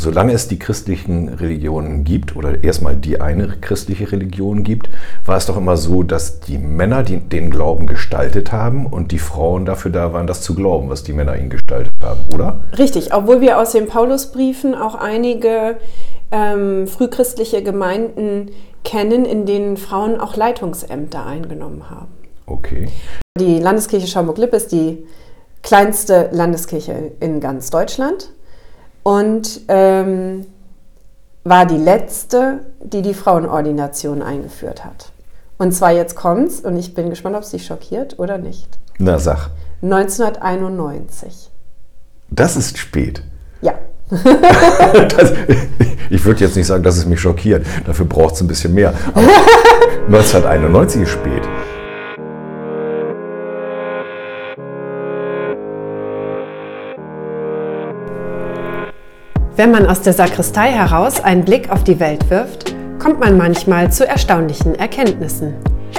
Solange 0.00 0.32
es 0.32 0.48
die 0.48 0.58
christlichen 0.58 1.28
Religionen 1.28 2.04
gibt 2.04 2.34
oder 2.34 2.64
erstmal 2.64 2.96
die 2.96 3.20
eine 3.20 3.48
christliche 3.60 4.10
Religion 4.10 4.64
gibt, 4.64 4.88
war 5.26 5.36
es 5.36 5.44
doch 5.44 5.58
immer 5.58 5.76
so, 5.76 6.02
dass 6.02 6.40
die 6.40 6.56
Männer 6.56 7.02
die, 7.02 7.18
den 7.18 7.50
Glauben 7.50 7.86
gestaltet 7.86 8.50
haben 8.50 8.86
und 8.86 9.12
die 9.12 9.18
Frauen 9.18 9.66
dafür 9.66 9.90
da 9.90 10.14
waren, 10.14 10.26
das 10.26 10.40
zu 10.40 10.54
glauben, 10.54 10.88
was 10.88 11.02
die 11.02 11.12
Männer 11.12 11.36
ihnen 11.36 11.50
gestaltet 11.50 11.92
haben, 12.02 12.20
oder? 12.32 12.64
Richtig, 12.78 13.12
obwohl 13.12 13.42
wir 13.42 13.58
aus 13.58 13.72
den 13.72 13.88
Paulusbriefen 13.88 14.74
auch 14.74 14.94
einige 14.94 15.76
ähm, 16.30 16.86
frühchristliche 16.86 17.62
Gemeinden 17.62 18.52
kennen, 18.84 19.26
in 19.26 19.44
denen 19.44 19.76
Frauen 19.76 20.18
auch 20.18 20.34
Leitungsämter 20.34 21.26
eingenommen 21.26 21.90
haben. 21.90 22.08
Okay. 22.46 22.88
Die 23.38 23.58
Landeskirche 23.58 24.06
Schaumburg-Lippe 24.06 24.56
ist 24.56 24.72
die 24.72 25.06
kleinste 25.62 26.30
Landeskirche 26.32 27.12
in 27.20 27.40
ganz 27.40 27.68
Deutschland 27.68 28.30
und 29.02 29.62
ähm, 29.68 30.46
war 31.44 31.66
die 31.66 31.76
letzte, 31.76 32.60
die 32.82 33.02
die 33.02 33.14
Frauenordination 33.14 34.22
eingeführt 34.22 34.84
hat. 34.84 35.12
Und 35.58 35.72
zwar 35.72 35.92
jetzt 35.92 36.16
kommt's, 36.16 36.60
und 36.60 36.76
ich 36.76 36.94
bin 36.94 37.10
gespannt, 37.10 37.36
ob 37.36 37.42
es 37.42 37.50
dich 37.50 37.66
schockiert 37.66 38.18
oder 38.18 38.38
nicht. 38.38 38.78
Na, 38.98 39.18
sag. 39.18 39.50
1991. 39.82 41.50
Das 42.30 42.56
ist 42.56 42.78
spät. 42.78 43.22
Ja. 43.60 43.74
das, 44.10 45.32
ich 46.10 46.24
würde 46.24 46.40
jetzt 46.40 46.56
nicht 46.56 46.66
sagen, 46.66 46.82
dass 46.82 46.96
es 46.96 47.06
mich 47.06 47.20
schockiert. 47.20 47.64
Dafür 47.86 48.06
braucht 48.06 48.34
es 48.34 48.40
ein 48.40 48.48
bisschen 48.48 48.74
mehr. 48.74 48.94
Aber 49.14 49.26
1991 50.06 51.02
ist 51.02 51.10
spät. 51.10 51.42
Wenn 59.60 59.72
man 59.72 59.84
aus 59.84 60.00
der 60.00 60.14
Sakristei 60.14 60.72
heraus 60.72 61.22
einen 61.22 61.44
Blick 61.44 61.70
auf 61.70 61.84
die 61.84 62.00
Welt 62.00 62.30
wirft, 62.30 62.74
kommt 62.98 63.20
man 63.20 63.36
manchmal 63.36 63.92
zu 63.92 64.08
erstaunlichen 64.08 64.74
Erkenntnissen. 64.74 65.52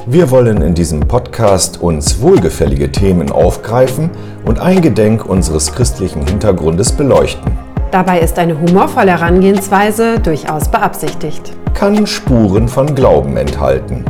Wir 0.08 0.32
wollen 0.32 0.64
in 0.64 0.74
diesem 0.74 1.02
Podcast 1.02 1.80
uns 1.80 2.20
wohlgefällige 2.24 2.92
Themen 2.92 3.32
aufgreifen 3.32 4.10
und 4.46 4.60
eingedenk 4.60 5.28
unseres 5.28 5.72
christlichen 5.72 6.26
Hintergrundes 6.26 6.92
beleuchten. 6.92 7.52
Dabei 7.92 8.22
ist 8.22 8.40
eine 8.40 8.60
humorvolle 8.60 9.12
Herangehensweise 9.12 10.20
durchaus 10.20 10.68
beabsichtigt. 10.68 11.54
Kann 11.76 12.08
Spuren 12.08 12.68
von 12.68 12.96
Glauben 12.96 13.38
enthalten. 13.38 14.04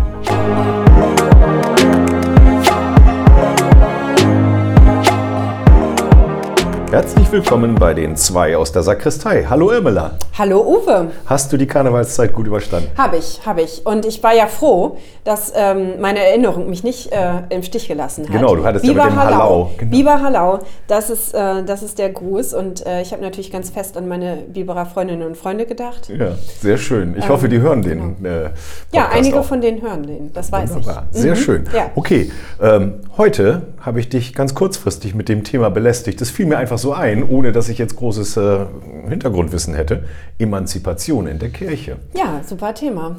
Herzlich 6.91 7.31
willkommen 7.31 7.75
bei 7.75 7.93
den 7.93 8.17
zwei 8.17 8.57
aus 8.57 8.73
der 8.73 8.83
Sakristei. 8.83 9.45
Hallo 9.49 9.71
Irmela. 9.71 10.17
Hallo 10.37 10.59
Uwe. 10.61 11.09
Hast 11.25 11.53
du 11.53 11.55
die 11.57 11.65
Karnevalszeit 11.65 12.33
gut 12.33 12.47
überstanden? 12.47 12.89
Habe 12.97 13.15
ich, 13.15 13.39
habe 13.45 13.61
ich. 13.61 13.85
Und 13.85 14.05
ich 14.05 14.21
war 14.23 14.33
ja 14.35 14.47
froh, 14.47 14.97
dass 15.23 15.53
ähm, 15.55 16.01
meine 16.01 16.19
Erinnerung 16.19 16.69
mich 16.69 16.83
nicht 16.83 17.09
äh, 17.13 17.43
im 17.49 17.63
Stich 17.63 17.87
gelassen 17.87 18.25
hat. 18.27 18.33
Genau, 18.33 18.55
du 18.55 18.65
hattest 18.65 18.83
Biber 18.85 18.97
ja 18.99 19.05
mit 19.05 19.13
dem 19.13 19.19
Hallau. 19.19 19.35
Hallau. 19.39 19.71
Genau. 19.77 19.91
Biber 19.91 20.21
Hallau, 20.21 20.59
das 20.87 21.09
ist, 21.09 21.33
äh, 21.33 21.63
das 21.63 21.81
ist 21.81 21.97
der 21.97 22.09
Gruß. 22.09 22.53
Und 22.53 22.85
äh, 22.85 23.01
ich 23.01 23.13
habe 23.13 23.21
natürlich 23.21 23.51
ganz 23.51 23.69
fest 23.69 23.95
an 23.95 24.09
meine 24.09 24.35
Biberer 24.47 24.85
Freundinnen 24.85 25.23
und 25.25 25.37
Freunde 25.37 25.65
gedacht. 25.65 26.09
Ja, 26.09 26.33
sehr 26.59 26.77
schön. 26.77 27.15
Ich 27.17 27.29
hoffe, 27.29 27.47
die 27.47 27.59
hören 27.61 27.83
den. 27.83 28.17
genau. 28.21 28.49
Ja, 28.91 29.07
einige 29.13 29.39
auch. 29.39 29.45
von 29.45 29.61
denen 29.61 29.81
hören 29.81 30.03
den, 30.03 30.33
das 30.33 30.51
weiß 30.51 30.73
Wunderbar, 30.75 31.07
ich. 31.13 31.19
sehr 31.21 31.31
Mhm. 31.35 31.39
schön. 31.39 31.63
Ja. 31.73 31.91
Okay, 31.95 32.29
ähm, 32.61 32.95
heute 33.17 33.61
habe 33.79 33.99
ich 34.01 34.09
dich 34.09 34.33
ganz 34.33 34.53
kurzfristig 34.55 35.15
mit 35.15 35.29
dem 35.29 35.45
Thema 35.45 35.69
belästigt. 35.69 36.19
Das 36.19 36.29
fiel 36.29 36.45
mir 36.47 36.57
einfach 36.57 36.80
so 36.81 36.93
ein, 36.93 37.27
ohne 37.27 37.51
dass 37.51 37.69
ich 37.69 37.77
jetzt 37.77 37.95
großes 37.95 38.37
äh, 38.37 38.65
Hintergrundwissen 39.07 39.73
hätte. 39.75 40.05
Emanzipation 40.39 41.27
in 41.27 41.39
der 41.39 41.49
Kirche. 41.49 41.97
Ja, 42.13 42.41
super 42.45 42.73
Thema. 42.73 43.17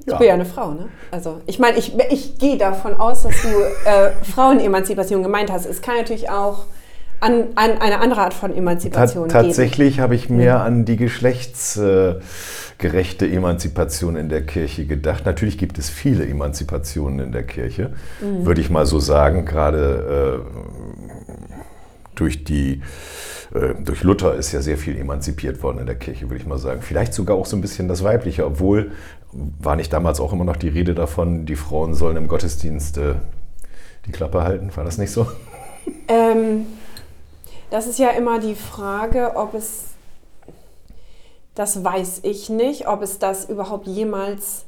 Ich 0.00 0.06
Ja. 0.12 0.18
bin 0.18 0.28
ja 0.28 0.34
eine 0.34 0.44
Frau, 0.44 0.72
ne? 0.72 0.86
Also 1.10 1.40
ich 1.46 1.58
meine, 1.58 1.78
ich, 1.78 1.94
ich 2.10 2.38
gehe 2.38 2.56
davon 2.58 2.94
aus, 2.94 3.22
dass 3.24 3.34
du 3.42 3.48
äh, 3.48 4.12
Frauenemanzipation 4.24 5.22
gemeint 5.22 5.50
hast. 5.50 5.66
Es 5.66 5.80
kann 5.82 5.96
natürlich 5.96 6.30
auch 6.30 6.64
an, 7.18 7.44
an 7.54 7.78
eine 7.80 7.98
andere 8.00 8.20
Art 8.20 8.34
von 8.34 8.50
Ta 8.52 8.58
Emanzipation 8.58 9.28
tatsächlich 9.30 10.00
habe 10.00 10.14
ich 10.14 10.28
mehr 10.28 10.60
an 10.60 10.84
die 10.84 10.98
geschlechtsgerechte 10.98 13.26
Emanzipation 13.26 14.16
in 14.16 14.28
der 14.28 14.42
Kirche 14.44 14.84
gedacht. 14.86 15.24
Natürlich 15.26 15.56
gibt 15.58 15.78
es 15.78 15.88
viele 15.88 16.26
Emanzipationen 16.26 17.20
in 17.20 17.32
der 17.32 17.42
Kirche, 17.44 17.92
Mhm. 18.20 18.44
würde 18.46 18.60
ich 18.60 18.68
mal 18.70 18.84
so 18.86 18.98
sagen, 19.00 19.44
gerade 19.46 20.42
äh, 20.42 21.05
durch 22.16 22.44
die 22.44 22.82
äh, 23.54 23.74
durch 23.80 24.02
Luther 24.02 24.34
ist 24.34 24.52
ja 24.52 24.60
sehr 24.60 24.76
viel 24.76 24.96
emanzipiert 24.96 25.62
worden 25.62 25.78
in 25.78 25.86
der 25.86 25.94
Kirche, 25.94 26.28
würde 26.28 26.42
ich 26.42 26.46
mal 26.46 26.58
sagen. 26.58 26.82
Vielleicht 26.82 27.14
sogar 27.14 27.36
auch 27.36 27.46
so 27.46 27.56
ein 27.56 27.60
bisschen 27.60 27.88
das 27.88 28.02
Weibliche, 28.02 28.44
obwohl 28.44 28.90
war 29.32 29.76
nicht 29.76 29.92
damals 29.92 30.20
auch 30.20 30.32
immer 30.32 30.44
noch 30.44 30.56
die 30.56 30.68
Rede 30.68 30.94
davon, 30.94 31.46
die 31.46 31.56
Frauen 31.56 31.94
sollen 31.94 32.16
im 32.16 32.26
Gottesdienst 32.26 32.98
die 34.06 34.12
Klappe 34.12 34.42
halten. 34.42 34.70
War 34.74 34.84
das 34.84 34.98
nicht 34.98 35.10
so? 35.10 35.26
Ähm, 36.08 36.66
das 37.70 37.86
ist 37.86 37.98
ja 37.98 38.10
immer 38.10 38.38
die 38.38 38.54
Frage, 38.54 39.36
ob 39.36 39.54
es, 39.54 39.86
das 41.54 41.82
weiß 41.84 42.20
ich 42.22 42.48
nicht, 42.48 42.88
ob 42.88 43.02
es 43.02 43.18
das 43.18 43.48
überhaupt 43.48 43.86
jemals 43.86 44.66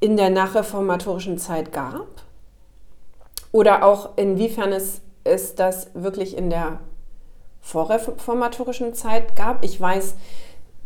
in 0.00 0.16
der 0.16 0.30
nachreformatorischen 0.30 1.38
Zeit 1.38 1.72
gab. 1.72 2.06
Oder 3.50 3.84
auch 3.84 4.16
inwiefern 4.16 4.72
es, 4.72 5.00
es 5.28 5.54
das 5.54 5.90
wirklich 5.94 6.36
in 6.36 6.50
der 6.50 6.80
vorreformatorischen 7.60 8.94
Zeit 8.94 9.36
gab. 9.36 9.64
Ich 9.64 9.80
weiß, 9.80 10.14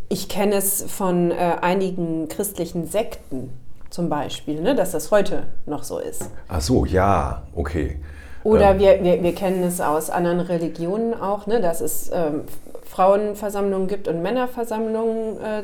ich 0.08 0.28
kenne 0.28 0.56
es 0.56 0.82
von 0.82 1.30
äh, 1.30 1.56
einigen 1.60 2.28
christlichen 2.28 2.86
Sekten 2.86 3.52
zum 3.90 4.08
Beispiel, 4.08 4.60
ne, 4.60 4.74
dass 4.74 4.92
das 4.92 5.10
heute 5.10 5.44
noch 5.66 5.84
so 5.84 5.98
ist. 5.98 6.28
Ach 6.48 6.60
so, 6.60 6.84
ja, 6.84 7.42
okay. 7.54 8.00
Oder 8.44 8.72
Ähm, 8.72 8.78
wir, 8.80 9.04
wir, 9.04 9.22
wir 9.22 9.34
kennen 9.34 9.62
es 9.62 9.80
aus 9.80 10.10
anderen 10.10 10.40
Religionen 10.40 11.14
auch, 11.14 11.46
ne, 11.46 11.60
dass 11.60 11.80
es 11.80 12.10
ähm, 12.12 12.44
Frauenversammlungen 12.84 13.88
gibt 13.88 14.08
und 14.08 14.22
Männerversammlungen 14.22 15.40
äh, 15.40 15.62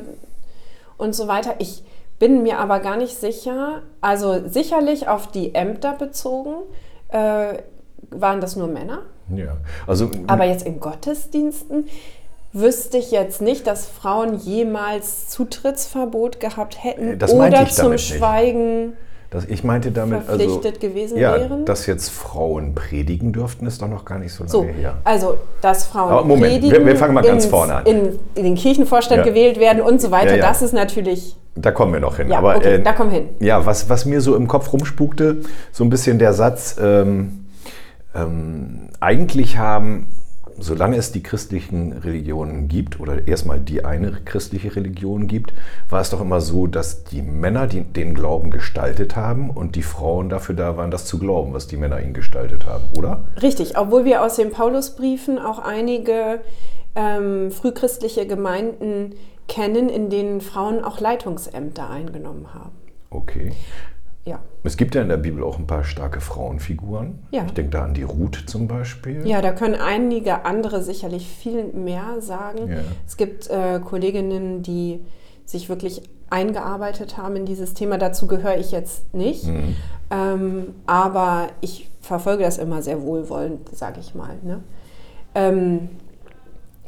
und 0.96 1.14
so 1.14 1.28
weiter. 1.28 1.54
Ich 1.58 1.82
bin 2.18 2.42
mir 2.42 2.58
aber 2.58 2.80
gar 2.80 2.96
nicht 2.96 3.16
sicher, 3.18 3.82
also 4.00 4.48
sicherlich 4.48 5.08
auf 5.08 5.28
die 5.28 5.54
Ämter 5.54 5.94
bezogen, 5.94 6.54
äh, 7.08 7.58
waren 8.10 8.40
das 8.40 8.56
nur 8.56 8.68
Männer. 8.68 9.00
Ja, 9.34 9.56
also 9.86 10.10
Aber 10.26 10.44
jetzt 10.44 10.64
in 10.66 10.80
Gottesdiensten 10.80 11.84
wüsste 12.52 12.96
ich 12.96 13.10
jetzt 13.10 13.42
nicht, 13.42 13.66
dass 13.66 13.86
Frauen 13.86 14.38
jemals 14.38 15.28
Zutrittsverbot 15.28 16.40
gehabt 16.40 16.82
hätten 16.82 17.12
Äh, 17.12 17.14
oder 17.16 17.26
zum 17.26 17.38
damit 17.76 17.92
nicht. 17.92 18.08
Schweigen 18.16 18.92
das, 19.30 19.44
ich 19.44 19.62
meinte 19.62 19.90
damit, 19.90 20.26
also, 20.26 20.38
verpflichtet 20.38 20.80
gewesen 20.80 21.18
ja, 21.18 21.34
wären. 21.38 21.66
dass 21.66 21.84
jetzt 21.84 22.08
Frauen 22.08 22.74
predigen 22.74 23.34
dürften, 23.34 23.66
ist 23.66 23.82
doch 23.82 23.88
noch 23.88 24.06
gar 24.06 24.18
nicht 24.18 24.32
so 24.32 24.44
lange 24.44 24.50
So, 24.50 24.64
her. 24.64 24.94
also 25.04 25.36
dass 25.60 25.84
Frauen 25.84 26.10
Aber 26.10 26.24
Moment, 26.24 26.54
predigen, 26.54 26.70
wir- 26.78 26.86
wir 26.86 26.96
fangen 26.96 27.12
mal 27.12 27.20
ganz 27.22 27.44
ins- 27.44 27.50
vorne 27.50 27.74
an. 27.74 27.84
In, 27.84 28.18
in 28.34 28.44
den 28.44 28.54
Kirchenvorstand 28.54 29.18
Ja. 29.18 29.24
gewählt 29.26 29.60
werden 29.60 29.82
und 29.82 30.00
so 30.00 30.10
weiter, 30.10 30.36
ja. 30.36 30.48
das 30.48 30.62
ist 30.62 30.72
natürlich, 30.72 31.36
Da 31.56 31.72
kommen 31.72 31.92
wir 31.92 32.00
noch 32.00 32.16
hin. 32.16 32.30
ja, 32.30 32.38
Aber 32.38 32.56
okay, 32.56 32.76
äh, 32.76 32.82
da 32.82 32.94
kommen 32.94 33.10
wir 33.10 33.18
hin. 33.18 33.28
ja, 33.40 33.66
was, 33.66 33.90
was 33.90 34.06
mir 34.06 34.22
so 34.22 34.34
im 34.34 34.48
Kopf 34.48 34.72
rumspukte, 34.72 35.42
so 35.72 35.84
ein 35.84 35.90
bisschen 35.90 36.18
der 36.18 36.32
Satz, 36.32 36.76
ähm, 36.80 37.44
ähm, 38.14 38.88
eigentlich 39.00 39.58
haben, 39.58 40.08
solange 40.58 40.96
es 40.96 41.12
die 41.12 41.22
christlichen 41.22 41.92
Religionen 41.92 42.68
gibt, 42.68 42.98
oder 43.00 43.28
erstmal 43.28 43.60
die 43.60 43.84
eine 43.84 44.12
christliche 44.24 44.74
Religion 44.74 45.26
gibt, 45.28 45.52
war 45.88 46.00
es 46.00 46.10
doch 46.10 46.20
immer 46.20 46.40
so, 46.40 46.66
dass 46.66 47.04
die 47.04 47.22
Männer 47.22 47.66
die, 47.66 47.82
den 47.82 48.14
Glauben 48.14 48.50
gestaltet 48.50 49.14
haben 49.14 49.50
und 49.50 49.76
die 49.76 49.82
Frauen 49.82 50.28
dafür 50.28 50.54
da 50.54 50.76
waren, 50.76 50.90
das 50.90 51.06
zu 51.06 51.18
glauben, 51.18 51.52
was 51.52 51.68
die 51.68 51.76
Männer 51.76 52.00
ihnen 52.00 52.14
gestaltet 52.14 52.66
haben, 52.66 52.84
oder? 52.96 53.24
Richtig, 53.40 53.78
obwohl 53.78 54.04
wir 54.04 54.22
aus 54.22 54.36
den 54.36 54.50
Paulusbriefen 54.50 55.38
auch 55.38 55.60
einige 55.60 56.40
ähm, 56.96 57.50
frühchristliche 57.50 58.26
Gemeinden 58.26 59.14
kennen, 59.46 59.88
in 59.88 60.10
denen 60.10 60.40
Frauen 60.40 60.84
auch 60.84 61.00
Leitungsämter 61.00 61.88
eingenommen 61.88 62.52
haben. 62.52 62.72
Okay. 63.10 63.52
Ja. 64.28 64.38
Es 64.62 64.76
gibt 64.76 64.94
ja 64.94 65.02
in 65.02 65.08
der 65.08 65.16
Bibel 65.16 65.42
auch 65.42 65.58
ein 65.58 65.66
paar 65.66 65.84
starke 65.84 66.20
Frauenfiguren. 66.20 67.18
Ja. 67.30 67.44
Ich 67.46 67.52
denke 67.52 67.70
da 67.70 67.84
an 67.84 67.94
die 67.94 68.02
Ruth 68.02 68.44
zum 68.46 68.68
Beispiel. 68.68 69.26
Ja, 69.26 69.40
da 69.40 69.52
können 69.52 69.74
einige 69.74 70.44
andere 70.44 70.82
sicherlich 70.82 71.26
viel 71.26 71.64
mehr 71.72 72.20
sagen. 72.20 72.68
Ja. 72.68 72.78
Es 73.06 73.16
gibt 73.16 73.48
äh, 73.48 73.80
Kolleginnen, 73.80 74.62
die 74.62 75.00
sich 75.44 75.68
wirklich 75.68 76.02
eingearbeitet 76.30 77.16
haben 77.16 77.36
in 77.36 77.46
dieses 77.46 77.72
Thema. 77.74 77.96
Dazu 77.96 78.26
gehöre 78.26 78.58
ich 78.58 78.70
jetzt 78.70 79.14
nicht. 79.14 79.46
Mhm. 79.46 79.76
Ähm, 80.10 80.74
aber 80.86 81.48
ich 81.62 81.88
verfolge 82.02 82.42
das 82.44 82.58
immer 82.58 82.82
sehr 82.82 83.02
wohlwollend, 83.02 83.74
sage 83.74 84.00
ich 84.00 84.14
mal. 84.14 84.36
Ne? 84.42 84.60
Ähm, 85.34 85.88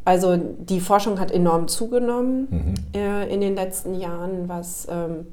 also 0.04 0.36
die 0.36 0.80
Forschung 0.80 1.20
hat 1.20 1.30
enorm 1.30 1.68
zugenommen 1.68 2.48
Mhm. 2.50 2.74
äh, 3.00 3.32
in 3.32 3.40
den 3.40 3.54
letzten 3.54 3.94
Jahren, 3.94 4.48
was 4.48 4.86
ähm, 4.90 5.26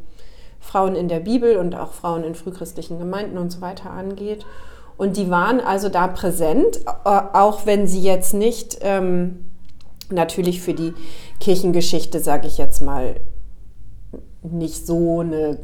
Frauen 0.68 0.96
in 0.96 1.08
der 1.08 1.20
Bibel 1.20 1.58
und 1.58 1.76
auch 1.76 1.94
Frauen 1.94 2.24
in 2.24 2.36
frühchristlichen 2.36 3.00
Gemeinden 3.00 3.38
und 3.38 3.52
so 3.52 3.62
weiter 3.62 3.92
angeht. 3.92 4.46
Und 4.98 5.16
die 5.16 5.30
waren 5.30 5.60
also 5.60 5.90
da 5.90 6.08
präsent, 6.08 6.82
äh, 6.86 7.10
auch 7.34 7.66
wenn 7.66 7.88
sie 7.88 8.02
jetzt 8.02 8.34
nicht 8.34 8.80
ähm, 8.82 9.46
natürlich 10.10 10.62
für 10.62 10.74
die 10.74 10.94
Kirchengeschichte, 11.40 12.20
sage 12.20 12.48
ich 12.48 12.58
jetzt 12.58 12.82
mal, 12.82 13.16
nicht 14.42 14.86
so 14.88 15.22
eine 15.22 15.60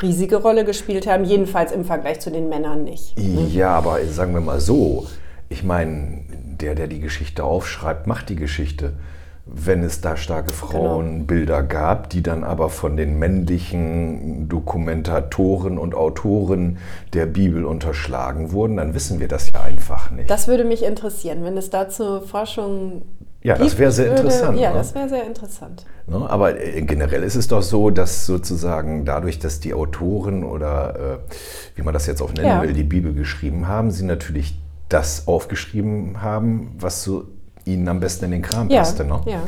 riesige 0.00 0.36
Rolle 0.36 0.64
gespielt 0.64 1.06
haben, 1.06 1.24
jedenfalls 1.24 1.72
im 1.72 1.84
Vergleich 1.84 2.20
zu 2.20 2.30
den 2.30 2.48
Männern 2.48 2.84
nicht. 2.84 3.18
Ne? 3.18 3.46
Ja, 3.48 3.70
aber 3.70 4.04
sagen 4.06 4.32
wir 4.32 4.40
mal 4.40 4.60
so, 4.60 5.06
ich 5.48 5.64
meine, 5.64 6.24
der, 6.60 6.74
der 6.74 6.86
die 6.86 7.00
Geschichte 7.00 7.44
aufschreibt, 7.44 8.06
macht 8.06 8.28
die 8.28 8.36
Geschichte 8.36 8.94
wenn 9.44 9.82
es 9.82 10.00
da 10.00 10.16
starke 10.16 10.52
genau. 10.52 10.66
Frauenbilder 10.66 11.62
genau. 11.62 11.72
gab, 11.72 12.10
die 12.10 12.22
dann 12.22 12.44
aber 12.44 12.68
von 12.68 12.96
den 12.96 13.18
männlichen 13.18 14.48
Dokumentatoren 14.48 15.78
und 15.78 15.94
Autoren 15.94 16.78
der 17.12 17.26
Bibel 17.26 17.64
unterschlagen 17.64 18.52
wurden, 18.52 18.76
dann 18.76 18.94
wissen 18.94 19.18
wir 19.18 19.28
das 19.28 19.50
ja 19.50 19.62
einfach 19.62 20.10
nicht. 20.10 20.30
Das 20.30 20.46
würde 20.46 20.64
mich 20.64 20.84
interessieren, 20.84 21.44
wenn 21.44 21.56
es 21.56 21.70
dazu 21.70 22.20
Forschung 22.20 23.02
ja, 23.44 23.58
das 23.58 23.76
wäre 23.76 23.90
sehr 23.90 24.10
interessant. 24.10 24.56
Ja, 24.56 24.70
ne? 24.70 24.76
das 24.76 24.94
wäre 24.94 25.08
sehr 25.08 25.26
interessant. 25.26 25.84
Ne? 26.06 26.30
Aber 26.30 26.60
äh, 26.60 26.80
generell 26.82 27.24
ist 27.24 27.34
es 27.34 27.48
doch 27.48 27.62
so, 27.62 27.90
dass 27.90 28.24
sozusagen 28.24 29.04
dadurch, 29.04 29.40
dass 29.40 29.58
die 29.58 29.74
Autoren 29.74 30.44
oder 30.44 31.18
äh, 31.24 31.76
wie 31.76 31.82
man 31.82 31.92
das 31.92 32.06
jetzt 32.06 32.22
auch 32.22 32.32
nennen 32.32 32.46
ja. 32.46 32.62
will, 32.62 32.72
die 32.72 32.84
Bibel 32.84 33.12
geschrieben 33.14 33.66
haben, 33.66 33.90
sie 33.90 34.04
natürlich 34.04 34.56
das 34.88 35.26
aufgeschrieben 35.26 36.22
haben, 36.22 36.76
was 36.78 37.02
so 37.02 37.24
ihnen 37.64 37.88
am 37.88 38.00
besten 38.00 38.26
in 38.26 38.30
den 38.32 38.42
Kram 38.42 38.68
ja, 38.70 38.80
passte. 38.80 39.04
Ne? 39.04 39.20
Ja. 39.26 39.42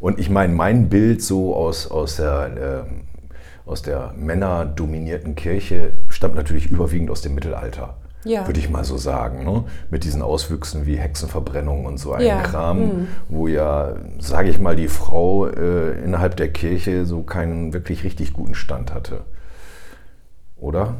Und 0.00 0.18
ich 0.18 0.30
meine, 0.30 0.52
mein 0.52 0.88
Bild 0.88 1.22
so 1.22 1.54
aus, 1.54 1.90
aus 1.90 2.16
der, 2.16 2.84
äh, 2.86 3.68
aus 3.68 3.82
der 3.82 4.12
männerdominierten 4.16 5.34
Kirche 5.34 5.92
stammt 6.08 6.34
natürlich 6.34 6.70
überwiegend 6.70 7.10
aus 7.10 7.22
dem 7.22 7.34
Mittelalter. 7.34 7.96
Ja. 8.24 8.46
Würde 8.46 8.58
ich 8.58 8.68
mal 8.68 8.84
so 8.84 8.96
sagen, 8.96 9.44
ne? 9.44 9.64
mit 9.88 10.02
diesen 10.02 10.20
Auswüchsen 10.20 10.84
wie 10.84 10.96
Hexenverbrennung 10.96 11.86
und 11.86 11.98
so 11.98 12.12
ein 12.12 12.26
ja. 12.26 12.42
Kram, 12.42 12.78
mhm. 12.80 13.08
wo 13.28 13.46
ja, 13.46 13.94
sage 14.18 14.50
ich 14.50 14.58
mal, 14.58 14.74
die 14.74 14.88
Frau 14.88 15.46
äh, 15.46 15.92
innerhalb 16.02 16.36
der 16.36 16.48
Kirche 16.48 17.06
so 17.06 17.22
keinen 17.22 17.72
wirklich 17.72 18.02
richtig 18.02 18.32
guten 18.32 18.56
Stand 18.56 18.92
hatte. 18.92 19.20
Oder? 20.56 20.96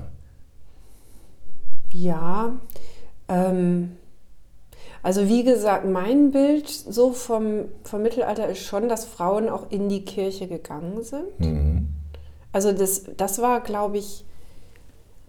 Ja, 1.90 2.52
ähm, 3.28 3.92
also 5.06 5.28
wie 5.28 5.44
gesagt, 5.44 5.84
mein 5.84 6.32
Bild 6.32 6.68
so 6.68 7.12
vom, 7.12 7.66
vom 7.84 8.02
Mittelalter 8.02 8.48
ist 8.48 8.64
schon, 8.64 8.88
dass 8.88 9.04
Frauen 9.04 9.48
auch 9.48 9.70
in 9.70 9.88
die 9.88 10.04
Kirche 10.04 10.48
gegangen 10.48 11.04
sind. 11.04 11.38
Mhm. 11.38 11.90
Also 12.50 12.72
das, 12.72 13.04
das 13.16 13.40
war, 13.40 13.60
glaube 13.60 13.98
ich, 13.98 14.24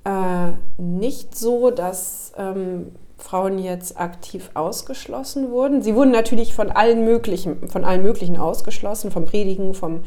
äh, 0.04 0.54
nicht 0.82 1.38
so, 1.38 1.70
dass 1.70 2.32
ähm, 2.38 2.88
Frauen 3.20 3.60
jetzt 3.60 4.00
aktiv 4.00 4.50
ausgeschlossen 4.56 5.52
wurden. 5.52 5.84
Sie 5.84 5.94
wurden 5.94 6.10
natürlich 6.10 6.56
von 6.56 6.72
allen 6.72 7.06
möglichen, 7.06 7.70
von 7.70 7.86
allen 7.86 8.02
möglichen 8.02 8.38
ausgeschlossen, 8.38 9.12
vom 9.12 9.26
Predigen, 9.26 9.76
vom, 9.76 10.00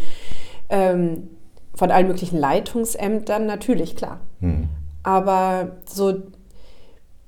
ähm, 0.69 1.28
von 1.76 1.93
allen 1.93 2.08
möglichen 2.08 2.40
Leitungsämtern, 2.40 3.46
natürlich, 3.46 3.94
klar. 3.94 4.19
Mhm. 4.40 4.69
Aber 5.05 5.76
so 5.84 6.14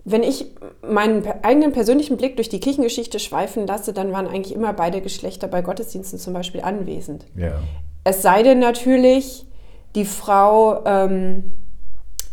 wenn 0.05 0.23
ich 0.23 0.47
meinen 0.83 1.25
eigenen 1.43 1.73
persönlichen 1.73 2.17
Blick 2.17 2.37
durch 2.37 2.49
die 2.49 2.61
Kirchengeschichte 2.61 3.19
schweifen 3.21 3.67
lasse, 3.67 3.93
dann 3.93 4.13
waren 4.13 4.27
eigentlich 4.27 4.55
immer 4.55 4.73
beide 4.73 5.01
Geschlechter 5.01 5.47
bei 5.47 5.63
Gottesdiensten 5.63 6.19
zum 6.19 6.33
Beispiel 6.33 6.61
anwesend. 6.61 7.25
Ja. 7.37 7.61
Es 8.05 8.23
sei 8.23 8.43
denn 8.43 8.59
natürlich, 8.59 9.47
die 9.95 10.05
Frau 10.05 10.85
ähm, 10.85 11.55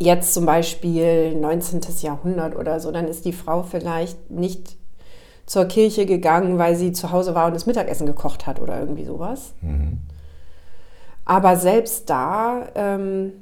jetzt 0.00 0.34
zum 0.34 0.46
Beispiel 0.46 1.36
19. 1.36 1.80
Jahrhundert 2.00 2.56
oder 2.56 2.80
so, 2.80 2.90
dann 2.90 3.06
ist 3.06 3.24
die 3.24 3.32
Frau 3.32 3.62
vielleicht 3.62 4.30
nicht 4.30 4.76
zur 5.46 5.66
Kirche 5.66 6.06
gegangen, 6.06 6.58
weil 6.58 6.74
sie 6.74 6.92
zu 6.92 7.12
Hause 7.12 7.34
war 7.34 7.46
und 7.46 7.54
das 7.54 7.66
Mittagessen 7.66 8.06
gekocht 8.06 8.46
hat 8.46 8.60
oder 8.60 8.80
irgendwie 8.80 9.04
sowas. 9.04 9.52
Mhm. 9.60 9.98
Aber 11.24 11.56
selbst 11.56 12.08
da 12.10 12.68
ähm, 12.74 13.32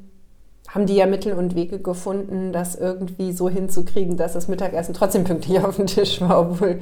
haben 0.69 0.87
die 0.87 0.97
ja 0.97 1.07
Mittel 1.07 1.33
und 1.33 1.55
Wege 1.55 1.79
gefunden, 1.79 2.53
das 2.53 2.77
irgendwie 2.77 3.33
so 3.33 3.49
hinzukriegen, 3.49 4.17
dass 4.17 4.35
das 4.35 4.49
Mittagessen 4.49 4.95
trotzdem 4.95 5.25
pünktlich 5.25 5.61
auf 5.65 5.77
dem 5.77 5.87
Tisch 5.87 6.21
war, 6.21 6.41
obwohl 6.41 6.81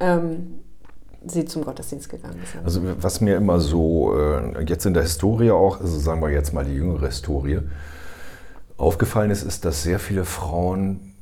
ähm, 0.00 0.60
sie 1.24 1.44
zum 1.44 1.64
Gottesdienst 1.64 2.08
gegangen 2.08 2.40
sind. 2.52 2.64
Also 2.64 2.80
was 3.00 3.20
mir 3.20 3.36
immer 3.36 3.60
so 3.60 4.18
äh, 4.18 4.64
jetzt 4.64 4.86
in 4.86 4.94
der 4.94 5.04
Historie 5.04 5.52
auch, 5.52 5.80
also 5.80 5.98
sagen 5.98 6.20
wir 6.20 6.30
jetzt 6.30 6.52
mal 6.52 6.64
die 6.64 6.74
jüngere 6.74 7.06
Historie, 7.06 7.60
aufgefallen 8.76 9.30
ist, 9.30 9.44
ist, 9.44 9.64
dass 9.64 9.84
sehr 9.84 10.00
viele 10.00 10.24
Frauen 10.24 11.14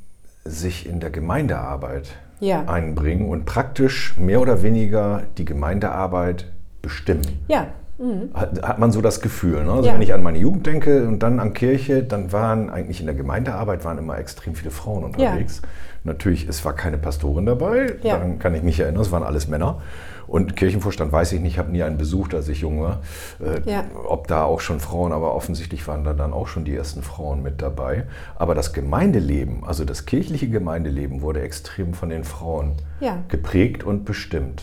sich 0.44 0.86
in 0.86 1.00
der 1.00 1.10
Gemeindearbeit 1.10 2.08
ja. 2.40 2.64
einbringen 2.64 3.28
und 3.28 3.44
praktisch 3.44 4.16
mehr 4.16 4.40
oder 4.40 4.62
weniger 4.62 5.24
die 5.36 5.44
Gemeindearbeit 5.44 6.46
bestimmen. 6.80 7.44
Ja, 7.48 7.68
Mhm. 8.00 8.30
Hat, 8.32 8.62
hat, 8.62 8.78
man 8.78 8.90
so 8.92 9.02
das 9.02 9.20
Gefühl. 9.20 9.62
Ne? 9.62 9.72
Also 9.72 9.88
ja. 9.88 9.94
wenn 9.94 10.00
ich 10.00 10.14
an 10.14 10.22
meine 10.22 10.38
Jugend 10.38 10.66
denke 10.66 11.06
und 11.06 11.22
dann 11.22 11.38
an 11.38 11.52
Kirche, 11.52 12.02
dann 12.02 12.32
waren 12.32 12.70
eigentlich 12.70 13.00
in 13.00 13.06
der 13.06 13.14
Gemeindearbeit 13.14 13.84
waren 13.84 13.98
immer 13.98 14.18
extrem 14.18 14.54
viele 14.54 14.70
Frauen 14.70 15.04
unterwegs. 15.04 15.60
Ja. 15.62 15.68
Natürlich, 16.02 16.48
es 16.48 16.64
war 16.64 16.72
keine 16.72 16.96
Pastorin 16.96 17.44
dabei, 17.44 17.96
ja. 18.02 18.14
daran 18.14 18.38
kann 18.38 18.54
ich 18.54 18.62
mich 18.62 18.80
erinnern, 18.80 19.02
es 19.02 19.12
waren 19.12 19.22
alles 19.22 19.48
Männer. 19.48 19.82
Und 20.26 20.56
Kirchenvorstand 20.56 21.12
weiß 21.12 21.32
ich 21.32 21.40
nicht, 21.40 21.54
ich 21.54 21.58
habe 21.58 21.72
nie 21.72 21.82
einen 21.82 21.98
besucht, 21.98 22.34
als 22.34 22.48
ich 22.48 22.60
jung 22.60 22.80
war, 22.80 23.00
äh, 23.40 23.68
ja. 23.70 23.84
ob 24.06 24.28
da 24.28 24.44
auch 24.44 24.60
schon 24.60 24.80
Frauen, 24.80 25.12
aber 25.12 25.34
offensichtlich 25.34 25.86
waren 25.88 26.04
da 26.04 26.14
dann 26.14 26.32
auch 26.32 26.46
schon 26.46 26.64
die 26.64 26.74
ersten 26.74 27.02
Frauen 27.02 27.42
mit 27.42 27.60
dabei. 27.60 28.04
Aber 28.36 28.54
das 28.54 28.72
Gemeindeleben, 28.72 29.64
also 29.64 29.84
das 29.84 30.06
kirchliche 30.06 30.48
Gemeindeleben, 30.48 31.20
wurde 31.20 31.42
extrem 31.42 31.92
von 31.92 32.08
den 32.08 32.24
Frauen 32.24 32.76
ja. 33.00 33.18
geprägt 33.28 33.82
und 33.82 34.04
bestimmt. 34.04 34.62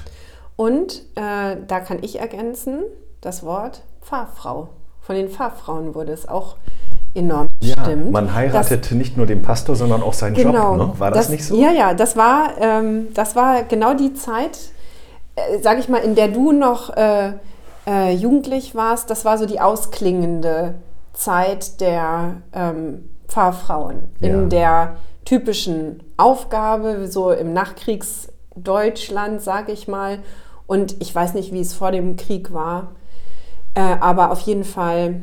Und 0.56 1.04
äh, 1.16 1.58
da 1.68 1.80
kann 1.82 2.00
ich 2.02 2.20
ergänzen, 2.20 2.80
das 3.28 3.44
Wort 3.44 3.82
Pfarrfrau. 4.02 4.70
Von 5.02 5.16
den 5.16 5.30
Pfarrfrauen 5.30 5.94
wurde 5.94 6.14
es 6.14 6.28
auch 6.28 6.56
enorm 7.14 7.48
ja, 7.62 7.76
stimmt. 7.82 8.12
Man 8.12 8.34
heiratete 8.34 8.78
das, 8.78 8.92
nicht 8.92 9.18
nur 9.18 9.26
den 9.26 9.42
Pastor, 9.42 9.76
sondern 9.76 10.02
auch 10.02 10.14
seinen 10.14 10.34
genau, 10.34 10.78
Job. 10.78 10.88
Ne? 10.88 11.00
War 11.00 11.12
das, 11.12 11.26
das, 11.26 11.30
nicht 11.30 11.46
so? 11.46 11.56
Ja, 11.56 11.72
ja, 11.72 11.94
das 11.94 12.16
war, 12.16 12.52
ähm, 12.60 13.08
das 13.14 13.36
war 13.36 13.64
genau 13.64 13.94
die 13.94 14.14
Zeit, 14.14 14.58
äh, 15.36 15.60
sage 15.62 15.82
ich 15.82 15.90
mal, 15.90 16.00
in 16.00 16.16
der 16.16 16.30
du 16.30 16.54
noch 16.54 16.96
äh, 16.96 17.34
äh, 17.86 18.14
jugendlich 18.14 18.76
warst. 18.76 19.10
Das 19.10 19.26
war 19.26 19.38
so 19.38 19.46
die 19.46 19.60
ausklingende 19.60 20.76
Zeit 21.14 21.82
der 21.82 22.42
ähm, 22.54 23.10
Pfarrfrauen 23.28 24.04
ja. 24.20 24.30
in 24.30 24.50
der 24.50 24.96
typischen 25.26 26.02
Aufgabe, 26.16 27.08
so 27.10 27.32
im 27.32 27.52
Nachkriegsdeutschland, 27.52 29.42
sage 29.42 29.74
ich 29.74 29.90
mal. 29.90 30.20
Und 30.66 31.02
ich 31.02 31.14
weiß 31.14 31.34
nicht, 31.34 31.52
wie 31.52 31.62
es 31.62 31.74
vor 31.74 31.92
dem 31.92 32.16
Krieg 32.16 32.54
war. 32.54 32.92
Äh, 33.78 33.98
aber 34.00 34.32
auf 34.32 34.40
jeden 34.40 34.64
Fall, 34.64 35.22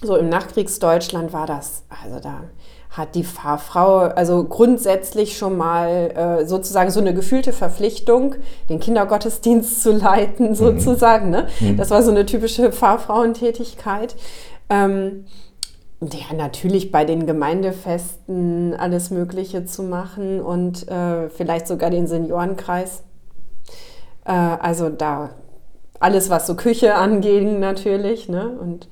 so 0.00 0.14
im 0.14 0.28
Nachkriegsdeutschland 0.28 1.32
war 1.32 1.46
das, 1.46 1.82
also 2.04 2.20
da 2.20 2.44
hat 2.90 3.16
die 3.16 3.24
Fahrfrau 3.24 3.98
also 4.02 4.44
grundsätzlich 4.44 5.36
schon 5.36 5.56
mal 5.56 5.88
äh, 6.14 6.46
sozusagen 6.46 6.92
so 6.92 7.00
eine 7.00 7.12
gefühlte 7.12 7.52
Verpflichtung, 7.52 8.36
den 8.70 8.78
Kindergottesdienst 8.78 9.82
zu 9.82 9.90
leiten, 9.90 10.50
mhm. 10.50 10.54
sozusagen. 10.54 11.30
Ne? 11.30 11.48
Mhm. 11.58 11.76
Das 11.76 11.90
war 11.90 12.04
so 12.04 12.12
eine 12.12 12.24
typische 12.24 12.70
Fahrfrauentätigkeit. 12.70 14.14
Ähm, 14.70 15.26
ja, 16.00 16.36
natürlich 16.36 16.92
bei 16.92 17.04
den 17.04 17.26
Gemeindefesten 17.26 18.74
alles 18.74 19.10
Mögliche 19.10 19.64
zu 19.64 19.82
machen 19.82 20.40
und 20.40 20.86
äh, 20.88 21.30
vielleicht 21.30 21.66
sogar 21.66 21.90
den 21.90 22.06
Seniorenkreis. 22.06 23.02
Äh, 24.24 24.30
also 24.30 24.88
da 24.88 25.30
alles, 26.00 26.30
was 26.30 26.46
so 26.46 26.54
Küche 26.54 26.94
anging, 26.94 27.60
natürlich. 27.60 28.28
Ne? 28.28 28.48
Und 28.48 28.88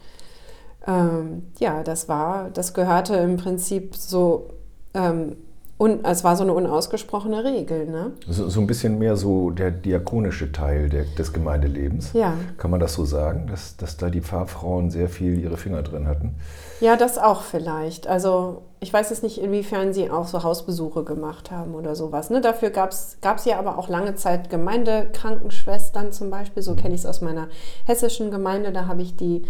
ähm, 0.87 1.51
ja, 1.59 1.83
das 1.83 2.09
war, 2.09 2.51
das 2.51 2.75
gehörte 2.75 3.17
im 3.17 3.37
Prinzip 3.37 3.97
so, 3.97 4.51
ähm, 4.95 5.37
un, 5.79 6.05
es 6.05 6.23
war 6.25 6.37
so 6.37 6.45
eine 6.45 6.53
unausgesprochene 6.53 7.45
Regel. 7.45 7.87
Ne? 7.87 8.13
So, 8.29 8.49
so 8.49 8.61
ein 8.61 8.67
bisschen 8.67 8.99
mehr 8.99 9.17
so 9.17 9.51
der 9.51 9.71
diakonische 9.71 10.53
Teil 10.53 10.89
der, 10.89 11.05
des 11.05 11.33
Gemeindelebens. 11.33 12.13
Ja. 12.13 12.35
Kann 12.59 12.71
man 12.71 12.81
das 12.81 12.95
so 12.95 13.05
sagen, 13.05 13.47
dass, 13.49 13.77
dass 13.77 13.97
da 13.97 14.11
die 14.11 14.21
Pfarrfrauen 14.21 14.91
sehr 14.91 15.09
viel 15.09 15.39
ihre 15.39 15.57
Finger 15.57 15.83
drin 15.83 16.07
hatten? 16.07 16.37
Ja, 16.81 16.97
das 16.97 17.19
auch 17.19 17.43
vielleicht. 17.43 18.07
Also 18.07 18.63
ich 18.81 18.93
weiß 18.93 19.11
jetzt 19.11 19.23
nicht, 19.23 19.39
inwiefern 19.39 19.93
sie 19.93 20.11
auch 20.11 20.27
so 20.27 20.43
Hausbesuche 20.43 21.05
gemacht 21.05 21.51
haben 21.51 21.75
oder 21.75 21.95
sowas. 21.97 22.31
Ne? 22.31 22.41
Dafür 22.41 22.71
gab 22.71 22.91
es 22.91 23.45
ja 23.45 23.59
aber 23.59 23.79
auch 23.79 23.89
lange 23.89 24.15
Zeit 24.15 24.51
Gemeindekrankenschwestern 24.51 26.13
zum 26.13 26.31
Beispiel. 26.31 26.63
So 26.63 26.75
kenne 26.75 26.95
ich 26.95 27.01
es 27.01 27.07
aus 27.07 27.21
meiner 27.21 27.49
hessischen 27.87 28.31
Gemeinde. 28.31 28.73
Da 28.73 28.87
habe 28.87 29.03
ich 29.03 29.17
die 29.17 29.45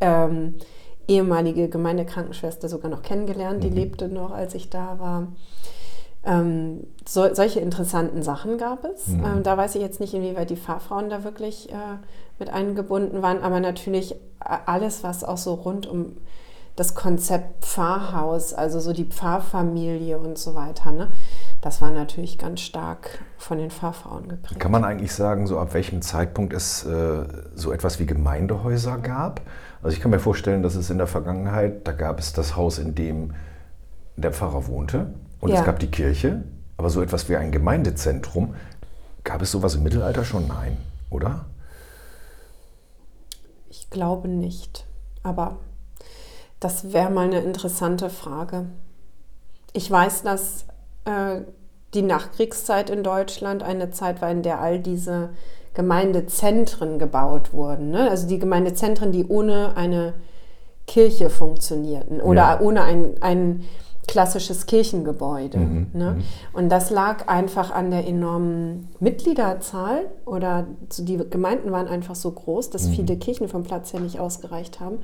ähm, 0.00 0.54
ehemalige 1.08 1.68
Gemeindekrankenschwester 1.68 2.68
sogar 2.68 2.90
noch 2.90 3.02
kennengelernt. 3.02 3.62
Die 3.62 3.70
mhm. 3.70 3.76
lebte 3.76 4.08
noch, 4.08 4.32
als 4.32 4.54
ich 4.54 4.70
da 4.70 4.98
war. 4.98 5.28
Ähm, 6.24 6.86
so, 7.06 7.32
solche 7.34 7.60
interessanten 7.60 8.22
Sachen 8.22 8.58
gab 8.58 8.84
es. 8.84 9.08
Mhm. 9.08 9.24
Ähm, 9.24 9.42
da 9.42 9.56
weiß 9.56 9.76
ich 9.76 9.82
jetzt 9.82 10.00
nicht, 10.00 10.14
inwieweit 10.14 10.50
die 10.50 10.56
Pfarrfrauen 10.56 11.08
da 11.08 11.24
wirklich 11.24 11.70
äh, 11.70 11.98
mit 12.38 12.50
eingebunden 12.50 13.22
waren, 13.22 13.42
aber 13.42 13.60
natürlich 13.60 14.16
alles, 14.40 15.02
was 15.02 15.24
auch 15.24 15.38
so 15.38 15.54
rund 15.54 15.86
um 15.86 16.16
das 16.74 16.94
Konzept 16.94 17.64
Pfarrhaus, 17.64 18.52
also 18.52 18.80
so 18.80 18.92
die 18.92 19.06
Pfarrfamilie 19.06 20.18
und 20.18 20.36
so 20.36 20.54
weiter. 20.54 20.92
Ne? 20.92 21.08
das 21.66 21.82
war 21.82 21.90
natürlich 21.90 22.38
ganz 22.38 22.60
stark 22.60 23.18
von 23.38 23.58
den 23.58 23.70
Pfarrfrauen 23.70 24.28
geprägt. 24.28 24.60
Kann 24.60 24.70
man 24.70 24.84
eigentlich 24.84 25.12
sagen, 25.12 25.48
so 25.48 25.58
ab 25.58 25.74
welchem 25.74 26.00
Zeitpunkt 26.00 26.52
es 26.52 26.84
äh, 26.84 27.24
so 27.56 27.72
etwas 27.72 27.98
wie 27.98 28.06
Gemeindehäuser 28.06 28.98
gab? 28.98 29.40
Also 29.86 29.94
ich 29.94 30.02
kann 30.02 30.10
mir 30.10 30.18
vorstellen, 30.18 30.64
dass 30.64 30.74
es 30.74 30.90
in 30.90 30.98
der 30.98 31.06
Vergangenheit, 31.06 31.86
da 31.86 31.92
gab 31.92 32.18
es 32.18 32.32
das 32.32 32.56
Haus, 32.56 32.80
in 32.80 32.96
dem 32.96 33.34
der 34.16 34.32
Pfarrer 34.32 34.66
wohnte 34.66 35.14
und 35.40 35.50
Ja. 35.50 35.60
es 35.60 35.64
gab 35.64 35.78
die 35.78 35.86
Kirche, 35.86 36.42
aber 36.76 36.90
so 36.90 37.00
etwas 37.00 37.28
wie 37.28 37.36
ein 37.36 37.52
Gemeindezentrum, 37.52 38.56
gab 39.22 39.42
es 39.42 39.52
sowas 39.52 39.76
im 39.76 39.84
Mittelalter 39.84 40.24
schon? 40.24 40.48
Nein, 40.48 40.76
oder? 41.08 41.44
Ich 43.70 43.88
glaube 43.88 44.26
nicht. 44.26 44.86
Aber 45.22 45.58
das 46.58 46.92
wäre 46.92 47.10
mal 47.10 47.26
eine 47.26 47.42
interessante 47.42 48.10
Frage. 48.10 48.66
Ich 49.72 49.88
weiß, 49.88 50.24
dass 50.24 50.64
äh, 51.04 51.42
die 51.94 52.02
Nachkriegszeit 52.02 52.90
in 52.90 53.04
Deutschland 53.04 53.62
eine 53.62 53.92
Zeit 53.92 54.20
war, 54.20 54.32
in 54.32 54.42
der 54.42 54.60
all 54.60 54.80
diese 54.80 55.28
Gemeindezentren 55.76 56.98
gebaut 56.98 57.52
wurden. 57.52 57.90
Ne? 57.90 58.08
Also 58.10 58.26
die 58.26 58.38
Gemeindezentren, 58.38 59.12
die 59.12 59.26
ohne 59.26 59.76
eine 59.76 60.14
Kirche 60.86 61.28
funktionierten 61.30 62.20
oder 62.20 62.42
Ja. 62.42 62.60
ohne 62.60 62.82
ein, 62.82 63.14
ein 63.20 63.64
klassisches 64.08 64.66
Kirchengebäude. 64.66 65.58
Mhm, 65.58 65.86
Ne? 65.92 66.16
Und 66.54 66.70
das 66.70 66.90
lag 66.90 67.26
einfach 67.28 67.72
an 67.72 67.90
der 67.90 68.06
enormen 68.06 68.88
Mitgliederzahl 69.00 70.06
oder 70.24 70.66
die 70.96 71.18
Gemeinden 71.28 71.72
waren 71.72 71.88
einfach 71.88 72.14
so 72.14 72.30
groß, 72.30 72.70
dass 72.70 72.88
viele 72.88 73.16
Kirchen 73.16 73.48
vom 73.48 73.64
Platz 73.64 73.92
her 73.92 74.00
nicht 74.00 74.18
ausgereicht 74.18 74.80
haben. 74.80 74.98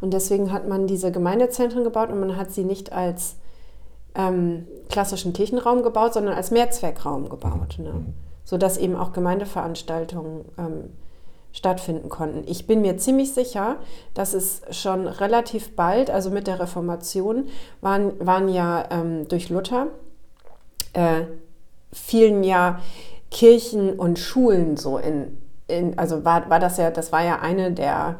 Und 0.00 0.14
deswegen 0.14 0.52
hat 0.52 0.68
man 0.68 0.86
diese 0.86 1.12
Gemeindezentren 1.12 1.84
gebaut 1.84 2.10
und 2.10 2.20
man 2.20 2.36
hat 2.36 2.50
sie 2.52 2.64
nicht 2.64 2.92
als 2.92 3.36
ähm, 4.14 4.66
klassischen 4.88 5.32
Kirchenraum 5.32 5.82
gebaut, 5.82 6.14
sondern 6.14 6.34
als 6.34 6.50
Mehrzweckraum 6.52 7.28
gebaut. 7.28 7.78
Ne? 7.78 7.92
Sodass 8.44 8.76
eben 8.76 8.96
auch 8.96 9.12
Gemeindeveranstaltungen 9.12 10.44
ähm, 10.58 10.90
stattfinden 11.54 12.08
konnten. 12.08 12.42
Ich 12.46 12.66
bin 12.66 12.80
mir 12.80 12.98
ziemlich 12.98 13.32
sicher, 13.32 13.76
dass 14.12 14.34
es 14.34 14.62
schon 14.70 15.06
relativ 15.06 15.76
bald, 15.76 16.10
also 16.10 16.30
mit 16.30 16.46
der 16.48 16.58
Reformation, 16.58 17.46
waren, 17.80 18.12
waren 18.18 18.48
ja 18.48 18.84
ähm, 18.90 19.28
durch 19.28 19.50
Luther, 19.50 19.86
äh, 20.94 21.22
fielen 21.92 22.42
ja 22.42 22.80
Kirchen 23.30 23.98
und 23.98 24.18
Schulen 24.18 24.76
so 24.76 24.98
in, 24.98 25.38
in 25.68 25.96
also 25.96 26.24
war, 26.24 26.50
war 26.50 26.58
das 26.58 26.76
ja, 26.76 26.90
das 26.90 27.12
war 27.12 27.22
ja 27.22 27.40
eine 27.40 27.72
der 27.72 28.16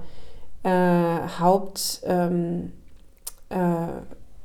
äh, 0.62 1.40
Haupt 1.40 2.02
ähm, 2.04 2.72
äh, 3.48 3.56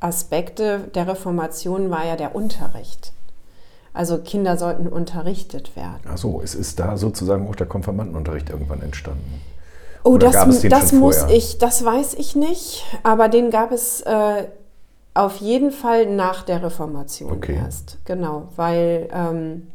der 0.02 1.08
Reformation 1.08 1.90
war 1.90 2.06
ja 2.06 2.16
der 2.16 2.36
Unterricht. 2.36 3.14
Also 4.00 4.18
Kinder 4.20 4.56
sollten 4.56 4.88
unterrichtet 4.88 5.76
werden. 5.76 6.00
Ach 6.08 6.18
so, 6.18 6.40
es 6.42 6.56
ist 6.56 6.80
da 6.80 6.96
sozusagen 6.96 7.50
auch 7.50 7.56
der 7.56 7.68
Konfirmandenunterricht 7.68 8.50
irgendwann 8.50 8.82
entstanden. 8.82 9.42
Oh, 10.06 10.12
Oder 10.12 10.32
das, 10.32 10.62
das 10.62 10.94
muss 10.94 11.26
ich, 11.30 11.58
das 11.58 11.84
weiß 11.84 12.14
ich 12.14 12.34
nicht, 12.34 12.86
aber 13.04 13.28
den 13.28 13.52
gab 13.52 13.74
es 13.74 14.00
äh, 14.04 14.46
auf 15.14 15.36
jeden 15.42 15.72
Fall 15.72 16.06
nach 16.06 16.44
der 16.44 16.64
Reformation 16.64 17.30
Okay. 17.30 17.58
erst. 17.58 17.98
Genau, 18.06 18.48
weil 18.56 19.10
ähm, 19.12 19.68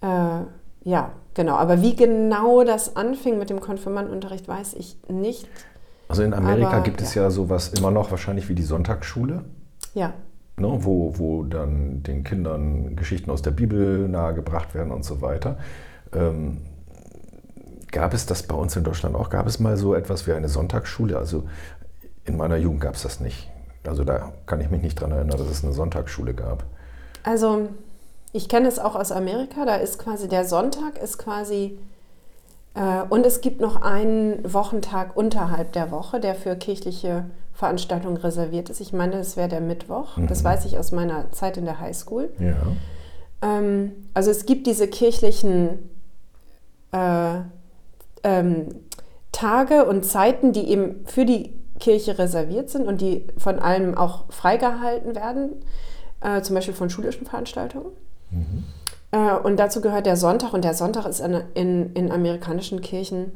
äh, 0.00 0.44
ja, 0.88 1.10
genau. 1.34 1.56
Aber 1.56 1.82
wie 1.82 1.96
genau 1.96 2.62
das 2.62 2.94
anfing 2.94 3.36
mit 3.36 3.50
dem 3.50 3.58
Konfirmandenunterricht, 3.58 4.46
weiß 4.46 4.74
ich 4.74 4.96
nicht. 5.08 5.48
Also 6.06 6.22
in 6.22 6.32
Amerika 6.32 6.70
Aber, 6.70 6.82
gibt 6.82 7.00
es 7.00 7.16
ja. 7.16 7.24
ja 7.24 7.30
sowas 7.30 7.72
immer 7.76 7.90
noch 7.90 8.12
wahrscheinlich 8.12 8.48
wie 8.48 8.54
die 8.54 8.62
Sonntagsschule. 8.62 9.44
Ja, 9.92 10.12
ne, 10.58 10.78
wo, 10.80 11.18
wo 11.18 11.42
dann 11.44 12.02
den 12.02 12.24
Kindern 12.24 12.96
Geschichten 12.96 13.30
aus 13.30 13.42
der 13.42 13.50
Bibel 13.50 14.08
nahegebracht 14.08 14.74
werden 14.74 14.92
und 14.92 15.04
so 15.04 15.20
weiter. 15.20 15.58
Ähm, 16.14 16.58
gab 17.90 18.14
es 18.14 18.26
das 18.26 18.42
bei 18.42 18.54
uns 18.54 18.76
in 18.76 18.84
Deutschland 18.84 19.14
auch? 19.16 19.30
Gab 19.30 19.46
es 19.46 19.60
mal 19.60 19.76
so 19.76 19.94
etwas 19.94 20.26
wie 20.26 20.32
eine 20.32 20.48
Sonntagsschule? 20.48 21.16
Also 21.16 21.44
in 22.24 22.36
meiner 22.36 22.56
Jugend 22.56 22.80
gab 22.80 22.94
es 22.94 23.02
das 23.02 23.20
nicht. 23.20 23.50
Also 23.86 24.04
da 24.04 24.32
kann 24.46 24.60
ich 24.60 24.70
mich 24.70 24.82
nicht 24.82 25.00
dran 25.00 25.12
erinnern, 25.12 25.38
dass 25.38 25.48
es 25.48 25.62
eine 25.62 25.72
Sonntagsschule 25.72 26.34
gab. 26.34 26.64
Also 27.22 27.68
ich 28.32 28.48
kenne 28.48 28.68
es 28.68 28.78
auch 28.78 28.96
aus 28.96 29.12
Amerika, 29.12 29.64
da 29.64 29.76
ist 29.76 29.98
quasi 29.98 30.28
der 30.28 30.44
Sonntag 30.44 30.98
ist 30.98 31.18
quasi 31.18 31.78
äh, 32.74 33.02
und 33.08 33.24
es 33.24 33.40
gibt 33.40 33.60
noch 33.60 33.80
einen 33.82 34.52
Wochentag 34.52 35.16
unterhalb 35.16 35.72
der 35.72 35.90
Woche, 35.90 36.20
der 36.20 36.34
für 36.34 36.56
kirchliche 36.56 37.24
Veranstaltungen 37.56 38.18
reserviert 38.18 38.68
ist. 38.68 38.80
Ich 38.80 38.92
meine, 38.92 39.16
das 39.16 39.36
wäre 39.36 39.48
der 39.48 39.62
Mittwoch. 39.62 40.18
Das 40.28 40.44
weiß 40.44 40.66
ich 40.66 40.78
aus 40.78 40.92
meiner 40.92 41.32
Zeit 41.32 41.56
in 41.56 41.64
der 41.64 41.80
Highschool. 41.80 42.28
Ja. 42.38 42.56
Ähm, 43.42 43.92
also 44.12 44.30
es 44.30 44.44
gibt 44.44 44.66
diese 44.66 44.88
kirchlichen 44.88 45.90
äh, 46.92 47.40
ähm, 48.22 48.68
Tage 49.32 49.86
und 49.86 50.04
Zeiten, 50.04 50.52
die 50.52 50.68
eben 50.68 51.06
für 51.06 51.24
die 51.24 51.54
Kirche 51.80 52.18
reserviert 52.18 52.70
sind 52.70 52.86
und 52.86 53.00
die 53.00 53.26
von 53.38 53.58
allem 53.58 53.96
auch 53.96 54.30
freigehalten 54.30 55.14
werden, 55.14 55.52
äh, 56.20 56.42
zum 56.42 56.54
Beispiel 56.54 56.74
von 56.74 56.90
schulischen 56.90 57.26
Veranstaltungen. 57.26 57.92
Äh, 59.12 59.34
und 59.36 59.56
dazu 59.58 59.80
gehört 59.80 60.06
der 60.06 60.16
Sonntag 60.16 60.52
und 60.52 60.64
der 60.64 60.74
Sonntag 60.74 61.06
ist 61.06 61.20
in, 61.20 61.42
in, 61.54 61.92
in 61.94 62.12
amerikanischen 62.12 62.80
Kirchen 62.80 63.32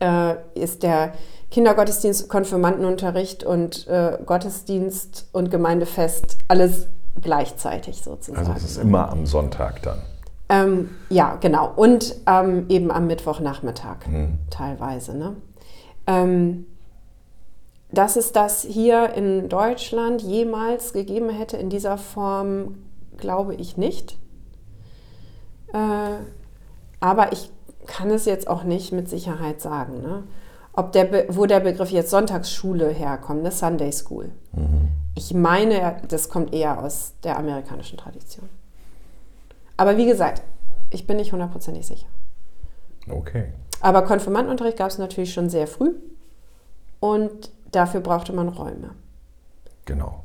äh, 0.00 0.34
ist 0.54 0.82
der 0.82 1.12
Kindergottesdienst, 1.50 2.28
Konfirmandenunterricht 2.28 3.44
und 3.44 3.86
äh, 3.86 4.18
Gottesdienst 4.24 5.28
und 5.32 5.50
Gemeindefest 5.50 6.38
alles 6.48 6.88
gleichzeitig 7.20 8.02
sozusagen. 8.02 8.38
Also 8.38 8.52
es 8.56 8.64
ist 8.64 8.76
immer 8.78 9.08
am 9.10 9.26
Sonntag 9.26 9.82
dann. 9.82 9.98
Ähm, 10.48 10.90
ja, 11.08 11.36
genau. 11.40 11.72
Und 11.74 12.16
ähm, 12.26 12.66
eben 12.68 12.90
am 12.90 13.06
Mittwochnachmittag 13.06 14.06
Mhm. 14.08 14.38
teilweise. 14.50 15.16
Ne? 15.16 15.36
Ähm, 16.06 16.66
dass 17.92 18.16
es 18.16 18.32
das 18.32 18.62
hier 18.62 19.14
in 19.14 19.48
Deutschland 19.48 20.20
jemals 20.22 20.92
gegeben 20.92 21.30
hätte 21.30 21.56
in 21.56 21.70
dieser 21.70 21.96
Form, 21.96 22.74
glaube 23.16 23.54
ich 23.54 23.76
nicht. 23.76 24.18
Äh, 25.72 25.78
aber 27.00 27.32
ich 27.32 27.50
kann 27.86 28.10
es 28.10 28.24
jetzt 28.24 28.48
auch 28.48 28.64
nicht 28.64 28.92
mit 28.92 29.08
Sicherheit 29.08 29.60
sagen. 29.60 30.02
Ne? 30.02 30.24
Ob 30.72 30.92
der 30.92 31.04
Be 31.04 31.26
wo 31.28 31.46
der 31.46 31.60
Begriff 31.60 31.90
jetzt 31.90 32.10
Sonntagsschule 32.10 32.88
herkommt, 32.88 33.40
eine 33.40 33.52
Sunday 33.52 33.92
School. 33.92 34.30
Ich 35.14 35.32
meine, 35.32 35.96
das 36.08 36.28
kommt 36.28 36.52
eher 36.52 36.82
aus 36.82 37.14
der 37.22 37.38
amerikanischen 37.38 37.98
Tradition. 37.98 38.48
Aber 39.76 39.96
wie 39.96 40.06
gesagt, 40.06 40.42
ich 40.90 41.06
bin 41.06 41.16
nicht 41.16 41.32
hundertprozentig 41.32 41.86
sicher. 41.86 42.06
Okay. 43.08 43.52
Aber 43.80 44.02
Konfirmandenunterricht 44.02 44.78
gab 44.78 44.90
es 44.90 44.98
natürlich 44.98 45.32
schon 45.32 45.50
sehr 45.50 45.66
früh 45.66 45.94
und 47.00 47.50
dafür 47.70 48.00
brauchte 48.00 48.32
man 48.32 48.48
Räume. 48.48 48.90
Genau. 49.84 50.23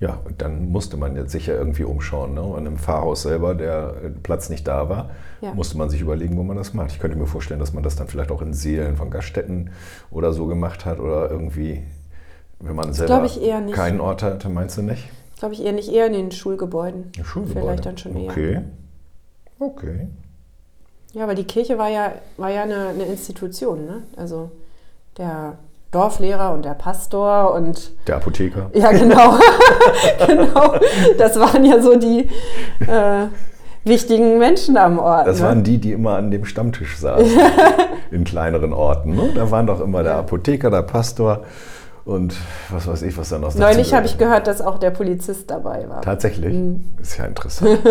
Ja, 0.00 0.18
und 0.24 0.40
dann 0.40 0.70
musste 0.70 0.96
man 0.96 1.14
jetzt 1.14 1.30
sicher 1.30 1.54
irgendwie 1.54 1.84
umschauen. 1.84 2.32
Ne? 2.32 2.42
Und 2.42 2.64
im 2.64 2.78
Pfarrhaus 2.78 3.22
selber, 3.22 3.54
der 3.54 3.94
äh, 4.02 4.08
Platz 4.08 4.48
nicht 4.48 4.66
da 4.66 4.88
war, 4.88 5.10
Ja. 5.42 5.52
musste 5.52 5.76
man 5.76 5.90
sich 5.90 6.00
überlegen, 6.00 6.38
wo 6.38 6.42
man 6.42 6.56
das 6.56 6.72
macht. 6.72 6.92
Ich 6.92 6.98
könnte 6.98 7.18
mir 7.18 7.26
vorstellen, 7.26 7.60
dass 7.60 7.74
man 7.74 7.82
das 7.82 7.96
dann 7.96 8.08
vielleicht 8.08 8.30
auch 8.30 8.40
in 8.40 8.54
Seelen 8.54 8.96
von 8.96 9.10
Gaststätten 9.10 9.70
oder 10.10 10.32
so 10.32 10.46
gemacht 10.46 10.86
hat 10.86 11.00
oder 11.00 11.30
irgendwie, 11.30 11.82
wenn 12.60 12.74
man 12.74 12.94
selber 12.94 13.14
glaube 13.14 13.26
ich 13.26 13.42
eher 13.42 13.60
nicht. 13.60 13.74
keinen 13.74 14.00
Ort 14.00 14.22
hatte, 14.22 14.48
meinst 14.48 14.78
du 14.78 14.82
nicht? 14.82 15.06
Glaube 15.38 15.52
ich 15.54 15.62
eher 15.62 15.72
nicht 15.72 15.92
eher 15.92 16.06
in 16.06 16.14
den 16.14 16.30
Schulgebäuden. 16.32 17.12
Im 17.18 17.24
Schulgebäude? 17.24 17.66
Vielleicht 17.66 17.86
dann 17.86 17.98
schon 17.98 18.16
eher. 18.16 18.30
Okay. 18.30 18.60
Okay. 19.58 20.08
Ja, 21.12 21.26
weil 21.28 21.34
die 21.34 21.44
Kirche 21.44 21.76
war 21.76 21.90
ja, 21.90 22.12
war 22.38 22.50
ja 22.50 22.62
eine, 22.62 22.88
eine 22.88 23.04
Institution. 23.04 23.84
Ne? 23.84 24.02
Also 24.16 24.50
der 25.18 25.58
Dorflehrer 25.90 26.52
und 26.52 26.64
der 26.64 26.74
Pastor 26.74 27.52
und 27.52 27.92
Der 28.06 28.16
Apotheker. 28.16 28.70
Ja, 28.74 28.92
genau. 28.92 29.34
genau. 30.26 30.74
Das 31.18 31.38
waren 31.38 31.64
ja 31.64 31.82
so 31.82 31.96
die 31.98 32.28
äh, 32.80 33.26
wichtigen 33.84 34.38
Menschen 34.38 34.76
am 34.76 35.00
Ort. 35.00 35.26
Das 35.26 35.40
ne? 35.40 35.46
waren 35.46 35.64
die, 35.64 35.78
die 35.78 35.92
immer 35.92 36.16
an 36.16 36.30
dem 36.30 36.44
Stammtisch 36.44 36.96
saßen. 36.98 37.26
in 38.12 38.24
kleineren 38.24 38.72
Orten. 38.72 39.16
Ne? 39.16 39.30
Da 39.34 39.50
waren 39.50 39.66
doch 39.66 39.80
immer 39.80 40.04
der 40.04 40.16
Apotheker, 40.16 40.70
der 40.70 40.82
Pastor 40.82 41.42
und 42.04 42.34
was 42.70 42.86
weiß 42.86 43.02
ich, 43.02 43.16
was 43.18 43.28
dann 43.28 43.42
noch 43.42 43.54
Neulich 43.54 43.94
habe 43.94 44.06
ich 44.06 44.18
gehört, 44.18 44.46
dass 44.46 44.60
auch 44.62 44.78
der 44.78 44.90
Polizist 44.90 45.50
dabei 45.50 45.88
war. 45.88 46.00
Tatsächlich? 46.02 46.54
Mhm. 46.54 46.84
Ist 47.00 47.18
ja 47.18 47.24
interessant. 47.26 47.78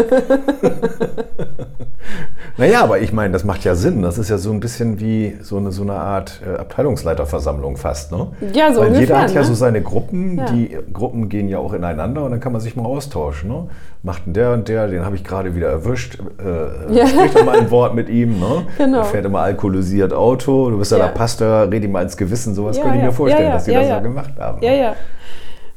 naja, 2.57 2.83
aber 2.83 2.99
ich 2.99 3.13
meine, 3.13 3.31
das 3.33 3.43
macht 3.43 3.63
ja 3.63 3.75
Sinn. 3.75 4.01
Das 4.01 4.17
ist 4.17 4.29
ja 4.29 4.37
so 4.37 4.51
ein 4.51 4.59
bisschen 4.59 4.99
wie 4.99 5.37
so 5.41 5.57
eine, 5.57 5.71
so 5.71 5.83
eine 5.83 5.93
Art 5.93 6.41
äh, 6.45 6.57
Abteilungsleiterversammlung 6.59 7.77
fast. 7.77 8.11
Ne? 8.11 8.27
Ja, 8.53 8.73
so 8.73 8.81
Weil 8.81 8.87
jeder 8.87 8.97
ungefähr, 8.97 9.21
hat 9.21 9.31
ja 9.33 9.41
ne? 9.41 9.47
so 9.47 9.53
seine 9.53 9.81
Gruppen. 9.81 10.37
Ja. 10.37 10.45
Die 10.45 10.77
Gruppen 10.91 11.29
gehen 11.29 11.47
ja 11.47 11.59
auch 11.59 11.73
ineinander 11.73 12.23
und 12.23 12.31
dann 12.31 12.39
kann 12.39 12.51
man 12.51 12.61
sich 12.61 12.75
mal 12.75 12.85
austauschen. 12.85 13.49
Ne? 13.49 13.67
Macht 14.01 14.25
denn 14.25 14.33
der 14.33 14.53
und 14.53 14.67
der, 14.69 14.87
den 14.87 15.05
habe 15.05 15.15
ich 15.15 15.23
gerade 15.23 15.55
wieder 15.55 15.67
erwischt. 15.69 16.17
Äh, 16.39 16.93
Ja. 16.95 17.07
Sprich 17.07 17.33
doch 17.33 17.45
mal 17.45 17.59
ein 17.59 17.69
Wort 17.71 17.95
mit 17.95 18.09
ihm. 18.09 18.39
Ne? 18.39 18.65
Genau. 18.77 19.03
Fährt 19.03 19.25
immer 19.25 19.41
alkoholisiert 19.41 20.13
Auto. 20.13 20.69
Du 20.69 20.77
bist 20.79 20.91
ja, 20.91 20.97
Ja. 20.97 21.05
der 21.07 21.13
Pastor, 21.13 21.69
red 21.71 21.83
ihm 21.83 21.91
mal 21.91 22.01
ins 22.03 22.17
Gewissen. 22.17 22.55
Sowas 22.55 22.77
Ja, 22.77 22.83
könnte 22.83 22.97
ich 22.99 23.03
mir 23.03 23.11
vorstellen, 23.11 23.51
dass 23.51 23.65
die 23.65 23.73
das 23.73 23.87
ja. 23.99 24.09
gemacht 24.09 24.37
haben. 24.37 24.61
Ja, 24.63 24.73
ja. 24.73 24.95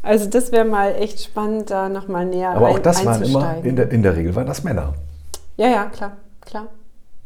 Also 0.02 0.28
das 0.28 0.50
wäre 0.50 0.64
mal 0.64 0.94
echt 0.96 1.22
spannend, 1.22 1.70
da 1.70 1.88
nochmal 1.88 2.26
näher 2.26 2.50
Aber 2.50 2.70
auch 2.70 2.76
ein, 2.76 2.82
das 2.82 3.04
waren 3.04 3.22
immer, 3.22 3.56
in 3.62 3.76
der, 3.76 3.90
in 3.92 4.02
der 4.02 4.16
Regel 4.16 4.34
waren 4.34 4.46
das 4.46 4.64
Männer. 4.64 4.94
Ja, 5.56 5.68
ja, 5.68 5.84
klar, 5.86 6.16
klar. 6.40 6.66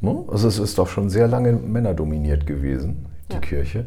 Ne? 0.01 0.25
Also 0.29 0.49
es 0.49 0.59
ist 0.59 0.77
doch 0.77 0.89
schon 0.89 1.09
sehr 1.09 1.27
lange 1.27 1.53
männerdominiert 1.53 2.47
gewesen, 2.47 3.07
die 3.31 3.35
Ja. 3.35 3.41
Kirche. 3.41 3.85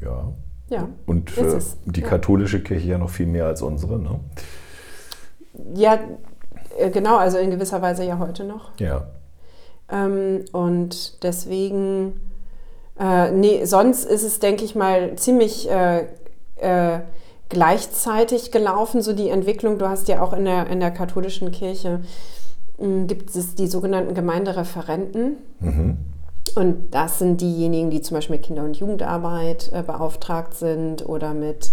Ja. 0.00 0.32
Ja, 0.70 0.86
Und 1.06 1.36
äh, 1.38 1.58
die 1.86 2.00
Ja. 2.02 2.08
katholische 2.08 2.62
Kirche 2.62 2.88
ja 2.88 2.98
noch 2.98 3.08
viel 3.10 3.26
mehr 3.26 3.46
als 3.46 3.62
unsere. 3.62 3.98
Ne? 3.98 4.20
ja 5.74 5.98
äh, 6.78 6.90
genau, 6.90 7.16
also 7.16 7.38
in 7.38 7.50
gewisser 7.50 7.80
Weise 7.82 8.04
ja 8.04 8.18
heute 8.18 8.44
noch. 8.44 8.70
Ja. 8.78 9.06
Ähm, 9.90 10.44
und 10.52 11.22
deswegen, 11.24 12.20
äh, 12.98 13.30
nee, 13.30 13.64
sonst 13.64 14.04
ist 14.04 14.22
es, 14.22 14.38
denke 14.40 14.64
ich 14.64 14.74
mal, 14.74 15.16
ziemlich 15.16 15.70
äh, 15.70 16.06
äh, 16.56 17.00
gleichzeitig 17.48 18.50
gelaufen, 18.50 19.02
so 19.02 19.12
die 19.12 19.28
Entwicklung. 19.28 19.78
Du 19.78 19.88
hast 19.88 20.08
ja 20.08 20.20
auch 20.22 20.32
in 20.32 20.44
der, 20.44 20.66
in 20.68 20.80
der 20.80 20.90
katholischen 20.90 21.50
Kirche, 21.50 22.00
mh, 22.78 23.06
gibt 23.06 23.34
es 23.34 23.54
die 23.54 23.66
sogenannten 23.66 24.14
Gemeindereferenten. 24.14 25.36
Mhm. 25.60 25.98
Und 26.54 26.94
das 26.94 27.18
sind 27.18 27.40
diejenigen, 27.40 27.90
die 27.90 28.00
zum 28.00 28.16
Beispiel 28.16 28.36
mit 28.36 28.46
Kinder- 28.46 28.64
und 28.64 28.76
Jugendarbeit 28.76 29.70
äh, 29.72 29.82
beauftragt 29.82 30.54
sind 30.54 31.06
oder 31.06 31.34
mit 31.34 31.72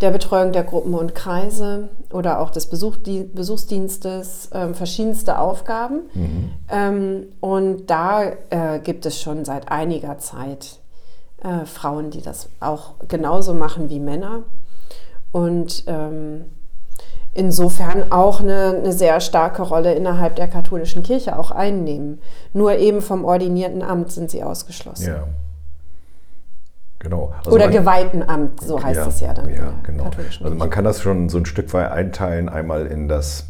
der 0.00 0.10
Betreuung 0.10 0.52
der 0.52 0.64
Gruppen 0.64 0.94
und 0.94 1.14
Kreise 1.14 1.88
oder 2.12 2.40
auch 2.40 2.50
des 2.50 2.66
Besuch, 2.66 2.96
die, 2.96 3.22
Besuchsdienstes, 3.22 4.50
ähm, 4.52 4.74
verschiedenste 4.74 5.38
Aufgaben. 5.38 6.02
Mhm. 6.14 6.50
Ähm, 6.68 7.26
und 7.40 7.86
da 7.86 8.24
äh, 8.50 8.80
gibt 8.82 9.06
es 9.06 9.20
schon 9.20 9.44
seit 9.44 9.70
einiger 9.70 10.18
Zeit 10.18 10.80
äh, 11.42 11.64
Frauen, 11.64 12.10
die 12.10 12.22
das 12.22 12.48
auch 12.60 12.94
genauso 13.08 13.54
machen 13.54 13.88
wie 13.88 14.00
Männer. 14.00 14.42
Und 15.32 15.84
ähm, 15.86 16.44
insofern 17.32 18.12
auch 18.12 18.40
eine, 18.40 18.76
eine 18.78 18.92
sehr 18.92 19.20
starke 19.20 19.62
Rolle 19.62 19.94
innerhalb 19.94 20.36
der 20.36 20.48
katholischen 20.48 21.02
Kirche 21.02 21.38
auch 21.38 21.50
einnehmen. 21.50 22.20
Nur 22.52 22.76
eben 22.78 23.00
vom 23.00 23.24
ordinierten 23.24 23.82
Amt 23.82 24.12
sind 24.12 24.30
sie 24.30 24.42
ausgeschlossen. 24.42 25.06
Ja. 25.06 25.24
Genau. 27.04 27.32
Also 27.38 27.50
Oder 27.52 27.66
man- 27.66 27.74
geweihten 27.74 28.22
Amt, 28.28 28.60
so 28.62 28.82
heißt 28.82 29.06
es 29.06 29.20
ja 29.20 29.32
dann. 29.34 29.48
Ja, 29.50 29.74
genau. 29.84 30.10
Also 30.42 30.54
man 30.54 30.70
kann 30.70 30.84
das 30.84 31.00
schon 31.00 31.28
so 31.28 31.38
ein 31.38 31.46
Stück 31.46 31.72
weit 31.74 31.92
einteilen, 31.92 32.48
einmal 32.48 32.86
in 32.86 33.06
das 33.08 33.46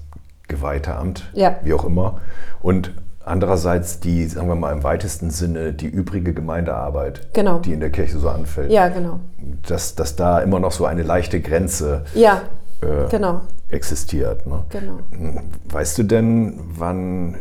geweihte 0.49 0.95
Amt, 0.97 1.31
Ja. 1.33 1.57
wie 1.63 1.73
auch 1.73 1.85
immer, 1.85 2.21
und 2.61 2.93
andererseits 3.25 4.01
die, 4.01 4.27
sagen 4.27 4.49
wir 4.49 4.55
mal 4.57 4.73
im 4.73 4.83
weitesten 4.83 5.31
Sinne, 5.31 5.73
die 5.73 5.87
übrige 5.87 6.35
Gemeindearbeit, 6.35 7.29
Genau. 7.33 7.61
die 7.61 7.73
in 7.73 7.81
der 7.81 7.91
Kirche 7.91 8.19
so 8.19 8.29
anfällt. 8.29 8.71
Ja, 8.71 8.89
genau. 8.89 9.21
Dass, 9.67 9.95
dass 9.95 10.17
da 10.17 10.41
immer 10.41 10.59
noch 10.61 10.73
so 10.73 10.85
eine 10.85 11.03
leichte 11.05 11.41
Grenze 11.41 12.05
Ja, 12.15 12.43
äh, 12.83 13.09
genau, 13.09 13.41
existiert. 13.71 14.47
Ne? 14.47 14.65
genau. 14.69 14.99
Weißt 15.71 15.97
du 15.97 16.03
denn, 16.03 16.59
wann, 16.77 17.37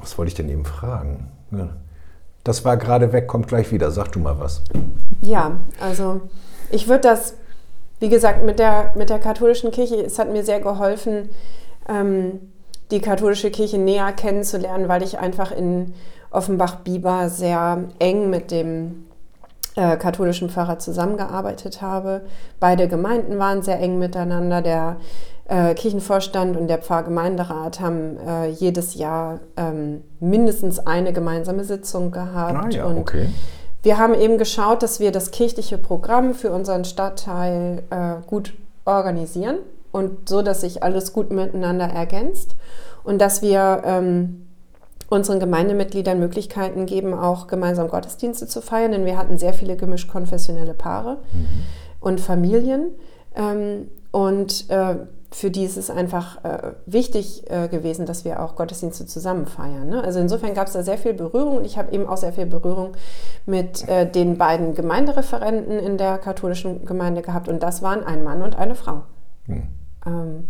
was 0.00 0.18
wollte 0.18 0.28
ich 0.28 0.34
denn 0.34 0.48
eben 0.50 0.64
fragen? 0.66 1.28
Ja. 1.52 1.68
Das 2.44 2.64
war 2.64 2.76
gerade 2.76 3.12
weg, 3.12 3.28
kommt 3.28 3.48
gleich 3.48 3.70
wieder. 3.72 3.90
Sag 3.90 4.12
du 4.12 4.18
mal 4.18 4.38
was. 4.38 4.62
Ja, 5.20 5.52
also 5.80 6.22
ich 6.70 6.88
würde 6.88 7.02
das, 7.02 7.34
wie 8.00 8.08
gesagt, 8.08 8.44
mit 8.44 8.58
der, 8.58 8.92
mit 8.96 9.10
der 9.10 9.18
katholischen 9.18 9.70
Kirche, 9.70 9.96
es 9.96 10.18
hat 10.18 10.30
mir 10.30 10.44
sehr 10.44 10.60
geholfen, 10.60 11.28
ähm, 11.88 12.40
die 12.90 13.00
katholische 13.00 13.50
Kirche 13.50 13.78
näher 13.78 14.12
kennenzulernen, 14.12 14.88
weil 14.88 15.02
ich 15.02 15.18
einfach 15.18 15.52
in 15.52 15.94
Offenbach-Bieber 16.30 17.28
sehr 17.28 17.84
eng 17.98 18.30
mit 18.30 18.50
dem 18.50 19.06
äh, 19.76 19.96
katholischen 19.96 20.50
Pfarrer 20.50 20.78
zusammengearbeitet 20.78 21.80
habe. 21.80 22.22
Beide 22.60 22.88
Gemeinden 22.88 23.38
waren 23.38 23.62
sehr 23.62 23.80
eng 23.80 23.98
miteinander. 23.98 24.62
Der 24.62 24.96
äh, 25.46 25.74
Kirchenvorstand 25.74 26.56
und 26.56 26.68
der 26.68 26.78
Pfarrgemeinderat 26.78 27.80
haben 27.80 28.16
äh, 28.26 28.48
jedes 28.48 28.94
Jahr 28.94 29.40
ähm, 29.56 30.02
mindestens 30.20 30.78
eine 30.78 31.12
gemeinsame 31.12 31.64
Sitzung 31.64 32.10
gehabt. 32.10 32.64
Ah 32.64 32.68
ja, 32.70 32.84
und 32.84 32.98
okay. 32.98 33.28
wir 33.82 33.98
haben 33.98 34.14
eben 34.14 34.38
geschaut, 34.38 34.82
dass 34.82 35.00
wir 35.00 35.10
das 35.10 35.30
kirchliche 35.30 35.78
Programm 35.78 36.34
für 36.34 36.52
unseren 36.52 36.84
Stadtteil 36.84 37.82
äh, 37.90 38.26
gut 38.26 38.54
organisieren 38.84 39.58
und 39.90 40.28
so, 40.28 40.42
dass 40.42 40.62
sich 40.62 40.82
alles 40.82 41.12
gut 41.12 41.30
miteinander 41.30 41.86
ergänzt 41.86 42.56
und 43.04 43.20
dass 43.20 43.42
wir 43.42 43.82
ähm, 43.84 44.46
unseren 45.12 45.40
Gemeindemitgliedern 45.40 46.18
Möglichkeiten 46.18 46.86
geben, 46.86 47.14
auch 47.14 47.46
gemeinsam 47.46 47.88
Gottesdienste 47.88 48.46
zu 48.46 48.62
feiern, 48.62 48.92
denn 48.92 49.04
wir 49.04 49.18
hatten 49.18 49.38
sehr 49.38 49.52
viele 49.52 49.76
gemischt 49.76 50.10
konfessionelle 50.10 50.74
Paare 50.74 51.18
und 52.00 52.20
Familien. 52.20 52.92
Ähm, 53.34 53.88
und 54.10 54.68
äh, 54.70 54.96
für 55.30 55.50
die 55.50 55.64
ist 55.64 55.76
es 55.76 55.90
einfach 55.90 56.44
äh, 56.44 56.72
wichtig 56.86 57.50
äh, 57.50 57.68
gewesen, 57.68 58.06
dass 58.06 58.24
wir 58.24 58.42
auch 58.42 58.54
Gottesdienste 58.54 59.06
zusammen 59.06 59.46
feiern. 59.46 59.88
Ne? 59.88 60.04
Also 60.04 60.18
insofern 60.18 60.54
gab 60.54 60.66
es 60.66 60.74
da 60.74 60.82
sehr 60.82 60.98
viel 60.98 61.14
Berührung 61.14 61.56
und 61.58 61.64
ich 61.64 61.78
habe 61.78 61.92
eben 61.92 62.06
auch 62.06 62.18
sehr 62.18 62.32
viel 62.32 62.46
Berührung 62.46 62.92
mit 63.46 63.88
äh, 63.88 64.10
den 64.10 64.36
beiden 64.38 64.74
Gemeindereferenten 64.74 65.78
in 65.78 65.96
der 65.96 66.18
katholischen 66.18 66.84
Gemeinde 66.84 67.22
gehabt 67.22 67.48
und 67.48 67.62
das 67.62 67.82
waren 67.82 68.04
ein 68.04 68.22
Mann 68.24 68.42
und 68.42 68.56
eine 68.56 68.74
Frau. 68.74 69.02
Hm. 69.46 69.62
Ähm, 70.06 70.48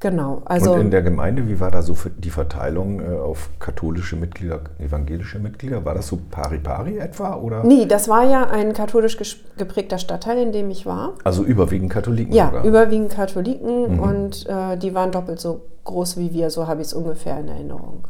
genau, 0.00 0.42
also 0.44 0.72
Und 0.74 0.80
in 0.80 0.90
der 0.90 1.02
Gemeinde, 1.02 1.48
wie 1.48 1.58
war 1.60 1.70
da 1.70 1.82
so 1.82 1.96
die 2.18 2.30
Verteilung 2.30 3.00
äh, 3.00 3.16
auf 3.16 3.50
katholische 3.58 4.16
Mitglieder, 4.16 4.60
evangelische 4.78 5.38
Mitglieder? 5.38 5.84
War 5.84 5.94
das 5.94 6.08
so 6.08 6.18
pari-pari 6.30 6.98
etwa? 6.98 7.34
Oder? 7.36 7.64
nee, 7.64 7.86
das 7.86 8.08
war 8.08 8.24
ja 8.24 8.48
ein 8.48 8.72
katholisch 8.72 9.16
geprägter 9.56 9.98
Stadtteil, 9.98 10.38
in 10.38 10.52
dem 10.52 10.70
ich 10.70 10.86
war. 10.86 11.14
Also 11.24 11.42
überwiegend 11.44 11.90
Katholiken 11.92 12.32
Ja, 12.34 12.46
sogar? 12.46 12.64
überwiegend 12.64 13.10
Katholiken 13.12 13.94
Mhm. 13.94 14.00
und 14.00 14.46
äh, 14.46 14.76
die 14.76 14.94
waren 14.94 15.10
doppelt 15.12 15.40
so 15.40 15.62
groß 15.84 16.16
wie 16.18 16.32
wir, 16.32 16.50
so 16.50 16.66
habe 16.66 16.80
ich 16.82 16.88
es 16.88 16.94
ungefähr 16.94 17.38
in 17.40 17.48
Erinnerung. 17.48 18.06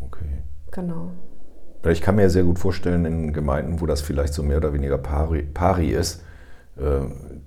Okay. 0.00 0.42
Genau. 0.70 1.10
Ich 1.88 2.00
kann 2.00 2.14
mir 2.14 2.30
sehr 2.30 2.44
gut 2.44 2.60
vorstellen, 2.60 3.04
in 3.04 3.32
Gemeinden, 3.32 3.80
wo 3.80 3.86
das 3.86 4.00
vielleicht 4.02 4.34
so 4.34 4.44
mehr 4.44 4.58
oder 4.58 4.72
weniger 4.72 4.98
pari, 4.98 5.42
pari 5.42 5.88
ist, 5.90 6.22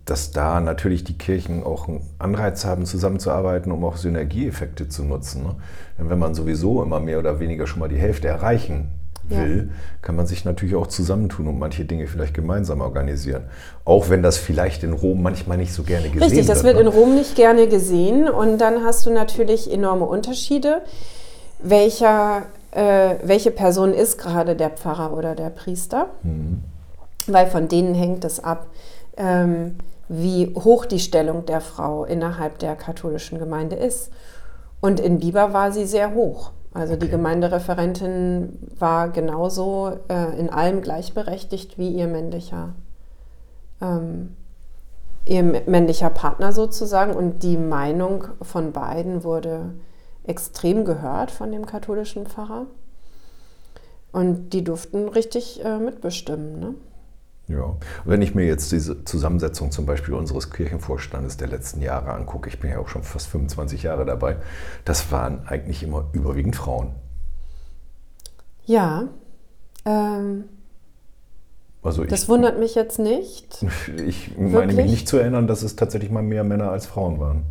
dass 0.06 0.32
da 0.32 0.60
natürlich 0.60 1.04
die 1.04 1.18
Kirchen 1.18 1.64
auch 1.64 1.88
einen 1.88 2.02
Anreiz 2.20 2.64
haben, 2.64 2.86
zusammenzuarbeiten, 2.86 3.72
um 3.72 3.84
auch 3.84 3.98
Synergieeffekte 3.98 4.88
zu 4.88 5.04
nutzen. 5.04 5.44
Ne? 5.44 5.56
Denn 5.98 6.10
wenn 6.12 6.20
man 6.20 6.36
sowieso 6.36 6.84
immer 6.84 7.00
mehr 7.00 7.18
oder 7.18 7.40
weniger 7.40 7.66
schon 7.66 7.80
mal 7.80 7.90
die 7.90 7.98
Hälfte 7.98 8.28
erreichen 8.28 8.92
Ja. 9.28 9.40
will, 9.40 9.72
kann 10.04 10.16
man 10.16 10.28
sich 10.28 10.46
natürlich 10.46 10.76
auch 10.76 10.86
zusammentun 10.86 11.48
und 11.48 11.58
manche 11.58 11.86
Dinge 11.86 12.06
vielleicht 12.06 12.36
gemeinsam 12.36 12.82
organisieren. 12.82 13.46
Auch 13.84 14.10
wenn 14.10 14.22
das 14.22 14.38
vielleicht 14.38 14.84
in 14.84 14.94
Rom 14.94 15.24
manchmal 15.24 15.58
nicht 15.58 15.74
so 15.74 15.82
gerne 15.82 16.10
gesehen 16.10 16.22
Richtig, 16.22 16.46
das 16.46 16.64
wird. 16.64 16.78
wird 16.78 16.86
in 16.86 16.94
ne? 16.94 16.96
Rom 16.96 17.16
nicht 17.16 17.36
gerne 17.36 17.68
gesehen 17.68 18.30
und 18.30 18.60
dann 18.60 18.84
hast 18.84 19.08
du 19.08 19.10
natürlich 19.10 19.72
enorme 19.74 20.06
Unterschiede. 20.06 20.84
Welcher, 21.64 22.44
äh, 22.70 23.16
welche 23.24 23.50
Person 23.50 23.92
ist 23.92 24.20
gerade 24.20 24.56
der 24.56 24.70
Pfarrer 24.70 25.18
oder 25.18 25.34
der 25.34 25.50
Priester? 25.50 26.12
Mhm. 26.22 26.62
Weil 27.26 27.48
von 27.48 27.68
denen 27.68 27.96
hängt 27.96 28.24
es 28.24 28.44
ab, 28.44 28.68
ähm, 29.18 29.78
wie 30.08 30.54
hoch 30.56 30.86
die 30.86 31.00
Stellung 31.00 31.46
der 31.46 31.62
Frau 31.62 32.06
innerhalb 32.06 32.60
der 32.60 32.76
katholischen 32.76 33.40
Gemeinde 33.40 33.76
ist. 33.76 34.12
Und 34.82 35.00
in 35.00 35.20
Biber 35.20 35.54
war 35.54 35.72
sie 35.72 35.86
sehr 35.86 36.14
hoch. 36.14 36.52
Also 36.74 36.96
die 36.96 37.06
Okay. 37.06 37.16
Gemeindereferentin 37.16 38.60
war 38.78 39.10
genauso 39.10 39.98
äh, 40.10 40.38
in 40.38 40.50
allem 40.50 40.82
gleichberechtigt 40.82 41.78
wie 41.78 41.90
ihr 41.90 42.08
männlicher, 42.08 42.74
ähm, 43.82 44.36
ihr 45.26 45.42
männlicher 45.42 46.10
Partner 46.10 46.52
sozusagen. 46.52 47.14
Und 47.14 47.44
die 47.44 47.58
Meinung 47.58 48.26
von 48.42 48.74
beiden 48.74 49.24
wurde 49.24 49.74
extrem 50.26 50.84
gehört 50.86 51.32
von 51.32 51.52
dem 51.52 51.66
katholischen 51.66 52.26
Pfarrer. 52.26 52.66
Und 54.12 54.52
die 54.52 54.64
durften 54.64 55.08
richtig 55.08 55.64
äh, 55.64 55.78
mitbestimmen. 55.78 56.60
Ne? 56.60 56.76
Ja, 57.48 57.76
wenn 58.06 58.24
ich 58.24 58.34
mir 58.34 58.46
jetzt 58.46 58.72
diese 58.72 59.06
Zusammensetzung 59.06 59.70
zum 59.72 59.86
Beispiel 59.86 60.16
unseres 60.16 60.50
Kirchenvorstandes 60.50 61.38
der 61.38 61.48
letzten 61.48 61.82
Jahre 61.82 62.12
angucke, 62.12 62.50
ich 62.50 62.60
bin 62.60 62.72
ja 62.72 62.80
auch 62.80 62.88
schon 62.88 63.04
fast 63.04 63.28
25 63.28 63.84
Jahre 63.84 64.04
dabei, 64.04 64.38
das 64.84 65.12
waren 65.12 65.48
eigentlich 65.48 65.84
immer 65.84 66.06
überwiegend 66.14 66.56
Frauen. 66.56 66.94
Ja, 68.66 69.10
ähm, 69.86 70.46
Also 71.84 72.04
ich, 72.04 72.10
das 72.10 72.28
wundert 72.28 72.58
mich 72.60 72.74
jetzt 72.74 72.98
nicht. 72.98 73.64
ich 74.08 74.36
meine 74.38 74.54
Wirklich? 74.54 74.78
mich 74.78 74.92
nicht 74.92 75.08
zu 75.08 75.18
erinnern, 75.18 75.46
dass 75.46 75.62
es 75.62 75.76
tatsächlich 75.76 76.10
mal 76.10 76.24
mehr 76.24 76.44
Männer 76.44 76.72
als 76.72 76.88
Frauen 76.88 77.20
waren. 77.20 77.44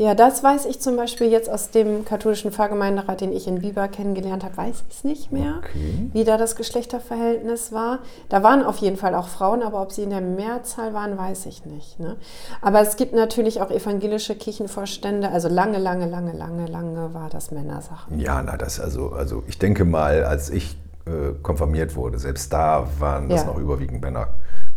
Ja, 0.00 0.14
das 0.14 0.42
weiß 0.42 0.64
ich 0.64 0.80
zum 0.80 0.96
Beispiel 0.96 1.26
jetzt 1.30 1.50
aus 1.50 1.72
dem 1.72 2.06
katholischen 2.06 2.52
Pfarrgemeinderat, 2.52 3.20
den 3.20 3.34
ich 3.34 3.46
in 3.46 3.60
Biber 3.60 3.86
kennengelernt 3.86 4.42
habe, 4.44 4.56
weiß 4.56 4.82
ich 4.88 4.96
es 4.96 5.04
nicht 5.04 5.30
mehr, 5.30 5.56
Okay. 5.58 6.08
wie 6.14 6.24
da 6.24 6.38
das 6.38 6.56
Geschlechterverhältnis 6.56 7.70
war. 7.70 7.98
Da 8.30 8.42
waren 8.42 8.64
auf 8.64 8.78
jeden 8.78 8.96
Fall 8.96 9.14
auch 9.14 9.28
Frauen, 9.28 9.62
aber 9.62 9.82
ob 9.82 9.92
sie 9.92 10.02
in 10.04 10.08
der 10.08 10.22
Mehrzahl 10.22 10.94
waren, 10.94 11.18
weiß 11.18 11.44
ich 11.44 11.66
nicht. 11.66 12.00
Ne? 12.00 12.16
Aber 12.62 12.80
es 12.80 12.96
gibt 12.96 13.12
natürlich 13.12 13.60
auch 13.60 13.70
evangelische 13.70 14.34
Kirchenvorstände, 14.36 15.28
also 15.30 15.48
lange, 15.48 15.76
lange, 15.76 16.06
lange, 16.08 16.32
lange, 16.32 16.64
lange 16.66 17.12
war 17.12 17.28
das 17.28 17.50
Männersache. 17.50 18.14
Ja, 18.16 18.42
na 18.42 18.56
das 18.56 18.80
also, 18.80 19.10
also 19.10 19.42
ich 19.48 19.58
denke 19.58 19.84
mal, 19.84 20.24
als 20.24 20.48
ich 20.48 20.78
äh, 21.04 21.34
konfirmiert 21.42 21.94
wurde, 21.94 22.18
selbst 22.18 22.50
da 22.54 22.88
waren 22.98 23.28
das 23.28 23.42
Ja. 23.42 23.48
noch 23.48 23.58
überwiegend 23.58 24.00
Männer 24.00 24.28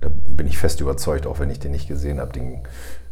Da 0.02 0.10
bin 0.28 0.48
ich 0.48 0.58
fest 0.58 0.82
überzeugt, 0.82 1.26
auch 1.28 1.40
wenn 1.40 1.50
ich 1.50 1.60
den 1.60 1.72
nicht 1.72 1.88
gesehen 1.88 2.20
habe, 2.20 2.34
den 2.34 2.60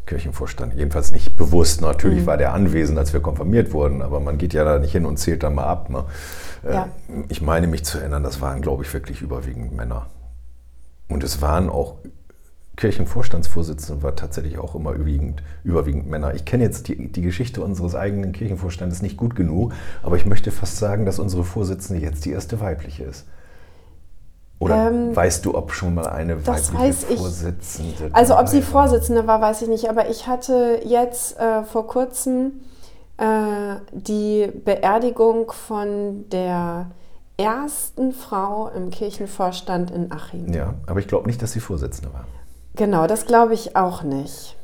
Kirchenvorstand. 0.05 0.73
Jedenfalls 0.73 1.11
nicht 1.11 1.35
bewusst. 1.37 1.81
Natürlich 1.81 2.21
mhm. 2.21 2.25
war 2.25 2.37
der 2.37 2.53
anwesend, 2.53 2.97
als 2.97 3.13
wir 3.13 3.19
konfirmiert 3.19 3.73
wurden, 3.73 4.01
aber 4.01 4.19
man 4.19 4.37
geht 4.37 4.53
ja 4.53 4.63
da 4.63 4.79
nicht 4.79 4.91
hin 4.91 5.05
und 5.05 5.17
zählt 5.17 5.43
dann 5.43 5.55
mal 5.55 5.65
ab. 5.65 5.89
Ne? 5.89 6.05
Äh, 6.63 6.73
ja. 6.73 6.89
Ich 7.29 7.41
meine 7.41 7.67
mich 7.67 7.85
zu 7.85 7.99
erinnern, 7.99 8.23
das 8.23 8.41
waren, 8.41 8.61
glaube 8.61 8.83
ich, 8.83 8.93
wirklich 8.93 9.21
überwiegend 9.21 9.75
Männer. 9.75 10.07
Und 11.07 11.23
es 11.23 11.41
waren 11.41 11.69
auch 11.69 11.95
Kirchenvorstandsvorsitzende 12.77 14.01
war 14.01 14.15
tatsächlich 14.15 14.57
auch 14.57 14.75
immer 14.75 14.93
überwiegend, 14.93 15.43
überwiegend 15.63 16.09
Männer. 16.09 16.33
Ich 16.33 16.45
kenne 16.45 16.63
jetzt 16.63 16.87
die, 16.87 17.11
die 17.11 17.21
Geschichte 17.21 17.61
unseres 17.61 17.95
eigenen 17.95 18.31
Kirchenvorstandes 18.31 19.01
nicht 19.01 19.17
gut 19.17 19.35
genug, 19.35 19.73
aber 20.01 20.15
ich 20.15 20.25
möchte 20.25 20.51
fast 20.51 20.77
sagen, 20.77 21.05
dass 21.05 21.19
unsere 21.19 21.43
Vorsitzende 21.43 22.01
jetzt 22.01 22.25
die 22.25 22.31
erste 22.31 22.59
weibliche 22.59 23.03
ist. 23.03 23.27
Oder 24.61 24.89
ähm, 24.89 25.15
weißt 25.15 25.43
du, 25.43 25.55
ob 25.55 25.73
schon 25.73 25.95
mal 25.95 26.05
eine 26.05 26.45
weibliche 26.45 27.17
Vorsitzende 27.17 28.07
ich, 28.07 28.15
Also 28.15 28.37
ob 28.37 28.47
sie 28.47 28.61
Vorsitzende 28.61 29.25
war, 29.25 29.41
weiß 29.41 29.63
ich 29.63 29.67
nicht. 29.67 29.89
Aber 29.89 30.07
ich 30.07 30.27
hatte 30.27 30.81
jetzt 30.85 31.39
äh, 31.39 31.63
vor 31.63 31.87
kurzem 31.87 32.61
äh, 33.17 33.77
die 33.91 34.51
Beerdigung 34.63 35.51
von 35.51 36.29
der 36.29 36.91
ersten 37.37 38.13
Frau 38.13 38.69
im 38.69 38.91
Kirchenvorstand 38.91 39.89
in 39.89 40.11
Achim. 40.11 40.53
Ja, 40.53 40.75
aber 40.85 40.99
ich 40.99 41.07
glaube 41.07 41.25
nicht, 41.25 41.41
dass 41.41 41.53
sie 41.53 41.59
Vorsitzende 41.59 42.13
war. 42.13 42.25
Genau, 42.75 43.07
das 43.07 43.25
glaube 43.25 43.55
ich 43.55 43.75
auch 43.75 44.03
nicht. 44.03 44.55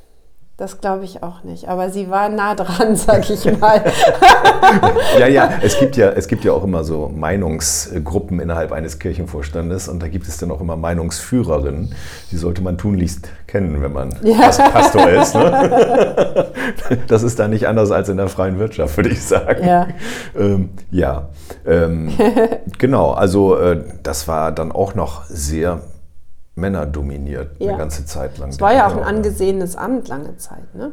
Das 0.58 0.82
glaube 0.82 1.06
ich 1.06 1.22
auch 1.22 1.44
nicht. 1.44 1.70
Aber 1.70 1.92
sie 1.92 2.10
war 2.10 2.30
nah 2.30 2.56
dran, 2.56 2.96
sag 2.96 3.30
ich 3.30 3.46
mal. 3.60 3.84
ja, 5.20 5.28
ja, 5.28 5.52
es 5.62 5.78
gibt 5.78 5.96
ja, 5.98 6.10
es 6.10 6.28
gibt 6.28 6.44
ja 6.44 6.52
auch 6.52 6.64
immer 6.64 6.84
so 6.84 7.12
Meinungsgruppen 7.16 8.40
innerhalb 8.40 8.72
eines 8.72 8.98
Kirchenvorstandes 8.98 9.88
und 9.88 10.02
da 10.02 10.08
gibt 10.08 10.28
es 10.28 10.38
dann 10.38 10.50
auch 10.50 10.60
immer 10.60 10.76
Meinungsführerinnen. 10.76 11.94
Die 12.32 12.38
sollte 12.38 12.64
man 12.64 12.80
tunlichst 12.80 13.30
kennen, 13.46 13.84
wenn 13.84 13.94
man 13.94 14.18
ja. 14.24 14.50
Pastor 14.50 15.08
ist. 15.10 15.36
Ne? 15.36 16.48
Das 17.08 17.24
ist 17.24 17.40
da 17.40 17.48
nicht 17.48 17.68
anders 17.68 17.92
als 17.92 18.10
in 18.10 18.18
der 18.18 18.28
freien 18.28 18.60
Wirtschaft, 18.60 18.98
würde 18.98 19.10
ich 19.10 19.24
sagen. 19.24 19.66
Ja. 19.66 19.88
Ähm, 20.38 20.70
ja. 20.90 21.30
Ähm, 21.66 22.12
genau, 22.78 23.12
also 23.12 23.58
äh, 23.58 23.84
das 24.04 24.28
war 24.28 24.52
dann 24.52 24.72
auch 24.72 24.96
noch 24.96 25.26
sehr 25.26 25.82
Männer 26.58 26.86
dominiert 26.86 27.52
ja. 27.60 27.70
eine 27.70 27.78
ganze 27.78 28.06
Zeit 28.06 28.38
lang. 28.38 28.50
Es 28.50 28.60
war 28.60 28.74
ja 28.74 28.88
auch 28.88 28.98
ein 28.98 29.04
angesehenes 29.04 29.76
Amt 29.76 30.08
lange 30.08 30.38
Zeit, 30.38 30.74
ne? 30.76 30.92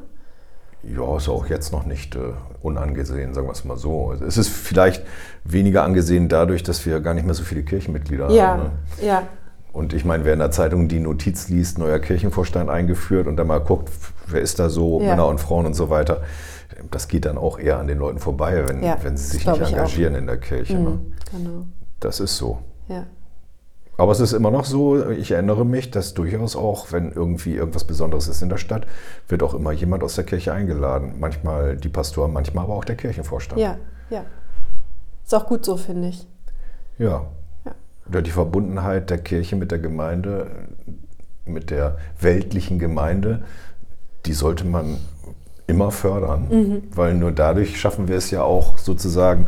Ja, 0.83 1.17
ist 1.17 1.31
auch 1.31 1.47
jetzt 1.47 1.73
noch 1.73 1.87
nicht 1.87 2.15
äh, 2.15 2.35
unangesehen, 2.61 3.33
sagen 3.33 3.47
wir 3.47 3.53
es 3.53 3.65
mal 3.65 3.79
so. 3.79 4.13
Es 4.13 4.37
ist 4.37 4.49
vielleicht 4.49 5.03
weniger 5.43 5.83
angesehen 5.83 6.29
dadurch, 6.29 6.63
dass 6.63 6.85
wir 6.85 7.01
gar 7.01 7.15
nicht 7.15 7.25
mehr 7.25 7.35
so 7.35 7.43
viele 7.43 7.63
Kirchenmitglieder 7.63 8.31
ja, 8.31 8.49
haben. 8.49 8.63
Ne? 8.63 8.71
Ja. 9.07 9.23
Und 9.73 9.95
ich 9.95 10.05
meine, 10.05 10.27
wer 10.27 10.35
in 10.35 10.41
der 10.41 10.51
Zeitung 10.51 10.89
die 10.89 11.01
Notiz 11.01 11.49
liest, 11.49 11.79
neuer 11.79 11.99
Kirchenvorstand 11.99 12.69
eingeführt 12.69 13.27
und 13.27 13.37
dann 13.37 13.47
mal 13.47 13.61
guckt, 13.61 13.91
wer 14.27 14.43
ist 14.43 14.59
da 14.59 14.69
so, 14.69 15.01
ja. 15.01 15.09
Männer 15.09 15.27
und 15.27 15.41
Frauen 15.41 15.65
und 15.65 15.75
so 15.75 15.89
weiter, 15.89 16.21
das 16.91 17.09
geht 17.09 17.25
dann 17.25 17.39
auch 17.39 17.59
eher 17.59 17.79
an 17.79 17.87
den 17.87 17.99
Leuten 17.99 18.19
vorbei, 18.19 18.69
wenn, 18.69 18.83
ja, 18.83 18.99
wenn 19.03 19.17
sie 19.17 19.39
sich 19.39 19.47
nicht 19.47 19.61
engagieren 19.61 20.15
in 20.15 20.27
der 20.27 20.37
Kirche. 20.37 20.77
Mhm, 20.77 20.85
ne? 20.85 21.01
Genau. 21.33 21.67
Das 22.01 22.21
ist 22.21 22.37
so. 22.37 22.59
Ja. 22.89 23.07
Aber 23.97 24.13
es 24.13 24.21
ist 24.21 24.33
immer 24.33 24.51
noch 24.51 24.65
so, 24.65 25.09
ich 25.11 25.31
erinnere 25.31 25.65
mich, 25.65 25.91
dass 25.91 26.15
durchaus 26.15 26.57
auch, 26.57 26.91
wenn 26.91 27.13
irgendwie 27.13 27.55
irgendwas 27.55 27.85
Besonderes 27.85 28.27
ist 28.27 28.43
in 28.43 28.49
der 28.49 28.57
Stadt, 28.57 28.87
wird 29.29 29.43
auch 29.43 29.55
immer 29.55 29.73
jemand 29.73 30.03
aus 30.03 30.17
der 30.17 30.25
Kirche 30.25 30.53
eingeladen. 30.53 31.15
Manchmal 31.21 31.77
die 31.77 31.89
Pastoren, 31.89 32.33
manchmal 32.33 32.65
aber 32.65 32.75
auch 32.75 32.85
der 32.85 32.97
Kirchenvorstand. 32.97 33.61
Ja, 33.61 33.79
ja. 34.11 34.25
Ist 35.25 35.35
auch 35.35 35.47
gut 35.47 35.65
so, 35.65 35.77
finde 35.77 36.09
ich. 36.09 36.27
Ja. 36.99 37.27
ja. 37.65 38.21
Die 38.21 38.31
Verbundenheit 38.31 39.11
der 39.11 39.19
Kirche 39.19 39.57
mit 39.57 39.71
der 39.71 39.79
Gemeinde, 39.79 40.51
mit 41.45 41.71
der 41.71 41.99
weltlichen 42.21 42.79
Gemeinde, 42.79 43.45
die 44.27 44.33
sollte 44.33 44.65
man 44.65 44.99
immer 45.67 45.91
fördern, 45.91 46.49
mhm. 46.51 46.83
weil 46.95 47.15
nur 47.15 47.33
dadurch 47.33 47.81
schaffen 47.81 48.09
wir 48.09 48.17
es 48.17 48.31
ja 48.31 48.43
auch 48.43 48.77
sozusagen 48.77 49.47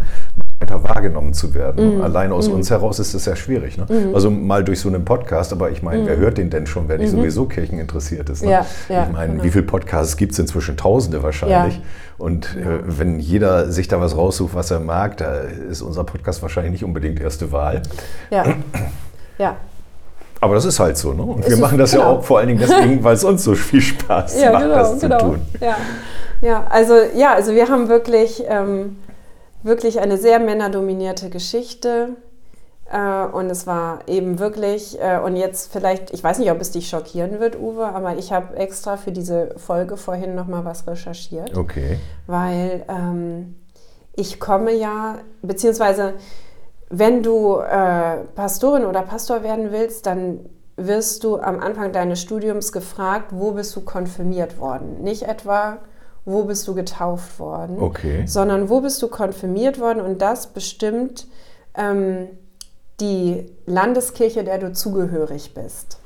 weiter 0.67 0.83
wahrgenommen 0.83 1.35
zu 1.35 1.55
werden. 1.55 1.97
Mhm. 1.97 2.03
Allein 2.03 2.33
aus 2.33 2.49
mhm. 2.49 2.57
uns 2.57 2.71
heraus 2.71 2.99
ist 2.99 3.15
das 3.15 3.25
ja 3.25 3.37
schwierig. 3.37 3.79
Ne? 3.79 3.87
Mhm. 3.89 4.15
Also 4.15 4.31
mal 4.31 4.65
durch 4.65 4.81
so 4.81 4.89
einen 4.89 5.05
Podcast, 5.05 5.53
aber 5.53 5.71
ich 5.71 5.83
meine, 5.83 6.07
wer 6.07 6.17
mhm. 6.17 6.21
hört 6.21 6.39
den 6.39 6.51
denn 6.51 6.67
schon, 6.67 6.89
wer 6.89 6.99
nicht 6.99 7.13
mhm. 7.13 7.19
sowieso 7.19 7.47
Kirchen 7.47 7.79
interessiert 7.79 8.29
ist? 8.31 8.43
Ne? 8.45 8.51
Ja, 8.51 8.67
ja, 8.89 9.05
ich 9.05 9.13
meine, 9.13 9.33
genau. 9.33 9.45
wie 9.45 9.51
viele 9.51 9.65
Podcasts 9.65 10.17
gibt 10.17 10.33
es 10.33 10.39
inzwischen? 10.39 10.77
Tausende 10.77 11.23
wahrscheinlich. 11.23 11.77
Ja. 11.77 11.83
Und 12.19 12.57
äh, 12.57 12.81
wenn 12.85 13.21
jeder 13.21 13.71
sich 13.71 13.89
da 13.89 14.01
was 14.01 14.17
raussucht, 14.17 14.55
was 14.55 14.71
er 14.71 14.81
mag, 14.81 15.17
da 15.19 15.35
ist 15.71 15.83
unser 15.83 16.05
Podcast 16.05 16.43
wahrscheinlich 16.43 16.73
nicht 16.73 16.85
unbedingt 16.85 17.21
erste 17.21 17.53
Wahl. 17.53 17.83
Ja. 18.31 18.45
ja. 19.39 19.57
Aber 20.41 20.55
das 20.55 20.67
ist 20.67 20.79
halt 20.79 20.99
so, 20.99 21.15
ne? 21.15 21.23
Und 21.23 21.45
es 21.45 21.51
wir 21.51 21.57
machen 21.57 21.79
das 21.79 21.93
genau. 21.93 22.03
ja 22.03 22.11
auch 22.11 22.23
vor 22.23 22.39
allen 22.39 22.49
Dingen 22.49 22.61
deswegen, 22.61 23.03
weil 23.05 23.15
es 23.15 23.25
uns 23.25 23.43
so 23.43 23.55
viel 23.55 23.81
Spaß 23.81 24.39
macht, 24.39 24.63
genau, 24.63 24.75
das 24.75 24.99
zu 24.99 25.09
genau. 25.09 25.19
tun. 25.19 25.43
Ja. 25.61 25.77
ja, 26.43 26.67
also 26.69 26.95
ja, 27.15 27.33
also 27.35 27.55
wir 27.55 27.69
haben 27.69 27.89
wirklich 27.89 28.45
ähm, 28.47 28.97
wirklich 29.67 30.01
eine 30.01 30.17
sehr 30.17 30.39
männerdominierte 30.39 31.29
Geschichte. 31.29 32.17
Äh, 32.91 33.27
und 33.27 33.51
es 33.51 33.67
war 33.67 34.01
eben 34.07 34.39
wirklich, 34.39 34.99
äh, 35.01 35.19
und 35.19 35.37
jetzt 35.37 35.73
vielleicht, 35.73 36.13
ich 36.13 36.23
weiß 36.23 36.39
nicht, 36.39 36.51
ob 36.51 36.61
es 36.61 36.71
dich 36.71 36.89
schockieren 36.89 37.41
wird, 37.41 37.59
Uwe, 37.59 37.87
aber 37.87 38.17
ich 38.17 38.33
habe 38.33 38.57
extra 38.57 38.97
für 38.97 39.13
diese 39.13 39.55
Folge 39.59 39.97
vorhin 39.97 40.35
nochmal 40.35 40.65
was 40.65 40.87
recherchiert. 40.87 41.57
Okay. 41.57 41.99
Weil 42.27 42.85
ähm, 42.89 43.57
ich 44.15 44.39
komme 44.39 44.73
ja, 44.73 45.17
beziehungsweise 45.43 46.15
wenn 46.89 47.23
du 47.25 47.57
äh, 47.59 48.19
Pastorin 48.37 48.85
oder 48.85 49.03
Pastor 49.03 49.43
werden 49.43 49.73
willst, 49.73 50.07
dann 50.07 50.41
wirst 50.77 51.25
du 51.25 51.39
am 51.39 51.59
Anfang 51.59 51.93
deines 51.93 52.21
Studiums 52.21 52.71
gefragt, 52.71 53.31
wo 53.31 53.53
bist 53.53 53.75
du 53.75 53.81
konfirmiert 53.81 54.61
worden? 54.61 55.03
Nicht 55.03 55.25
etwa, 55.25 55.79
wo 56.27 56.43
bist 56.43 56.69
du 56.69 56.75
getauft 56.75 57.39
worden, 57.39 57.79
okay. 57.81 58.27
sondern 58.27 58.69
wo 58.69 58.81
bist 58.81 59.01
du 59.01 59.09
konfirmiert 59.09 59.81
worden 59.81 60.03
und 60.03 60.21
das 60.21 60.49
bestimmt 60.49 61.27
ähm, 61.75 62.29
die 63.01 63.47
Landeskirche, 63.65 64.45
der 64.45 64.59
du 64.59 64.73
zugehörig 64.73 65.55
bist. 65.55 65.99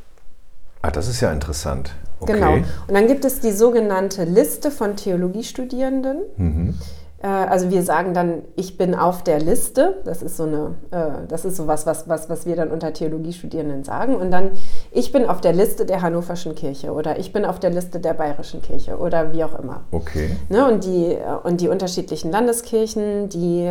Ah, 0.82 0.90
das 0.90 1.08
ist 1.08 1.20
ja 1.20 1.32
interessant. 1.32 1.94
Okay. 2.20 2.34
Genau. 2.34 2.54
Und 2.54 2.94
dann 2.94 3.06
gibt 3.06 3.24
es 3.24 3.40
die 3.40 3.52
sogenannte 3.52 4.24
Liste 4.24 4.70
von 4.70 4.94
Theologiestudierenden. 4.96 6.18
Mhm. 6.36 6.74
Äh, 7.22 7.26
also 7.26 7.70
wir 7.70 7.82
sagen 7.82 8.14
dann, 8.14 8.42
ich 8.56 8.76
bin 8.78 8.94
auf 8.94 9.22
der 9.22 9.38
Liste. 9.40 10.00
Das 10.04 10.22
ist 10.22 10.36
so 10.36 10.44
eine, 10.44 10.74
äh, 10.90 11.26
das 11.28 11.44
ist 11.44 11.56
so 11.56 11.66
was, 11.66 11.86
was, 11.86 12.08
was, 12.08 12.28
was 12.28 12.46
wir 12.46 12.56
dann 12.56 12.70
unter 12.70 12.92
Theologiestudierenden 12.92 13.84
sagen. 13.84 14.14
Und 14.16 14.30
dann, 14.30 14.50
ich 14.90 15.12
bin 15.12 15.26
auf 15.26 15.40
der 15.40 15.52
Liste 15.52 15.86
der 15.86 16.02
Hannoverschen 16.02 16.54
Kirche 16.54 16.92
oder 16.92 17.18
ich 17.18 17.32
bin 17.32 17.44
auf 17.44 17.60
der 17.60 17.70
Liste 17.70 18.00
der 18.00 18.14
Bayerischen 18.14 18.62
Kirche 18.62 18.96
oder 18.96 19.32
wie 19.32 19.44
auch 19.44 19.58
immer. 19.58 19.82
Okay. 19.90 20.30
Ne, 20.48 20.66
und, 20.66 20.84
die, 20.84 21.14
äh, 21.14 21.20
und 21.42 21.60
die 21.60 21.68
unterschiedlichen 21.68 22.30
Landeskirchen 22.30 23.28
die, 23.28 23.70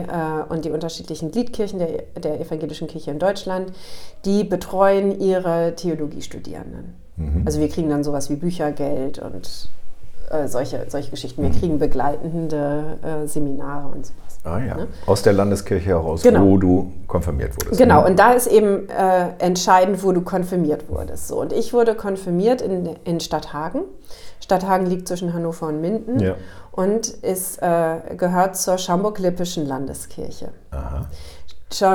und 0.49 0.65
die 0.65 0.71
unterschiedlichen 0.71 1.31
Gliedkirchen 1.31 1.79
der, 1.79 2.03
der 2.17 2.39
evangelischen 2.39 2.87
Kirche 2.87 3.11
in 3.11 3.19
Deutschland, 3.19 3.71
die 4.25 4.43
betreuen 4.43 5.19
ihre 5.19 5.73
Theologiestudierenden. 5.75 6.95
Mhm. 7.17 7.43
Also 7.45 7.59
wir 7.59 7.69
kriegen 7.69 7.89
dann 7.89 8.03
sowas 8.03 8.29
wie 8.29 8.35
Büchergeld 8.35 9.19
und 9.19 9.69
äh, 10.29 10.47
solche, 10.47 10.85
solche 10.89 11.11
Geschichten. 11.11 11.41
Wir 11.41 11.49
mhm. 11.49 11.59
kriegen 11.59 11.79
begleitende 11.79 12.97
äh, 13.01 13.27
Seminare 13.27 13.87
und 13.87 14.05
sowas. 14.05 14.29
Ah 14.43 14.59
ja, 14.59 14.75
ne? 14.75 14.87
aus 15.05 15.21
der 15.21 15.33
Landeskirche 15.33 15.89
heraus, 15.89 16.23
genau. 16.23 16.45
wo 16.45 16.57
du 16.57 16.91
konfirmiert 17.07 17.53
wurdest. 17.55 17.79
Genau, 17.79 18.01
ne? 18.01 18.09
und 18.09 18.19
da 18.19 18.31
ist 18.31 18.47
eben 18.47 18.87
äh, 18.89 19.29
entscheidend, 19.39 20.01
wo 20.03 20.11
du 20.11 20.21
konfirmiert 20.21 20.89
wurdest. 20.89 21.27
So, 21.27 21.41
und 21.41 21.51
ich 21.51 21.73
wurde 21.73 21.93
konfirmiert 21.93 22.61
in, 22.61 22.95
in 23.03 23.19
Stadthagen. 23.19 23.81
Stadthagen 24.39 24.85
liegt 24.85 25.07
zwischen 25.07 25.33
Hannover 25.33 25.67
und 25.67 25.81
Minden 25.81 26.19
ja. 26.19 26.35
und 26.71 27.09
ist, 27.09 27.61
äh, 27.61 28.15
gehört 28.15 28.55
zur 28.55 28.77
Schaumburg-Lippischen 28.77 29.65
Landeskirche. 29.65 30.49
Aha. 30.71 31.07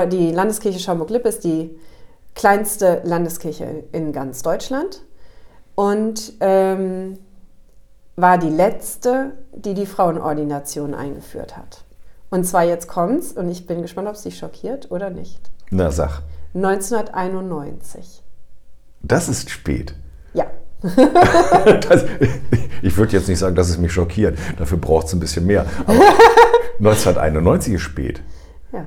Die 0.06 0.30
Landeskirche 0.30 0.78
Schaumburg-Lippe 0.78 1.28
ist 1.28 1.44
die 1.44 1.76
kleinste 2.34 3.00
Landeskirche 3.04 3.84
in 3.92 4.12
ganz 4.12 4.42
Deutschland. 4.42 5.02
Und 5.74 6.34
ähm, 6.40 7.18
war 8.16 8.38
die 8.38 8.48
letzte, 8.48 9.32
die 9.52 9.74
die 9.74 9.86
Frauenordination 9.86 10.94
eingeführt 10.94 11.56
hat. 11.56 11.84
Und 12.30 12.44
zwar 12.44 12.64
jetzt 12.64 12.88
kommt's, 12.88 13.32
und 13.32 13.48
ich 13.50 13.66
bin 13.66 13.82
gespannt, 13.82 14.08
ob 14.08 14.14
es 14.14 14.22
dich 14.22 14.38
schockiert 14.38 14.90
oder 14.90 15.10
nicht. 15.10 15.50
Na, 15.70 15.90
sag. 15.90 16.22
1991. 16.54 18.22
Das 19.02 19.28
ist 19.28 19.50
spät. 19.50 19.94
Ja. 20.32 20.46
das, 20.82 22.04
ich 22.82 22.96
würde 22.96 23.12
jetzt 23.12 23.28
nicht 23.28 23.38
sagen, 23.38 23.56
dass 23.56 23.70
es 23.70 23.78
mich 23.78 23.92
schockiert. 23.92 24.38
Dafür 24.58 24.78
braucht 24.78 25.06
es 25.06 25.12
ein 25.12 25.20
bisschen 25.20 25.46
mehr. 25.46 25.66
Aber 25.86 25.98
1991 26.78 27.74
ist 27.74 27.82
spät. 27.82 28.22
Ja. 28.72 28.86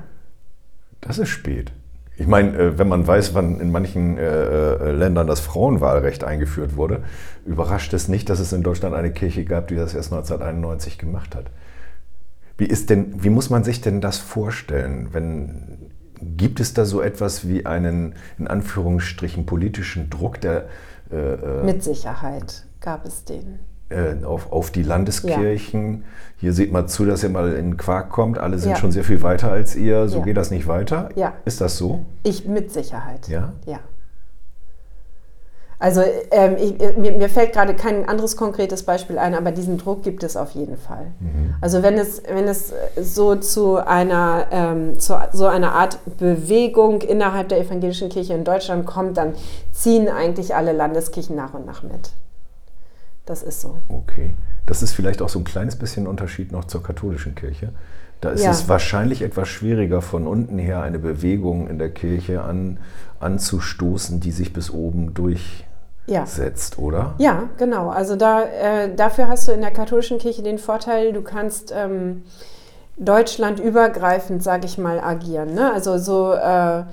Das 1.00 1.18
ist 1.18 1.28
spät. 1.28 1.72
Ich 2.18 2.26
meine, 2.26 2.56
äh, 2.58 2.78
wenn 2.78 2.88
man 2.88 3.06
weiß, 3.06 3.34
wann 3.34 3.60
in 3.60 3.70
manchen 3.70 4.18
äh, 4.18 4.22
äh, 4.22 4.90
Ländern 4.90 5.28
das 5.28 5.40
Frauenwahlrecht 5.40 6.24
eingeführt 6.24 6.76
wurde, 6.76 7.04
überrascht 7.46 7.94
es 7.94 8.08
nicht, 8.08 8.28
dass 8.28 8.40
es 8.40 8.52
in 8.52 8.62
Deutschland 8.62 8.94
eine 8.94 9.12
Kirche 9.12 9.44
gab, 9.44 9.68
die 9.68 9.76
das 9.76 9.94
erst 9.94 10.12
1991 10.12 10.98
gemacht 10.98 11.36
hat. 11.36 11.46
Wie, 12.56 12.66
ist 12.66 12.90
denn, 12.90 13.22
wie 13.22 13.30
muss 13.30 13.50
man 13.50 13.62
sich 13.62 13.80
denn 13.80 14.00
das 14.00 14.18
vorstellen? 14.18 15.10
Wenn, 15.12 15.92
gibt 16.20 16.58
es 16.58 16.74
da 16.74 16.84
so 16.84 17.00
etwas 17.00 17.46
wie 17.46 17.66
einen, 17.66 18.16
in 18.36 18.48
Anführungsstrichen, 18.48 19.46
politischen 19.46 20.10
Druck, 20.10 20.40
der 20.40 20.68
äh, 21.12 21.62
Mit 21.64 21.84
Sicherheit 21.84 22.66
gab 22.80 23.06
es 23.06 23.24
den. 23.24 23.60
Äh, 23.90 24.24
auf, 24.24 24.52
auf 24.52 24.70
die 24.70 24.82
Landeskirchen. 24.82 26.04
Hier 26.36 26.52
seht 26.52 26.70
mal 26.72 26.86
zu, 26.86 27.04
dass 27.04 27.22
ihr 27.22 27.30
mal 27.30 27.52
in 27.54 27.76
Quark 27.76 28.10
kommt. 28.10 28.38
Alle 28.38 28.58
sind 28.58 28.70
Ja. 28.72 28.76
schon 28.76 28.92
sehr 28.92 29.04
viel 29.04 29.22
weiter 29.22 29.50
als 29.50 29.74
ihr. 29.74 30.08
So 30.08 30.18
Ja. 30.18 30.24
geht 30.24 30.36
das 30.36 30.50
nicht 30.50 30.68
weiter. 30.68 31.08
Ja. 31.16 31.32
Ist 31.44 31.60
das 31.60 31.76
so? 31.78 32.04
Ich 32.22 32.44
mit 32.46 32.72
Sicherheit. 32.72 33.28
Ja? 33.28 33.52
Ja. 33.66 33.78
Also 35.80 36.02
ähm, 36.32 36.56
ich, 36.58 36.96
mir, 36.96 37.12
mir 37.12 37.28
fällt 37.28 37.52
gerade 37.52 37.72
kein 37.74 38.08
anderes 38.08 38.36
konkretes 38.36 38.82
Beispiel 38.82 39.16
ein, 39.16 39.32
aber 39.36 39.52
diesen 39.52 39.78
Druck 39.78 40.02
gibt 40.02 40.24
es 40.24 40.36
auf 40.36 40.50
jeden 40.50 40.76
Fall. 40.76 41.06
Also 41.60 41.84
wenn 41.84 41.94
es, 41.94 42.20
wenn 42.26 42.48
es 42.48 42.72
so 43.00 43.36
zu 43.36 43.76
einer, 43.76 44.46
ähm, 44.50 44.98
zu 44.98 45.16
so 45.32 45.46
einer 45.46 45.72
Art 45.74 46.00
Bewegung 46.18 47.02
innerhalb 47.02 47.48
der 47.50 47.60
evangelischen 47.60 48.08
Kirche 48.08 48.34
in 48.34 48.42
Deutschland 48.42 48.86
kommt, 48.86 49.16
dann 49.18 49.34
ziehen 49.70 50.08
eigentlich 50.08 50.52
alle 50.56 50.72
Landeskirchen 50.72 51.36
nach 51.36 51.54
und 51.54 51.64
nach 51.64 51.84
mit. 51.84 52.10
Das 53.28 53.42
ist 53.42 53.60
so. 53.60 53.76
Okay. 53.90 54.34
Das 54.64 54.82
ist 54.82 54.92
vielleicht 54.92 55.20
auch 55.20 55.28
so 55.28 55.38
ein 55.38 55.44
kleines 55.44 55.76
bisschen 55.76 56.06
Unterschied 56.06 56.50
noch 56.50 56.64
zur 56.64 56.82
katholischen 56.82 57.34
Kirche. 57.34 57.72
Da 58.22 58.30
ist 58.30 58.42
Ja. 58.42 58.50
es 58.52 58.68
wahrscheinlich 58.70 59.20
etwas 59.20 59.48
schwieriger, 59.48 60.00
von 60.00 60.26
unten 60.26 60.58
her 60.58 60.80
eine 60.80 60.98
Bewegung 60.98 61.68
in 61.68 61.78
der 61.78 61.90
Kirche 61.90 62.40
an, 62.42 62.78
anzustoßen, 63.20 64.18
die 64.20 64.30
sich 64.32 64.52
bis 64.54 64.70
oben 64.70 65.12
Ja. 66.06 66.20
durchsetzt, 66.24 66.78
oder? 66.78 67.14
Ja, 67.18 67.50
genau. 67.58 67.90
Also 67.90 68.16
da, 68.16 68.44
äh, 68.44 68.94
dafür 68.94 69.28
hast 69.28 69.46
du 69.46 69.52
in 69.52 69.60
der 69.60 69.72
katholischen 69.72 70.16
Kirche 70.18 70.42
den 70.42 70.58
Vorteil, 70.58 71.12
du 71.12 71.20
kannst 71.20 71.70
ähm, 71.76 72.22
deutschlandübergreifend, 72.96 74.42
sage 74.42 74.66
ich 74.66 74.78
mal, 74.78 75.00
agieren. 75.00 75.54
Ne? 75.54 75.72
Also 75.72 75.98
so 75.98 76.32
äh, 76.32 76.84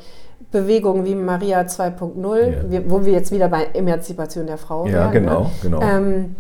Bewegungen 0.52 1.06
wie 1.06 1.16
Maria 1.16 1.62
2.0, 1.62 2.72
Ja. 2.72 2.82
wo 2.88 3.06
wir 3.06 3.14
jetzt 3.14 3.32
wieder 3.32 3.48
bei 3.50 3.66
Emanzipation 3.74 4.48
der 4.48 4.58
Frau 4.58 4.86
Ja, 4.86 4.94
wären, 4.94 5.12
genau, 5.12 5.40
ne? 5.42 5.50
genau. 5.62 5.82
Ähm, 5.82 6.36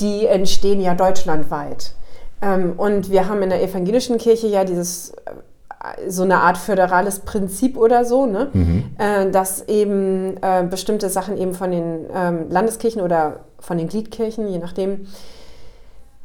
die 0.00 0.26
entstehen 0.26 0.80
ja 0.80 0.94
deutschlandweit. 0.94 1.92
Ähm, 2.40 2.74
und 2.76 3.10
wir 3.10 3.28
haben 3.28 3.42
in 3.42 3.50
der 3.50 3.62
evangelischen 3.62 4.16
Kirche 4.18 4.46
ja 4.46 4.64
dieses 4.64 5.10
äh, 5.10 6.08
so 6.08 6.22
eine 6.22 6.38
Art 6.38 6.56
föderales 6.56 7.20
Prinzip 7.20 7.76
oder 7.76 8.04
so, 8.04 8.26
ne? 8.26 8.48
Mhm. 8.52 8.84
äh, 8.98 9.30
dass 9.30 9.66
eben 9.68 10.36
äh, 10.40 10.64
bestimmte 10.68 11.08
Sachen 11.08 11.36
eben 11.36 11.52
von 11.54 11.70
den 11.70 12.06
ähm, 12.14 12.46
Landeskirchen 12.50 13.02
oder 13.02 13.40
von 13.60 13.76
den 13.78 13.88
Gliedkirchen, 13.88 14.48
je 14.48 14.58
nachdem, 14.58 15.06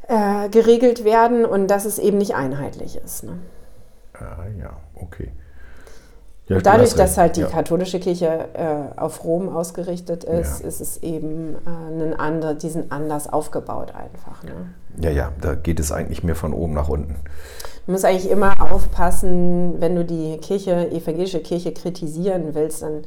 äh, 0.08 0.48
geregelt 0.50 1.04
werden 1.04 1.44
und 1.44 1.68
dass 1.68 1.84
es 1.84 1.98
eben 1.98 2.18
nicht 2.18 2.34
einheitlich 2.34 2.96
ist. 2.96 3.24
Ne? 3.24 3.38
Ah, 4.14 4.44
ja, 4.60 4.70
okay. 5.00 5.32
Ja, 6.46 6.56
du 6.56 6.62
Dadurch, 6.62 6.90
dass 6.94 7.10
recht. 7.12 7.18
halt 7.18 7.36
die 7.36 7.40
ja. 7.40 7.46
katholische 7.46 7.98
Kirche 8.00 8.48
äh, 8.52 9.00
auf 9.00 9.24
Rom 9.24 9.48
ausgerichtet 9.48 10.24
ist, 10.24 10.60
Ja. 10.60 10.68
ist 10.68 10.80
es 10.82 11.02
eben 11.02 11.54
äh, 11.66 11.92
einen 11.92 12.12
andre, 12.14 12.54
diesen 12.54 12.90
anders 12.92 13.32
aufgebaut 13.32 13.92
einfach. 13.94 14.42
Ne? 14.42 14.52
ja, 15.00 15.10
ja, 15.10 15.32
da 15.40 15.54
geht 15.54 15.80
es 15.80 15.90
eigentlich 15.90 16.22
mehr 16.22 16.36
von 16.36 16.52
oben 16.52 16.74
nach 16.74 16.88
unten. 16.90 17.16
Du 17.86 17.92
musst 17.92 18.04
eigentlich 18.04 18.30
immer 18.30 18.54
aufpassen, 18.72 19.80
wenn 19.80 19.94
du 19.96 20.04
die 20.04 20.36
Kirche, 20.38 20.90
evangelische 20.90 21.40
Kirche 21.40 21.72
kritisieren 21.72 22.54
willst, 22.54 22.82
dann 22.82 23.04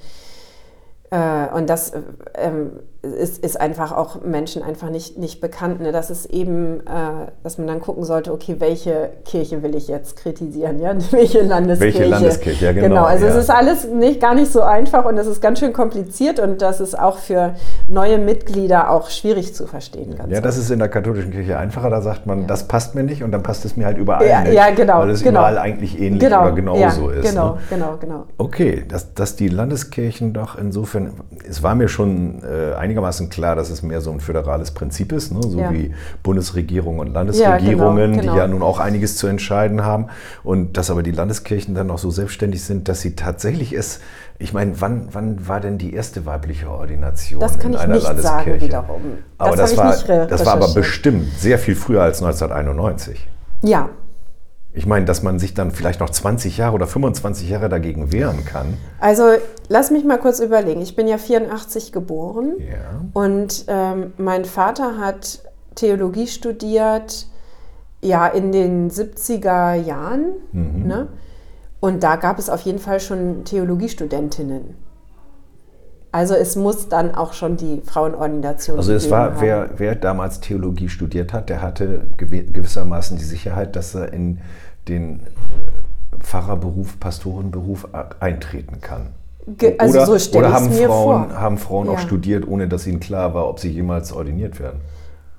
äh, 1.09 1.55
und 1.55 1.69
das 1.69 1.91
äh, 1.91 2.01
ähm, 2.35 2.71
ist, 3.01 3.43
ist 3.43 3.59
einfach 3.59 3.91
auch 3.91 4.21
Menschen 4.23 4.63
einfach 4.63 4.89
nicht, 4.89 5.17
nicht 5.17 5.39
bekannt, 5.39 5.81
ne? 5.81 5.91
dass 5.91 6.09
es 6.09 6.25
eben, 6.25 6.81
äh, 6.81 7.31
dass 7.43 7.57
man 7.57 7.67
dann 7.67 7.79
gucken 7.79 8.03
sollte, 8.03 8.33
okay, 8.33 8.55
welche 8.59 9.09
Kirche 9.25 9.61
will 9.63 9.75
ich 9.75 9.87
jetzt 9.87 10.17
kritisieren, 10.17 10.79
ja? 10.79 10.93
welche 11.11 11.41
Landeskirche. 11.41 11.99
Welche 11.99 12.09
Landeskirche, 12.09 12.65
ja, 12.65 12.71
genau, 12.71 13.03
also 13.03 13.25
ja. 13.25 13.31
es 13.31 13.37
ist 13.37 13.49
alles 13.49 13.87
nicht, 13.87 14.19
gar 14.19 14.33
nicht 14.33 14.51
so 14.51 14.61
einfach 14.61 15.05
und 15.05 15.17
es 15.17 15.27
ist 15.27 15.41
ganz 15.41 15.59
schön 15.59 15.73
kompliziert 15.73 16.39
und 16.39 16.61
das 16.61 16.79
ist 16.81 16.97
auch 16.97 17.17
für 17.17 17.53
neue 17.87 18.17
Mitglieder 18.17 18.89
auch 18.89 19.09
schwierig 19.09 19.53
zu 19.53 19.67
verstehen. 19.67 20.15
Ganz 20.17 20.31
Ja, 20.31 20.41
das 20.41 20.57
ist 20.57 20.71
in 20.71 20.79
der 20.79 20.89
katholischen 20.89 21.31
Kirche 21.31 21.57
einfacher. 21.57 21.89
Da 21.89 22.01
sagt 22.01 22.25
man, 22.25 22.47
das 22.47 22.67
passt 22.67 22.95
mir 22.95 23.03
nicht 23.03 23.23
und 23.23 23.31
dann 23.31 23.43
passt 23.43 23.63
es 23.65 23.77
mir 23.77 23.85
halt 23.85 23.97
überall 23.97 24.27
Ja, 24.27 24.41
nicht. 24.41 24.53
ja, 24.53 24.69
genau, 24.71 24.99
Weil 24.99 25.11
es 25.11 25.23
genau. 25.23 25.39
überall 25.39 25.57
eigentlich 25.57 25.99
ähnlich 25.99 26.21
genau, 26.21 26.43
oder 26.43 26.51
genauso 26.53 27.11
ja, 27.11 27.17
ist. 27.17 27.29
Genau, 27.29 27.47
Ne? 27.47 27.57
genau, 27.69 27.97
genau. 27.99 28.25
Okay, 28.37 28.83
dass, 28.87 29.13
dass 29.13 29.35
die 29.35 29.47
Landeskirchen 29.47 30.33
doch 30.33 30.57
insofern, 30.57 31.13
es 31.47 31.63
war 31.63 31.75
mir 31.75 31.87
schon 31.87 32.41
äh, 32.43 32.73
einigermaßen 32.87 33.29
klar, 33.29 33.55
dass 33.55 33.69
es 33.69 33.83
mehr 33.83 34.01
so 34.01 34.11
ein 34.11 34.19
föderales 34.19 34.71
Prinzip 34.71 35.11
ist, 35.11 35.31
ne? 35.31 35.39
so 35.43 35.59
Ja. 35.59 35.71
wie 35.71 35.93
Bundesregierung 36.23 36.99
und 36.99 37.13
Landesregierungen, 37.13 38.15
Ja, 38.15 38.21
genau, 38.21 38.21
genau. 38.21 38.33
die 38.33 38.39
ja 38.39 38.47
nun 38.47 38.61
auch 38.63 38.79
einiges 38.79 39.17
zu 39.17 39.27
entscheiden 39.27 39.83
haben. 39.83 40.07
Und 40.43 40.77
dass 40.77 40.89
aber 40.89 41.03
die 41.03 41.11
Landeskirchen 41.11 41.75
dann 41.75 41.87
noch 41.87 41.97
so 41.99 42.09
selbstständig 42.11 42.63
sind, 42.63 42.87
dass 42.87 43.01
sie 43.01 43.15
tatsächlich 43.15 43.73
es, 43.73 43.99
ich 44.39 44.53
meine, 44.53 44.79
wann, 44.81 45.09
wann 45.11 45.47
war 45.47 45.59
denn 45.59 45.77
die 45.77 45.93
erste 45.93 46.25
weibliche 46.25 46.69
Ordination 46.69 47.39
Das 47.39 47.59
kann 47.59 47.71
in 47.71 47.77
ich 47.77 47.83
einer 47.83 47.95
nicht 47.95 48.03
Landeskirche? 48.07 48.49
sagen 48.49 48.61
wiederum. 48.61 49.01
Aber 49.37 49.55
Das 49.55 49.71
das, 49.75 49.79
habe 50.07 50.07
war, 50.19 50.25
das 50.27 50.45
war 50.45 50.53
aber 50.53 50.73
bestimmt 50.73 51.27
sehr 51.37 51.59
viel 51.59 51.75
früher 51.75 52.01
als 52.03 52.21
1991. 52.23 53.27
Ja, 53.63 53.89
Ich 54.77 54.85
meine, 54.85 55.05
dass 55.05 55.23
man 55.23 55.39
sich 55.39 55.53
dann 55.55 55.71
vielleicht 55.71 55.99
noch 55.99 56.09
20 56.11 56.57
Jahre 56.57 56.75
oder 56.75 56.85
25 56.87 57.49
Jahre 57.49 57.67
dagegen 57.67 58.11
wehren 58.11 58.45
kann. 58.45 58.77
also 58.99 59.23
lass 59.69 59.89
mich 59.91 60.05
mal 60.05 60.19
kurz 60.19 60.39
überlegen. 60.39 60.81
Ich 60.81 60.95
bin 60.95 61.07
ja 61.07 61.17
84 61.17 61.91
geboren 61.91 62.53
Ja. 62.59 63.01
und 63.13 63.65
ähm, 63.67 64.13
mein 64.17 64.45
Vater 64.45 64.97
hat 64.99 65.41
Theologie 65.75 66.27
studiert, 66.27 67.27
ja, 68.01 68.27
in 68.27 68.51
den 68.51 68.89
70er 68.91 69.73
Jahren. 69.73 70.25
Mhm. 70.51 70.87
Ne? 70.87 71.07
Und 71.79 72.03
da 72.03 72.15
gab 72.15 72.37
es 72.39 72.49
auf 72.49 72.61
jeden 72.61 72.79
Fall 72.79 72.99
schon 72.99 73.43
Theologiestudentinnen. 73.45 74.75
Also 76.11 76.33
es 76.35 76.55
muss 76.55 76.87
dann 76.89 77.13
auch 77.13 77.33
schon 77.33 77.57
die 77.57 77.81
Frauenordination 77.85 78.77
Also 78.77 78.93
es 78.93 79.11
war, 79.11 79.41
wer, 79.41 79.71
wer 79.77 79.93
damals 79.93 80.39
Theologie 80.39 80.89
studiert 80.89 81.33
hat, 81.33 81.49
der 81.49 81.61
hatte 81.61 82.07
gewi- 82.17 82.51
gewissermaßen 82.51 83.17
die 83.17 83.23
Sicherheit, 83.25 83.75
dass 83.75 83.93
er 83.93 84.13
in 84.13 84.39
den 84.87 85.19
äh, 85.21 86.17
Pfarrerberuf, 86.19 86.99
Pastorenberuf 86.99 87.87
eintreten 88.19 88.81
kann. 88.81 89.07
Also 89.77 89.97
oder 89.97 90.05
so 90.05 90.19
stell 90.19 90.39
oder 90.41 90.53
haben 90.53 90.69
mir 90.69 90.87
Frauen, 90.87 91.29
vor. 91.29 91.39
haben 91.39 91.57
Frauen 91.57 91.87
auch 91.89 91.93
Ja. 91.93 91.99
studiert, 91.99 92.45
ohne 92.47 92.67
dass 92.67 92.85
ihnen 92.85 92.99
klar 92.99 93.33
war, 93.33 93.47
ob 93.47 93.59
sie 93.59 93.69
jemals 93.71 94.11
ordiniert 94.11 94.59
werden. 94.59 94.81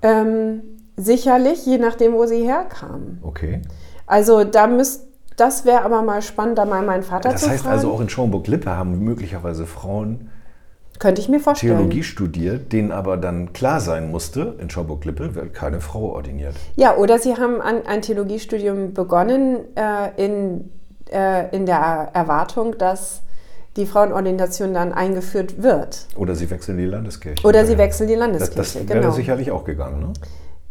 Ähm, 0.01 0.61
sicherlich, 0.97 1.67
je 1.67 1.77
nachdem, 1.79 2.15
wo 2.15 2.25
sie 2.25 2.43
herkamen. 2.47 3.19
Okay. 3.23 3.61
Also 4.07 4.45
da 4.45 4.67
müsst, 4.67 5.07
das 5.37 5.65
wäre 5.67 5.83
aber 5.83 6.01
mal 6.03 6.23
spannend, 6.23 6.57
da 6.57 6.65
mal 6.65 6.83
meinen 6.83 7.03
Vater 7.03 7.31
Das 7.33 7.43
zu 7.43 7.51
heißt 7.51 7.63
fragen. 7.65 7.75
also 7.75 7.91
auch 7.93 8.01
in 8.01 8.09
Schaumburg-Lippe 8.09 8.71
haben 8.75 8.99
möglicherweise 9.05 9.67
Frauen 9.67 10.31
Könnte 10.99 11.21
ich 11.21 11.29
mir 11.29 11.39
vorstellen. 11.41 11.77
Theologie 11.77 12.03
studiert, 12.03 12.73
denen 12.73 12.91
aber 12.91 13.17
dann 13.17 13.53
klar 13.53 13.81
sein 13.81 14.11
musste, 14.11 14.57
in 14.59 14.69
Schaumburg-Lippe 14.69 15.35
wird 15.35 15.55
keine 15.55 15.81
Frau 15.81 16.11
ordiniert. 16.13 16.55
Ja, 16.77 16.97
oder 16.97 17.19
sie 17.19 17.37
haben 17.37 17.61
an, 17.61 17.87
ein 17.87 18.03
Theologiestudium 18.03 18.95
begonnen 18.95 19.59
äh, 19.77 20.11
in, 20.25 20.71
äh, 21.11 21.55
in 21.55 21.67
der 21.67 22.11
Erwartung, 22.15 22.77
dass 22.79 23.23
die 23.77 23.87
Frauenordination 23.87 24.75
dann 24.75 24.93
eingeführt 24.93 25.63
wird. 25.63 26.07
Oder 26.17 26.35
sie 26.35 26.51
wechseln 26.51 26.79
die 26.79 26.87
Landeskirche. 26.87 27.47
Oder 27.47 27.65
sie 27.65 27.79
wechseln 27.79 28.09
die 28.09 28.15
Das, 28.15 28.21
Landeskirche. 28.21 28.59
das 28.81 28.89
wäre 28.89 29.01
genau. 29.01 29.13
sicherlich 29.13 29.51
auch 29.53 29.65
gegangen, 29.65 30.01
ne? 30.01 30.13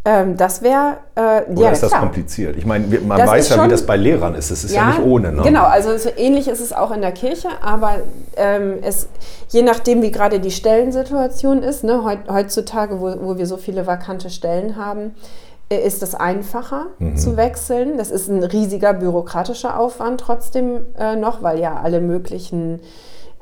Ähm, 0.09 0.37
das 0.37 0.61
wäre, 0.61 0.99
äh, 1.15 1.41
Oder 1.51 1.63
ja, 1.63 1.69
ist 1.71 1.83
das 1.83 1.89
klar. 1.89 1.99
kompliziert? 2.01 2.55
Ich 2.55 2.65
meine, 2.65 2.87
man 3.01 3.17
Das 3.17 3.27
weiß 3.29 3.49
ja, 3.49 3.55
wie 3.55 3.59
schon- 3.59 3.69
das 3.69 3.85
bei 3.85 3.97
Lehrern 3.97 4.35
ist. 4.35 4.49
Das 4.51 4.63
ist 4.63 4.73
ja, 4.73 4.87
nicht 4.87 5.01
ohne. 5.01 5.33
Ne? 5.33 5.41
Genau, 5.41 5.63
also 5.65 5.97
so 5.97 6.07
ähnlich 6.15 6.47
ist 6.47 6.61
es 6.61 6.71
auch 6.71 6.91
in 6.91 7.01
der 7.01 7.11
Kirche, 7.11 7.49
aber 7.61 7.95
ähm, 8.37 8.75
es, 8.83 9.09
je 9.49 9.63
nachdem, 9.63 10.01
wie 10.01 10.11
gerade 10.11 10.39
die 10.39 10.51
Stellensituation 10.51 11.61
ist, 11.61 11.83
ne, 11.83 12.05
heut, 12.05 12.19
heutzutage, 12.29 13.01
wo, 13.01 13.13
wo 13.19 13.37
wir 13.37 13.45
so 13.47 13.57
viele 13.57 13.85
vakante 13.85 14.29
Stellen 14.29 14.77
haben, 14.77 15.13
äh, 15.69 15.85
ist 15.85 16.01
es 16.01 16.15
einfacher 16.15 16.85
Mhm. 16.99 17.17
zu 17.17 17.35
wechseln. 17.35 17.97
Das 17.97 18.09
ist 18.09 18.29
ein 18.29 18.43
riesiger 18.43 18.93
bürokratischer 18.93 19.77
Aufwand 19.77 20.21
trotzdem 20.21 20.85
äh, 20.97 21.17
noch, 21.17 21.43
weil 21.43 21.59
ja 21.59 21.81
alle 21.83 21.99
möglichen 21.99 22.79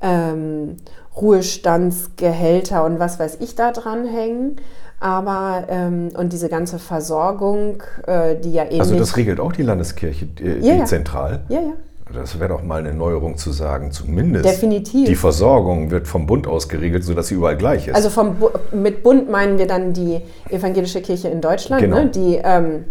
ähm, 0.01 0.77
Ruhestandsgehälter 1.15 2.83
und 2.85 2.99
was 2.99 3.19
weiß 3.19 3.37
ich 3.39 3.55
da 3.55 3.71
dran 3.71 4.05
hängen. 4.07 4.57
Aber 4.99 5.65
ähm, 5.69 6.09
und 6.17 6.31
diese 6.33 6.49
ganze 6.49 6.79
Versorgung, 6.79 7.83
äh, 8.07 8.35
die 8.35 8.53
ja 8.53 8.63
ähnlich. 8.63 8.79
Also 8.81 8.97
das 8.97 9.17
regelt 9.17 9.39
auch 9.39 9.51
die 9.51 9.63
Landeskirche 9.63 10.27
äh, 10.41 10.59
Ja, 10.59 10.73
die 10.73 10.79
ja. 10.79 10.85
zentral. 10.85 11.43
ja, 11.49 11.59
ja. 11.59 11.73
Das 12.13 12.39
wäre 12.39 12.49
doch 12.49 12.61
mal 12.61 12.79
eine 12.81 12.93
Neuerung 12.93 13.35
zu 13.35 13.51
sagen, 13.51 13.91
zumindest. 13.91 14.45
Definitiv. 14.45 15.07
Die 15.07 15.15
Versorgung 15.15 15.89
wird 15.89 16.07
vom 16.07 16.27
Bund 16.27 16.45
aus 16.45 16.69
geregelt, 16.69 17.03
sodass 17.03 17.29
sie 17.29 17.33
überall 17.35 17.57
gleich 17.57 17.87
ist. 17.87 17.95
Also 17.95 18.11
vom 18.11 18.35
Bu 18.35 18.49
mit 18.71 19.01
Bund 19.01 19.29
meinen 19.29 19.57
wir 19.57 19.65
dann 19.65 19.91
die 19.93 20.21
evangelische 20.49 21.01
Kirche 21.01 21.29
in 21.29 21.41
Deutschland, 21.41 21.81
Genau. 21.81 22.03
ne? 22.03 22.11
die 22.11 22.39
ähm, 22.43 22.85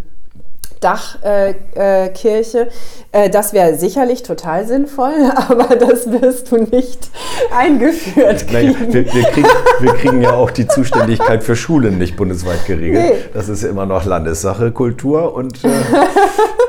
Dachkirche. 0.85 2.69
Äh, 3.13 3.25
äh, 3.25 3.31
das 3.31 3.53
wäre 3.53 3.77
sicherlich 3.77 4.23
total 4.23 4.67
sinnvoll, 4.67 5.15
aber 5.49 5.77
das 5.77 6.11
wirst 6.11 6.53
du 6.53 6.59
nicht 6.59 7.11
eingeführt 7.57 8.47
naja, 8.53 8.73
kriegen. 8.73 8.93
wir, 8.93 9.15
wir, 9.15 9.23
kriegen, 9.33 9.49
wir 9.81 9.95
kriegen 9.95 10.23
ja 10.23 10.35
auch 10.35 10.51
die 10.51 10.67
Zuständigkeit 10.67 11.43
für 11.43 11.57
Schulen 11.57 11.99
nicht 11.99 12.17
bundesweit 12.17 12.67
geregelt. 12.67 13.05
Nee. 13.05 13.25
Das 13.33 13.49
ist 13.49 13.63
immer 13.63 13.87
noch 13.87 14.05
Landessache, 14.05 14.73
Kultur 14.73 15.35
und 15.35 15.65
äh, 15.65 15.69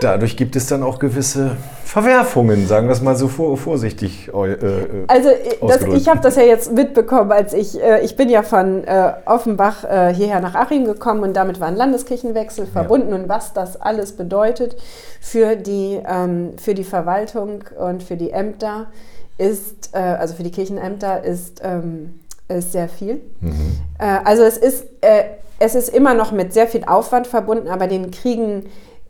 dadurch 0.02 0.38
gibt 0.38 0.56
es 0.56 0.68
dann 0.68 0.84
auch 0.84 1.00
gewisse 1.00 1.58
Verwerfungen, 1.86 2.66
sagen 2.68 2.88
wir 2.88 2.94
es 2.94 3.02
mal 3.02 3.16
so 3.16 3.28
vor, 3.28 3.56
vorsichtig. 3.58 4.30
Äh, 4.30 5.06
also 5.08 5.30
das, 5.62 5.84
ich 5.84 6.10
habe 6.10 6.20
das 6.20 6.36
ja 6.36 6.42
jetzt 6.42 6.72
mitbekommen, 6.74 7.32
als 7.32 7.54
ich, 7.54 7.80
äh, 7.82 8.04
ich 8.04 8.16
bin 8.16 8.28
ja 8.28 8.42
von 8.42 8.84
äh, 8.84 9.14
Offenbach 9.26 9.84
äh, 9.84 10.14
hierher 10.14 10.40
nach 10.40 10.56
Achim 10.56 10.86
gekommen 10.86 11.22
und 11.22 11.36
damit 11.36 11.60
war 11.60 11.68
ein 11.68 11.76
Landeskirchenwechsel 11.76 12.66
verbunden 12.66 13.12
ja. 13.12 13.16
und 13.16 13.30
was 13.30 13.54
das 13.54 13.80
alles 13.80 14.14
bedeutet 14.14 14.76
für 15.22 15.56
die, 15.56 16.02
ähm, 16.06 16.54
für 16.58 16.74
die 16.74 16.84
Verwaltung 16.84 17.64
und 17.80 18.02
für 18.02 18.18
die 18.18 18.32
Ämter 18.32 18.88
ist, 19.38 19.92
äh, 19.94 20.00
also 20.00 20.34
für 20.34 20.44
die 20.44 20.52
Kirchenämter 20.52 21.24
ist, 21.24 21.62
ähm, 21.64 22.20
ist 22.48 22.72
sehr 22.72 22.90
viel. 22.90 23.22
Mhm. 23.42 23.78
Äh, 24.00 24.18
also 24.24 24.42
es 24.42 24.58
ist, 24.58 24.88
es 25.60 25.76
ist 25.76 25.90
immer 25.90 26.16
noch 26.16 26.32
mit 26.32 26.52
sehr 26.52 26.68
viel 26.68 26.84
Aufwand 26.84 27.28
verbunden, 27.28 27.68
aber 27.68 27.86
den 27.86 28.10
kriegen 28.10 28.66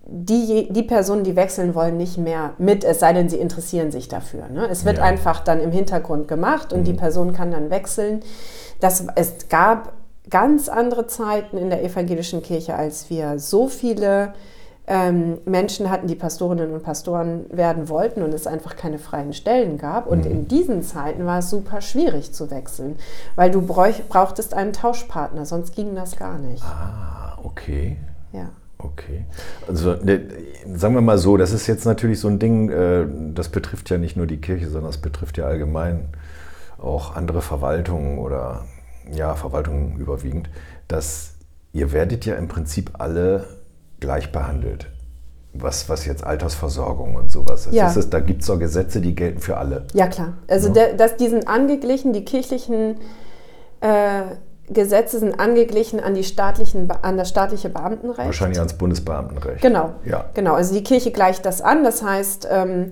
die, 0.07 0.71
die 0.71 0.83
Personen, 0.83 1.23
die 1.23 1.35
wechseln 1.35 1.73
wollen, 1.73 1.97
nicht 1.97 2.17
mehr 2.17 2.53
mit, 2.57 2.83
es 2.83 2.99
sei 2.99 3.13
denn, 3.13 3.27
sie 3.27 3.37
interessieren 3.37 3.91
sich 3.91 4.07
dafür. 4.07 4.47
Ne? 4.49 4.67
Es 4.69 4.85
wird 4.85 4.97
ja. 4.97 5.03
einfach 5.03 5.43
dann 5.43 5.59
im 5.59 5.71
Hintergrund 5.71 6.27
gemacht 6.27 6.73
und 6.73 6.81
mhm. 6.81 6.85
die 6.85 6.93
Person 6.93 7.33
kann 7.33 7.51
dann 7.51 7.69
wechseln. 7.69 8.21
Das, 8.79 9.07
es 9.15 9.49
gab 9.49 9.93
ganz 10.29 10.69
andere 10.69 11.07
Zeiten 11.07 11.57
in 11.57 11.69
der 11.69 11.83
evangelischen 11.83 12.43
Kirche, 12.43 12.75
als 12.75 13.09
wir 13.09 13.39
so 13.39 13.67
viele 13.67 14.33
ähm, 14.87 15.39
Menschen 15.45 15.89
hatten, 15.89 16.05
die 16.05 16.15
Pastorinnen 16.15 16.71
und 16.71 16.83
Pastoren 16.83 17.45
werden 17.49 17.89
wollten 17.89 18.21
und 18.21 18.33
es 18.33 18.45
einfach 18.45 18.75
keine 18.75 18.99
freien 18.99 19.33
Stellen 19.33 19.79
gab. 19.79 20.05
Und 20.05 20.25
mhm. 20.25 20.31
in 20.31 20.47
diesen 20.47 20.83
Zeiten 20.83 21.25
war 21.25 21.39
es 21.39 21.49
super 21.49 21.81
schwierig 21.81 22.31
zu 22.31 22.51
wechseln, 22.51 22.97
weil 23.35 23.49
du 23.49 23.61
brauchtest 23.61 24.53
einen 24.53 24.73
Tauschpartner, 24.73 25.45
sonst 25.45 25.75
ging 25.75 25.95
das 25.95 26.15
gar 26.15 26.37
nicht. 26.37 26.63
Ah, 26.63 27.39
okay. 27.43 27.97
Ja. 28.31 28.49
Okay. 28.85 29.25
Also 29.67 29.95
ne, 29.95 30.21
sagen 30.73 30.93
wir 30.93 31.01
mal 31.01 31.17
so, 31.17 31.37
das 31.37 31.51
ist 31.51 31.67
jetzt 31.67 31.85
natürlich 31.85 32.19
so 32.19 32.27
ein 32.27 32.39
Ding, 32.39 32.69
äh, 32.69 33.05
das 33.33 33.49
betrifft 33.49 33.89
ja 33.89 33.97
nicht 33.97 34.17
nur 34.17 34.27
die 34.27 34.37
Kirche, 34.37 34.69
sondern 34.69 34.89
es 34.89 34.97
betrifft 34.97 35.37
ja 35.37 35.45
allgemein 35.45 36.09
auch 36.77 37.15
andere 37.15 37.41
Verwaltungen 37.41 38.19
oder 38.19 38.65
ja, 39.11 39.35
Verwaltungen 39.35 39.97
überwiegend, 39.97 40.49
dass 40.87 41.33
ihr 41.73 41.91
werdet 41.91 42.25
ja 42.25 42.35
im 42.35 42.47
Prinzip 42.47 42.91
alle 42.99 43.45
gleich 43.99 44.31
behandelt. 44.31 44.87
Was, 45.53 45.87
was 45.87 46.05
jetzt 46.05 46.23
Altersversorgung 46.23 47.15
und 47.15 47.31
sowas 47.31 47.65
ist. 47.65 47.73
Ja. 47.73 47.87
ist 47.89 48.09
da 48.09 48.19
gibt 48.19 48.41
es 48.41 48.47
doch 48.47 48.59
Gesetze, 48.59 48.99
die 48.99 49.15
gelten 49.15 49.39
für 49.39 49.55
alle. 49.55 49.87
Ja, 49.93 50.07
klar. 50.07 50.33
Also, 50.49 50.67
ja. 50.67 50.73
Der, 50.73 50.93
dass 50.95 51.15
diesen 51.15 51.47
angeglichen, 51.47 52.11
die 52.11 52.25
kirchlichen 52.25 52.97
äh, 53.79 54.23
Gesetze 54.69 55.19
sind 55.19 55.39
angeglichen 55.39 55.99
an, 55.99 56.15
die 56.15 56.23
staatlichen, 56.23 56.89
an 57.01 57.17
das 57.17 57.29
staatliche 57.29 57.69
Beamtenrecht. 57.69 58.25
Wahrscheinlich 58.25 58.57
ans 58.57 58.73
Bundesbeamtenrecht. 58.73 59.61
Genau. 59.61 59.93
Ja. 60.05 60.25
genau. 60.33 60.55
Also 60.55 60.73
die 60.73 60.83
Kirche 60.83 61.11
gleicht 61.11 61.45
das 61.45 61.61
an. 61.61 61.83
Das 61.83 62.01
heißt, 62.01 62.47
ähm, 62.51 62.91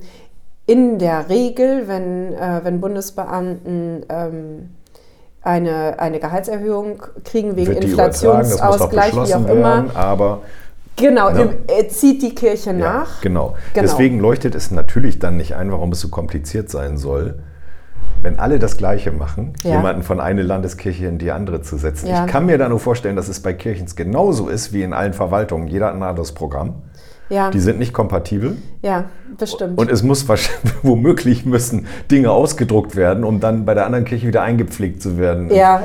in 0.65 0.99
der 0.99 1.29
Regel, 1.29 1.87
wenn, 1.87 2.33
äh, 2.33 2.61
wenn 2.63 2.79
Bundesbeamten 2.79 4.05
ähm, 4.09 4.69
eine, 5.41 5.99
eine 5.99 6.19
Gehaltserhöhung 6.19 7.01
kriegen 7.23 7.55
wegen 7.55 7.73
Inflationsausgleich, 7.73 9.13
wie 9.13 9.33
auch 9.33 9.47
immer. 9.47 9.85
aber 9.95 10.41
Genau, 10.95 11.31
ne? 11.31 11.57
zieht 11.89 12.21
die 12.21 12.35
Kirche 12.35 12.71
nach. 12.71 13.15
Ja, 13.15 13.21
genau. 13.21 13.55
genau. 13.73 13.87
Deswegen 13.87 14.19
leuchtet 14.19 14.53
es 14.53 14.69
natürlich 14.69 15.17
dann 15.17 15.37
nicht 15.37 15.55
ein, 15.55 15.71
warum 15.71 15.91
es 15.91 15.99
so 15.99 16.09
kompliziert 16.09 16.69
sein 16.69 16.97
soll 16.97 17.39
wenn 18.23 18.39
alle 18.39 18.57
das 18.57 18.77
Gleiche 18.77 19.11
machen, 19.11 19.53
ja. 19.63 19.75
jemanden 19.75 20.01
von 20.01 20.19
einer 20.19 20.43
Landeskirche 20.43 21.05
in 21.05 21.17
die 21.19 21.31
andere 21.31 21.61
zu 21.61 21.77
setzen. 21.77 22.07
Ja. 22.07 22.25
Ich 22.25 22.31
kann 22.31 22.45
mir 22.45 22.57
da 22.57 22.69
nur 22.69 22.79
vorstellen, 22.79 23.15
dass 23.15 23.27
es 23.27 23.41
bei 23.41 23.53
Kirchens 23.53 23.95
genauso 23.95 24.47
ist 24.47 24.73
wie 24.73 24.81
in 24.81 24.93
allen 24.93 25.13
Verwaltungen. 25.13 25.67
Jeder 25.67 25.87
hat 25.87 25.95
ein 25.95 26.03
anderes 26.03 26.31
Programm. 26.31 26.75
Ja. 27.29 27.49
Die 27.49 27.59
sind 27.59 27.79
nicht 27.79 27.93
kompatibel. 27.93 28.57
Ja, 28.81 29.05
bestimmt. 29.37 29.79
Und 29.79 29.89
es 29.89 30.03
muss 30.03 30.27
wahrscheinlich, 30.27 30.73
womöglich 30.83 31.45
müssen 31.45 31.87
Dinge 32.11 32.31
ausgedruckt 32.31 32.95
werden, 32.95 33.23
um 33.23 33.39
dann 33.39 33.65
bei 33.65 33.73
der 33.73 33.85
anderen 33.85 34.05
Kirche 34.05 34.27
wieder 34.27 34.41
eingepflegt 34.41 35.01
zu 35.01 35.17
werden. 35.17 35.49
Ja, 35.49 35.83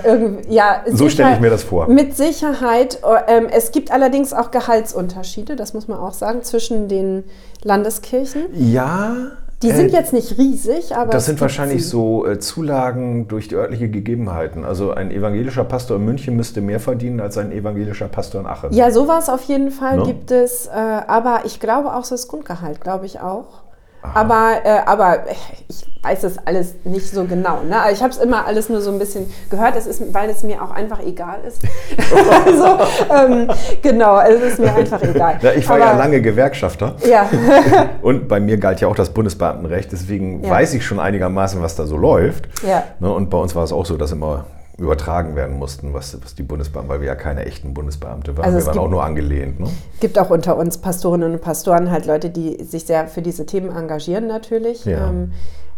ja. 0.48 0.83
So 0.90 1.09
stelle 1.09 1.35
ich 1.35 1.40
mir 1.40 1.51
das 1.51 1.62
vor. 1.62 1.88
Mit 1.88 2.16
Sicherheit. 2.16 3.01
Ähm, 3.29 3.46
es 3.51 3.72
gibt 3.72 3.90
allerdings 3.90 4.33
auch 4.33 4.51
Gehaltsunterschiede, 4.51 5.57
das 5.57 5.74
muss 5.74 5.88
man 5.88 5.98
auch 5.98 6.12
sagen, 6.12 6.42
zwischen 6.42 6.88
den 6.88 7.24
Landeskirchen. 7.62 8.42
Ja. 8.53 9.33
Die 9.62 9.73
sind 9.73 9.90
äh, 9.90 9.97
jetzt 9.97 10.12
nicht 10.12 10.38
riesig, 10.38 10.94
aber. 10.94 11.11
Das 11.11 11.27
sind 11.27 11.40
wahrscheinlich 11.40 11.83
sie. 11.83 11.90
so 11.90 12.27
äh, 12.27 12.38
Zulagen 12.38 13.27
durch 13.27 13.49
die 13.49 13.57
örtlichen 13.57 13.90
Gegebenheiten. 13.90 14.64
Also 14.64 14.92
ein 14.92 15.11
evangelischer 15.11 15.64
Pastor 15.64 15.97
in 15.97 16.05
München 16.05 16.37
müsste 16.37 16.61
mehr 16.61 16.79
verdienen 16.79 17.21
als 17.21 17.38
ein 17.38 17.51
evangelischer 17.51 18.09
Pastor 18.09 18.40
in 18.40 18.47
Aachen. 18.47 18.73
Ja, 18.73 18.90
sowas 18.90 19.29
auf 19.29 19.42
jeden 19.42 19.71
Fall 19.71 19.97
no? 19.97 20.05
gibt 20.05 20.31
es. 20.31 20.66
Äh, 20.66 20.71
aber 20.71 21.40
ich 21.44 21.59
glaube 21.59 21.94
auch 21.94 22.05
so 22.05 22.14
das 22.14 22.29
Grundgehalt, 22.29 22.81
glaube 22.81 23.07
ich 23.07 23.21
auch. 23.21 23.62
Aber, 24.03 24.61
äh, 24.65 24.79
aber 24.87 25.25
ich 25.69 25.85
weiß 26.03 26.21
das 26.21 26.39
alles 26.47 26.77
nicht 26.85 27.11
so 27.11 27.25
genau. 27.25 27.63
Ne? 27.63 27.77
Ich 27.93 28.03
habe 28.03 28.11
es 28.11 28.19
immer 28.19 28.47
alles 28.47 28.69
nur 28.69 28.81
so 28.81 28.91
ein 28.91 28.99
bisschen 28.99 29.33
gehört, 29.51 29.77
es 29.77 29.87
ist, 29.87 30.15
weil 30.15 30.31
es 30.31 30.43
mir 30.43 30.63
auch 30.63 30.71
einfach 30.71 31.01
egal 31.01 31.41
ist. 31.47 31.63
also, 32.47 32.79
ähm, 33.13 33.51
genau, 33.83 34.21
es 34.21 34.41
ist 34.41 34.59
mir 34.59 34.75
einfach 34.75 35.03
egal. 35.03 35.39
Ja, 35.43 35.53
ich 35.53 35.69
war 35.69 35.77
aber, 35.77 35.87
ja 35.87 35.97
lange 35.97 36.23
Gewerkschafter. 36.23 36.97
Ja. 37.09 37.29
und 38.03 38.29
bei 38.29 38.41
mir 38.41 38.59
galt 38.59 38.81
ja 38.81 38.89
auch 38.89 38.97
das 38.97 39.11
Bundesbeamtenrecht, 39.11 39.91
deswegen 39.91 40.45
ja. 40.45 40.51
weiß 40.51 40.75
ich 40.75 40.87
schon 40.87 41.01
einigermaßen, 41.01 41.61
was 41.63 41.75
da 41.75 41.87
so 41.87 41.97
läuft. 41.97 42.49
Ja. 42.67 42.85
Ne? 43.01 43.13
Und 43.13 43.31
bei 43.31 43.39
uns 43.39 43.55
war 43.55 43.65
es 43.65 43.73
auch 43.73 43.87
so, 43.87 43.97
dass 43.97 44.13
immer 44.13 44.47
übertragen 44.79 45.35
werden 45.35 45.59
mussten, 45.59 45.93
was, 45.93 46.17
was 46.23 46.35
die 46.37 46.45
Bundesbeamten, 46.45 46.88
weil 46.88 47.01
wir 47.01 47.09
ja 47.09 47.17
keine 47.17 47.45
echten 47.45 47.75
Bundesbeamte 47.75 48.37
waren. 48.37 48.45
Also 48.45 48.59
wir 48.59 48.67
waren 48.67 48.75
gibt, 48.75 48.85
auch 48.85 48.91
nur 48.91 49.05
angelehnt. 49.05 49.55
Es 49.61 49.67
ne? 49.67 49.71
gibt 50.01 50.19
auch 50.19 50.31
unter 50.31 50.57
uns 50.57 50.79
Pastorinnen 50.79 51.33
und 51.33 51.41
Pastoren 51.41 51.91
halt 51.91 52.07
Leute, 52.07 52.31
die 52.31 52.62
sich 52.62 52.85
sehr 52.85 53.09
für 53.09 53.21
diese 53.21 53.45
Themen 53.45 53.75
engagieren 53.75 54.29
natürlich. 54.29 54.85
Ja. 54.85 55.09
Ähm, 55.09 55.33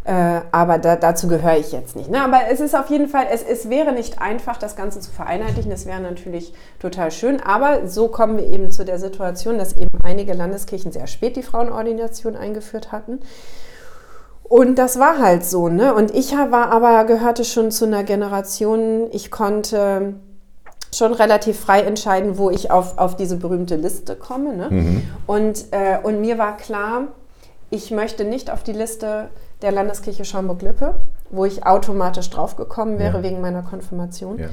äh, 0.05 0.41
aber 0.51 0.79
da, 0.79 0.97
dazu 0.97 1.29
gehöre 1.29 1.57
ich 1.57 1.73
jetzt 1.73 1.97
nicht. 1.97 2.11
Ne? 2.11 2.23
Aber 2.23 2.41
es 2.51 2.61
ist 2.61 2.75
auf 2.75 2.91
jeden 2.91 3.09
Fall, 3.09 3.27
es, 3.33 3.43
es 3.43 3.71
wäre 3.71 3.93
nicht 3.93 4.21
einfach, 4.21 4.59
das 4.59 4.77
Ganze 4.77 5.01
zu 5.01 5.11
vereinheitlichen. 5.11 5.71
Das 5.71 5.87
wäre 5.87 6.01
natürlich 6.01 6.53
total 6.79 7.11
schön. 7.11 7.41
Aber 7.41 7.87
so 7.89 8.09
kommen 8.09 8.37
wir 8.37 8.47
eben 8.47 8.71
zu 8.71 8.85
der 8.85 8.99
Situation, 8.99 9.57
dass 9.57 9.75
eben 9.75 9.99
einige 10.03 10.35
Landeskirchen 10.35 10.93
sehr 10.93 11.07
spät 11.07 11.37
die 11.37 11.43
Frauenordination 11.43 12.37
eingeführt 12.37 12.93
hatten. 12.93 13.21
Und 14.51 14.81
das 14.81 14.99
war 14.99 15.21
halt 15.21 15.45
so, 15.45 15.69
ne? 15.69 15.95
Und 15.95 16.13
ich 16.13 16.33
war 16.33 16.73
aber, 16.73 17.05
gehörte 17.05 17.45
schon 17.45 17.71
zu 17.71 17.85
einer 17.85 18.03
Generation, 18.03 19.07
ich 19.13 19.31
konnte 19.31 20.15
schon 20.93 21.13
relativ 21.13 21.61
frei 21.61 21.83
entscheiden, 21.83 22.37
wo 22.37 22.51
ich 22.51 22.73
auf, 22.73 22.99
auf 22.99 23.15
diese 23.15 23.37
berühmte 23.37 23.77
Liste 23.77 24.17
komme. 24.17 24.57
Ne? 24.57 24.67
Mhm. 24.69 25.03
Und, 25.29 25.67
äh, 25.71 25.99
und 26.03 26.21
mir 26.21 26.37
war 26.37 26.57
klar, 26.57 27.03
ich 27.71 27.93
möchte 27.93 28.25
nicht 28.25 28.51
auf 28.51 28.65
die 28.65 28.73
Liste 28.73 29.29
der 29.63 29.71
Landeskirche 29.71 30.25
Schaumburg-Lippe, 30.25 30.97
wo 31.31 31.45
ich 31.45 31.65
automatisch 31.65 32.29
draufgekommen 32.31 32.99
wäre 32.99 33.19
ja. 33.19 33.23
wegen 33.23 33.41
meiner 33.41 33.63
Konfirmation. 33.63 34.41
Ja. 34.41 34.49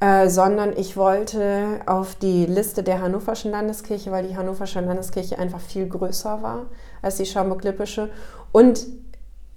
Äh, 0.00 0.30
sondern 0.30 0.72
ich 0.74 0.96
wollte 0.96 1.80
auf 1.84 2.14
die 2.14 2.46
Liste 2.46 2.82
der 2.82 3.02
Hannoverschen 3.02 3.50
Landeskirche, 3.50 4.10
weil 4.10 4.26
die 4.26 4.34
Hannoversche 4.34 4.80
Landeskirche 4.80 5.38
einfach 5.38 5.60
viel 5.60 5.86
größer 5.86 6.42
war 6.42 6.66
als 7.02 7.16
die 7.16 7.26
Schaumburg-Lippische. 7.26 8.08
Und 8.50 8.86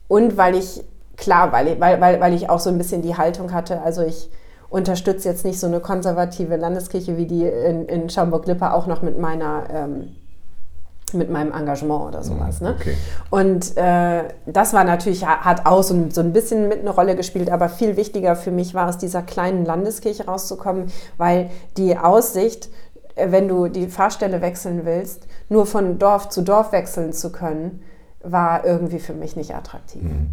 und 0.10 0.36
weil 0.36 0.56
ich, 0.56 0.84
klar, 1.16 1.54
weil 1.54 1.70
ich, 1.70 1.80
weil, 1.80 2.02
weil, 2.02 2.20
weil 2.20 2.34
ich 2.34 2.50
auch 2.50 2.60
so 2.60 2.70
ein 2.70 2.78
bisschen 2.78 3.02
die 3.02 3.16
Haltung 3.16 3.54
hatte, 3.54 3.82
also 3.82 4.02
ich 4.02 4.30
unterstütze 4.70 5.30
jetzt 5.30 5.46
nicht 5.46 5.60
so 5.60 5.68
eine 5.68 5.80
konservative 5.80 6.58
Landeskirche 6.58 7.16
wie 7.16 7.26
die 7.26 7.46
in, 7.46 7.86
in 7.86 8.10
Schaumburg-Lippe 8.10 8.74
auch 8.74 8.88
noch 8.88 9.02
mit 9.02 9.18
meiner 9.18 9.64
ähm, 9.72 10.16
mit 11.14 11.30
meinem 11.30 11.52
Engagement 11.52 12.04
oder 12.08 12.24
sowas. 12.24 12.62
Ne? 12.62 12.76
Okay. 12.80 12.96
Und 13.30 13.76
äh, 13.78 14.26
das 14.46 14.74
war 14.74 14.84
natürlich, 14.84 15.26
hat 15.26 15.66
auch 15.66 15.82
so 15.82 15.94
ein, 15.94 16.12
so 16.12 16.22
ein 16.22 16.34
bisschen 16.34 16.68
mit 16.68 16.82
eine 16.82 16.92
Rolle 16.92 17.16
gespielt, 17.16 17.50
aber 17.50 17.70
viel 17.70 17.98
wichtiger 17.98 18.36
für 18.36 18.52
mich 18.52 18.74
war 18.74 18.88
aus 18.88 18.98
dieser 18.98 19.22
kleinen 19.22 19.66
Landeskirche 19.66 20.26
rauszukommen, 20.26 20.92
weil 21.18 21.50
die 21.78 21.98
Aussicht, 21.98 22.70
äh, 23.16 23.32
wenn 23.32 23.48
du 23.48 23.68
die 23.68 23.88
Fahrstelle 23.88 24.42
wechseln 24.42 24.86
willst, 24.86 25.26
nur 25.50 25.66
von 25.66 25.98
Dorf 25.98 26.30
zu 26.30 26.44
Dorf 26.44 26.72
wechseln 26.72 27.14
zu 27.14 27.32
können, 27.32 27.82
war 28.22 28.66
irgendwie 28.66 29.00
für 29.00 29.14
mich 29.14 29.36
nicht 29.36 29.56
attraktiv. 29.56 30.04
Mhm. 30.04 30.28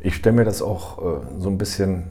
Ich 0.00 0.14
stelle 0.14 0.36
mir 0.36 0.44
das 0.44 0.62
auch 0.62 0.98
äh, 0.98 1.20
so 1.38 1.48
ein 1.48 1.58
bisschen 1.58 2.04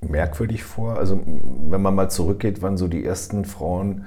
merkwürdig 0.00 0.64
vor. 0.64 0.98
Also 0.98 1.20
wenn 1.68 1.82
man 1.82 1.94
mal 1.94 2.10
zurückgeht, 2.10 2.62
wann 2.62 2.76
so 2.76 2.88
die 2.88 3.04
ersten 3.04 3.44
Frauen 3.44 4.04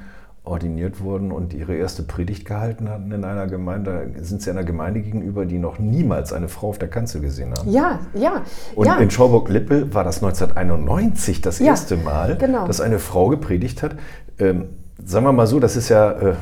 ordiniert 0.47 1.01
wurden 1.01 1.31
und 1.31 1.53
ihre 1.53 1.75
erste 1.75 2.03
Predigt 2.03 2.45
gehalten 2.45 2.89
hatten 2.89 3.11
in 3.11 3.25
einer 3.25 3.47
Gemeinde, 3.47 4.11
sind 4.21 4.41
sie 4.41 4.49
einer 4.49 4.63
Gemeinde 4.63 5.01
gegenüber, 5.01 5.45
die 5.45 5.57
noch 5.57 5.77
niemals 5.77 6.31
eine 6.31 6.47
Frau 6.47 6.69
auf 6.69 6.79
der 6.79 6.87
Kanzel 6.87 7.21
gesehen 7.21 7.53
haben. 7.53 7.69
Ja, 7.69 7.99
ja. 8.13 8.43
Und 8.75 8.87
ja. 8.87 8.95
in 8.97 9.11
Schauburg-Lippe 9.11 9.93
war 9.93 10.05
das 10.05 10.23
1991 10.23 11.41
das 11.41 11.59
ja, 11.59 11.67
erste 11.67 11.97
Mal, 11.97 12.37
genau. 12.37 12.65
dass 12.65 12.79
eine 12.79 12.99
Frau 12.99 13.27
gepredigt 13.27 13.83
hat. 13.83 13.95
Ähm, 14.39 14.69
sagen 15.03 15.25
wir 15.25 15.33
mal 15.33 15.47
so, 15.47 15.59
das 15.59 15.75
ist 15.75 15.89
ja 15.89 16.11
äh, 16.11 16.33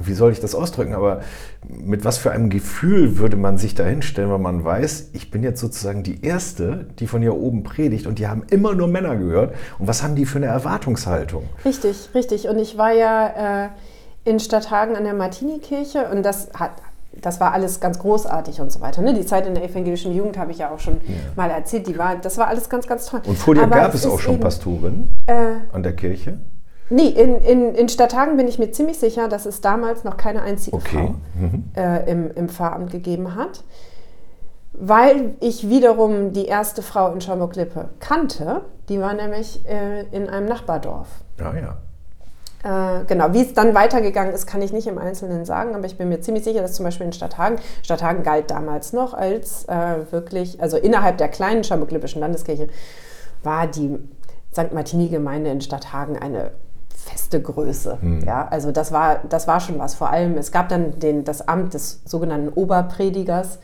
wie 0.00 0.14
soll 0.14 0.32
ich 0.32 0.40
das 0.40 0.54
ausdrücken, 0.54 0.94
aber 0.94 1.20
mit 1.68 2.04
was 2.04 2.18
für 2.18 2.30
einem 2.30 2.50
Gefühl 2.50 3.18
würde 3.18 3.36
man 3.36 3.58
sich 3.58 3.74
da 3.74 3.84
hinstellen, 3.84 4.30
wenn 4.30 4.42
man 4.42 4.64
weiß, 4.64 5.10
ich 5.12 5.30
bin 5.30 5.42
jetzt 5.42 5.60
sozusagen 5.60 6.02
die 6.02 6.24
Erste, 6.24 6.86
die 6.98 7.06
von 7.06 7.22
hier 7.22 7.34
oben 7.34 7.62
predigt 7.62 8.06
und 8.06 8.18
die 8.18 8.28
haben 8.28 8.44
immer 8.50 8.74
nur 8.74 8.88
Männer 8.88 9.16
gehört. 9.16 9.54
Und 9.78 9.86
was 9.86 10.02
haben 10.02 10.14
die 10.14 10.26
für 10.26 10.38
eine 10.38 10.46
Erwartungshaltung? 10.46 11.44
Richtig, 11.64 12.10
richtig. 12.14 12.48
Und 12.48 12.58
ich 12.58 12.76
war 12.76 12.92
ja 12.92 13.64
äh, 13.64 13.68
in 14.24 14.40
Stadthagen 14.40 14.96
an 14.96 15.04
der 15.04 15.14
Martini-Kirche 15.14 16.08
und 16.10 16.22
das 16.22 16.50
hat, 16.54 16.72
das 17.12 17.40
war 17.40 17.52
alles 17.52 17.80
ganz 17.80 17.98
großartig 17.98 18.60
und 18.60 18.72
so 18.72 18.80
weiter. 18.80 19.02
Ne? 19.02 19.14
Die 19.14 19.24
Zeit 19.26 19.46
in 19.46 19.54
der 19.54 19.64
evangelischen 19.64 20.14
Jugend 20.14 20.38
habe 20.38 20.52
ich 20.52 20.58
ja 20.58 20.70
auch 20.70 20.80
schon 20.80 20.94
ja. 21.06 21.14
mal 21.36 21.50
erzählt. 21.50 21.86
Die 21.86 21.98
war, 21.98 22.16
das 22.16 22.38
war 22.38 22.48
alles 22.48 22.68
ganz, 22.68 22.86
ganz 22.86 23.06
toll. 23.06 23.20
Und 23.26 23.38
vor 23.38 23.54
dir 23.54 23.62
Aber 23.62 23.76
gab 23.76 23.94
es 23.94 24.06
auch 24.06 24.18
schon 24.18 24.40
Pastoren 24.40 25.08
äh, 25.26 25.56
an 25.72 25.82
der 25.82 25.94
Kirche? 25.94 26.38
Nee, 26.90 27.08
in, 27.08 27.36
in, 27.42 27.74
in 27.74 27.88
Stadthagen 27.88 28.36
bin 28.36 28.46
ich 28.46 28.58
mir 28.58 28.70
ziemlich 28.70 28.98
sicher, 28.98 29.28
dass 29.28 29.46
es 29.46 29.60
damals 29.60 30.04
noch 30.04 30.16
keine 30.16 30.42
einzige 30.42 30.76
okay. 30.76 30.96
Frau 30.96 31.14
mhm. 31.40 31.64
äh, 31.76 32.10
im, 32.10 32.30
im 32.34 32.48
Pfarramt 32.48 32.90
gegeben 32.90 33.34
hat. 33.34 33.64
Weil 34.72 35.34
ich 35.40 35.68
wiederum 35.68 36.32
die 36.32 36.46
erste 36.46 36.82
Frau 36.82 37.12
in 37.12 37.20
Schaumburg-Lippe 37.20 37.90
kannte. 38.00 38.62
Die 38.88 39.00
war 39.00 39.14
nämlich 39.14 39.64
äh, 39.66 40.02
in 40.10 40.28
einem 40.28 40.46
Nachbardorf. 40.46 41.08
Ah 41.38 41.54
ja. 41.54 41.76
Äh, 42.64 43.04
genau, 43.04 43.32
wie 43.32 43.42
es 43.42 43.52
dann 43.52 43.74
weitergegangen 43.74 44.34
ist, 44.34 44.46
kann 44.46 44.62
ich 44.62 44.72
nicht 44.72 44.86
im 44.86 44.98
Einzelnen 44.98 45.44
sagen, 45.44 45.74
aber 45.74 45.84
ich 45.84 45.98
bin 45.98 46.08
mir 46.08 46.20
ziemlich 46.20 46.44
sicher, 46.44 46.62
dass 46.62 46.72
zum 46.72 46.84
Beispiel 46.84 47.06
in 47.06 47.12
Stadthagen, 47.12 47.58
Stadthagen 47.82 48.22
galt 48.22 48.50
damals 48.50 48.92
noch 48.94 49.12
als 49.12 49.66
äh, 49.68 50.10
wirklich, 50.10 50.60
also 50.62 50.78
innerhalb 50.78 51.18
der 51.18 51.28
kleinen 51.28 51.62
Schaumburg-Lippischen 51.62 52.20
Landeskirche 52.20 52.68
war 53.42 53.66
die 53.66 53.98
St. 54.52 54.72
Martini-Gemeinde 54.72 55.50
in 55.50 55.60
Stadthagen 55.60 56.16
eine 56.16 56.52
feste 57.04 57.40
Größe. 57.40 57.98
Mhm. 58.00 58.22
Ja, 58.24 58.48
also 58.50 58.72
das 58.72 58.92
war, 58.92 59.20
das 59.28 59.46
war 59.46 59.60
schon 59.60 59.78
was. 59.78 59.94
Vor 59.94 60.10
allem, 60.10 60.36
es 60.36 60.50
gab 60.52 60.68
dann 60.68 60.98
den, 60.98 61.24
das 61.24 61.46
Amt 61.46 61.74
des 61.74 62.00
sogenannten 62.04 62.48
Oberpredigers 62.48 63.58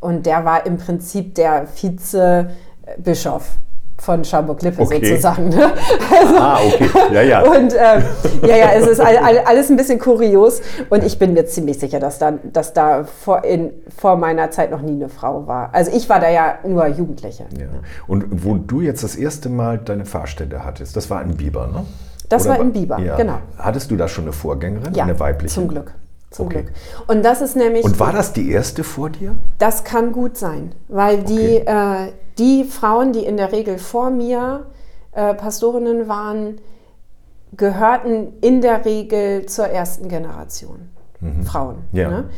und 0.00 0.26
der 0.26 0.44
war 0.44 0.66
im 0.66 0.78
Prinzip 0.78 1.34
der 1.34 1.66
Vizebischof 1.74 3.58
von 4.00 4.24
Schaumburg-Lippe 4.24 4.80
okay. 4.80 5.04
sozusagen. 5.04 5.48
Ne? 5.48 5.72
Also, 6.20 6.36
ah, 6.36 6.58
okay. 6.64 6.88
Ja, 7.12 7.22
ja. 7.22 7.42
Und 7.42 7.74
ähm, 7.74 8.04
ja, 8.42 8.56
ja, 8.56 8.70
es 8.74 8.86
ist 8.86 9.00
all, 9.00 9.16
all, 9.18 9.38
alles 9.38 9.70
ein 9.70 9.76
bisschen 9.76 9.98
kurios 9.98 10.60
und 10.88 11.02
ich 11.02 11.18
bin 11.18 11.32
mir 11.32 11.46
ziemlich 11.46 11.78
sicher, 11.78 11.98
dass 11.98 12.18
da, 12.18 12.34
dass 12.44 12.72
da 12.72 13.04
vor, 13.04 13.44
in, 13.44 13.72
vor 13.96 14.16
meiner 14.16 14.50
Zeit 14.50 14.70
noch 14.70 14.82
nie 14.82 14.92
eine 14.92 15.08
Frau 15.08 15.46
war. 15.46 15.70
Also 15.74 15.90
ich 15.94 16.08
war 16.08 16.20
da 16.20 16.30
ja 16.30 16.58
nur 16.64 16.86
Jugendliche. 16.86 17.46
Ja. 17.58 17.66
Und 18.06 18.44
wo 18.44 18.54
du 18.54 18.80
jetzt 18.80 19.02
das 19.02 19.16
erste 19.16 19.48
Mal 19.48 19.78
deine 19.78 20.04
Fahrstelle 20.04 20.64
hattest, 20.64 20.96
das 20.96 21.10
war 21.10 21.20
in 21.22 21.36
Biber, 21.36 21.66
ne? 21.66 21.84
Das 22.28 22.44
Oder 22.44 22.54
war 22.54 22.60
in 22.60 22.72
Biber, 22.72 22.98
ja. 22.98 23.16
genau. 23.16 23.38
Hattest 23.56 23.90
du 23.90 23.96
da 23.96 24.08
schon 24.08 24.24
eine 24.24 24.32
Vorgängerin, 24.32 24.94
ja, 24.94 25.04
eine 25.04 25.18
weibliche? 25.18 25.54
zum 25.54 25.68
Glück. 25.68 25.94
Zum 26.30 26.46
okay. 26.46 26.62
Glück. 26.62 26.74
Und 27.06 27.24
das 27.24 27.40
ist 27.40 27.56
nämlich. 27.56 27.84
Und 27.84 27.98
war 27.98 28.12
das 28.12 28.32
die 28.32 28.50
erste 28.50 28.84
vor 28.84 29.10
dir? 29.10 29.34
Das 29.58 29.84
kann 29.84 30.12
gut 30.12 30.36
sein, 30.36 30.74
weil 30.88 31.22
die, 31.22 31.62
okay. 31.62 32.08
äh, 32.08 32.12
die 32.38 32.64
Frauen, 32.64 33.12
die 33.12 33.24
in 33.24 33.36
der 33.36 33.52
Regel 33.52 33.78
vor 33.78 34.10
mir 34.10 34.66
äh, 35.12 35.34
Pastorinnen 35.34 36.08
waren, 36.08 36.60
gehörten 37.56 38.34
in 38.42 38.60
der 38.60 38.84
Regel 38.84 39.46
zur 39.46 39.68
ersten 39.68 40.08
Generation 40.08 40.90
mhm. 41.20 41.42
Frauen. 41.44 41.76
Ja. 41.92 42.10
Ne? 42.10 42.30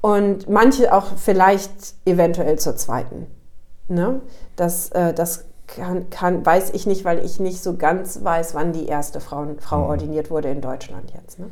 Und 0.00 0.48
manche 0.48 0.92
auch 0.92 1.16
vielleicht 1.16 1.94
eventuell 2.04 2.58
zur 2.58 2.76
zweiten. 2.76 3.26
Ne? 3.88 4.20
Das, 4.56 4.90
äh, 4.90 5.14
das 5.14 5.44
kann, 5.66 6.10
kann, 6.10 6.44
weiß 6.44 6.70
ich 6.70 6.86
nicht, 6.86 7.04
weil 7.04 7.24
ich 7.24 7.40
nicht 7.40 7.62
so 7.62 7.76
ganz 7.76 8.22
weiß, 8.22 8.54
wann 8.54 8.72
die 8.72 8.86
erste 8.86 9.20
Frau, 9.20 9.46
Frau 9.60 9.78
mhm. 9.78 9.90
ordiniert 9.90 10.30
wurde 10.30 10.48
in 10.48 10.60
Deutschland 10.60 11.12
jetzt. 11.14 11.38
Ne? 11.38 11.50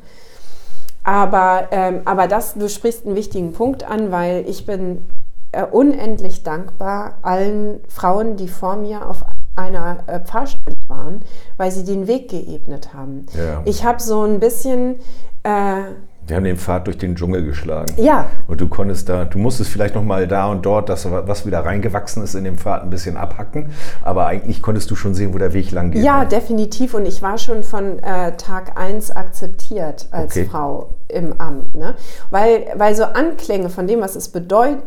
Aber, 1.03 1.69
ähm, 1.71 2.01
aber 2.05 2.29
das, 2.29 2.55
du 2.55 2.69
sprichst 2.69 3.07
einen 3.07 3.17
wichtigen 3.17 3.53
Punkt 3.53 3.85
an, 3.85 4.11
weil 4.11 4.45
ich 4.49 4.65
bin 4.65 5.05
äh, 5.53 5.65
unendlich 5.65 6.43
dankbar 6.43 7.19
allen 7.23 7.81
Frauen, 7.89 8.37
die 8.37 8.49
vor 8.49 8.77
mir 8.77 9.09
auf 9.09 9.25
einer 9.57 9.99
äh, 10.07 10.21
Pfarrstelle 10.21 10.77
waren, 10.89 11.23
weil 11.57 11.71
sie 11.71 11.85
den 11.85 12.07
Weg 12.07 12.31
geebnet 12.31 12.95
haben. 12.95 13.27
Ja. 13.37 13.63
Ich 13.65 13.85
habe 13.85 14.03
so 14.03 14.23
ein 14.23 14.41
bisschen 14.41 14.97
äh, 15.43 15.83
wir 16.27 16.37
haben 16.37 16.45
den 16.45 16.57
Pfad 16.57 16.87
durch 16.87 16.97
den 16.97 17.17
Dschungel 17.17 17.45
geschlagen. 17.45 17.93
Ja. 17.97 18.31
Und 18.47 18.61
du 18.61 18.69
konntest 18.69 19.09
da, 19.09 19.25
du 19.25 19.39
musstest 19.39 19.71
vielleicht 19.71 19.95
noch 19.95 20.03
mal 20.03 20.27
da 20.27 20.47
und 20.47 20.65
dort, 20.65 20.89
das, 20.89 21.11
was 21.11 21.45
wieder 21.45 21.65
reingewachsen 21.65 22.23
ist 22.23 22.35
in 22.35 22.45
den 22.45 22.57
Pfad, 22.57 22.83
ein 22.83 22.91
bisschen 22.91 23.17
abhacken. 23.17 23.71
Aber 24.03 24.27
eigentlich 24.27 24.63
konntest 24.63 24.91
du 24.91 24.97
schon 24.97 25.15
sehen, 25.15 25.35
wo 25.35 25.39
der 25.39 25.53
Weg 25.53 25.71
lang 25.71 25.91
geht. 25.91 26.03
Ja, 26.03 26.21
ne? 26.21 26.29
definitiv. 26.29 26.95
Und 26.95 27.07
ich 27.07 27.21
war 27.21 27.37
schon 27.37 27.63
von 27.63 27.99
äh, 28.03 28.37
Tag 28.37 28.79
1 28.79 29.11
akzeptiert 29.11 30.09
als 30.11 30.37
okay. 30.37 30.47
Frau 30.51 30.95
im 31.09 31.39
Amt. 31.41 31.75
Ne? 31.75 31.95
Weil, 32.31 32.67
weil 32.77 32.95
so 32.95 33.05
Anklänge 33.05 33.69
von 33.69 33.87
dem, 33.87 34.01
was 34.01 34.17
es 34.17 34.29
bedeut, 34.29 34.79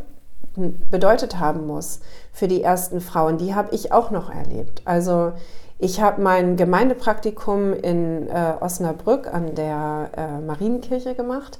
bedeutet 0.89 1.39
haben 1.39 1.67
muss 1.67 1.99
für 2.33 2.47
die 2.47 2.63
ersten 2.63 2.99
Frauen, 2.99 3.37
die 3.37 3.53
habe 3.53 3.69
ich 3.75 3.91
auch 3.91 4.09
noch 4.09 4.33
erlebt. 4.33 4.81
Also 4.85 5.33
ich 5.79 6.01
habe 6.01 6.21
mein 6.21 6.57
Gemeindepraktikum 6.57 7.73
in 7.73 8.27
äh, 8.29 8.53
Osnabrück 8.59 9.31
an 9.31 9.55
der 9.55 10.09
äh, 10.15 10.41
Marienkirche 10.41 11.15
gemacht 11.15 11.59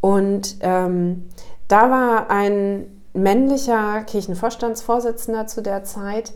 und 0.00 0.56
ähm, 0.60 1.28
da 1.68 1.90
war 1.90 2.30
ein 2.30 3.02
männlicher 3.12 4.02
Kirchenvorstandsvorsitzender 4.04 5.46
zu 5.46 5.62
der 5.62 5.84
Zeit 5.84 6.32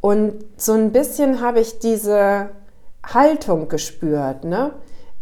und 0.00 0.44
so 0.56 0.72
ein 0.72 0.92
bisschen 0.92 1.40
habe 1.40 1.60
ich 1.60 1.78
diese 1.78 2.50
Haltung 3.04 3.68
gespürt, 3.68 4.44
ne? 4.44 4.72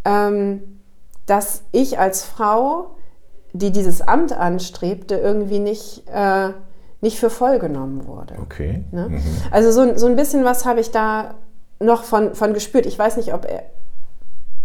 Ähm, 0.05 0.81
dass 1.27 1.63
ich 1.73 1.99
als 1.99 2.23
Frau, 2.23 2.97
die 3.53 3.71
dieses 3.71 4.03
Amt 4.03 4.33
anstrebte, 4.33 5.17
irgendwie 5.17 5.61
nicht... 5.61 6.09
Äh, 6.09 6.51
nicht 7.05 7.21
für 7.21 7.29
voll 7.29 7.59
genommen 7.59 8.07
wurde. 8.07 8.35
Okay. 8.41 8.83
Ne? 8.91 9.11
Mhm. 9.11 9.23
Also 9.51 9.71
so, 9.71 9.97
so 9.97 10.07
ein 10.07 10.17
bisschen 10.17 10.43
was 10.43 10.65
habe 10.65 10.81
ich 10.81 10.91
da 10.91 11.35
noch 11.79 12.03
von, 12.03 12.35
von 12.35 12.55
gespürt. 12.55 12.87
Ich 12.87 12.99
weiß 12.99 13.19
nicht, 13.19 13.35
ob, 13.35 13.45
er, 13.45 13.65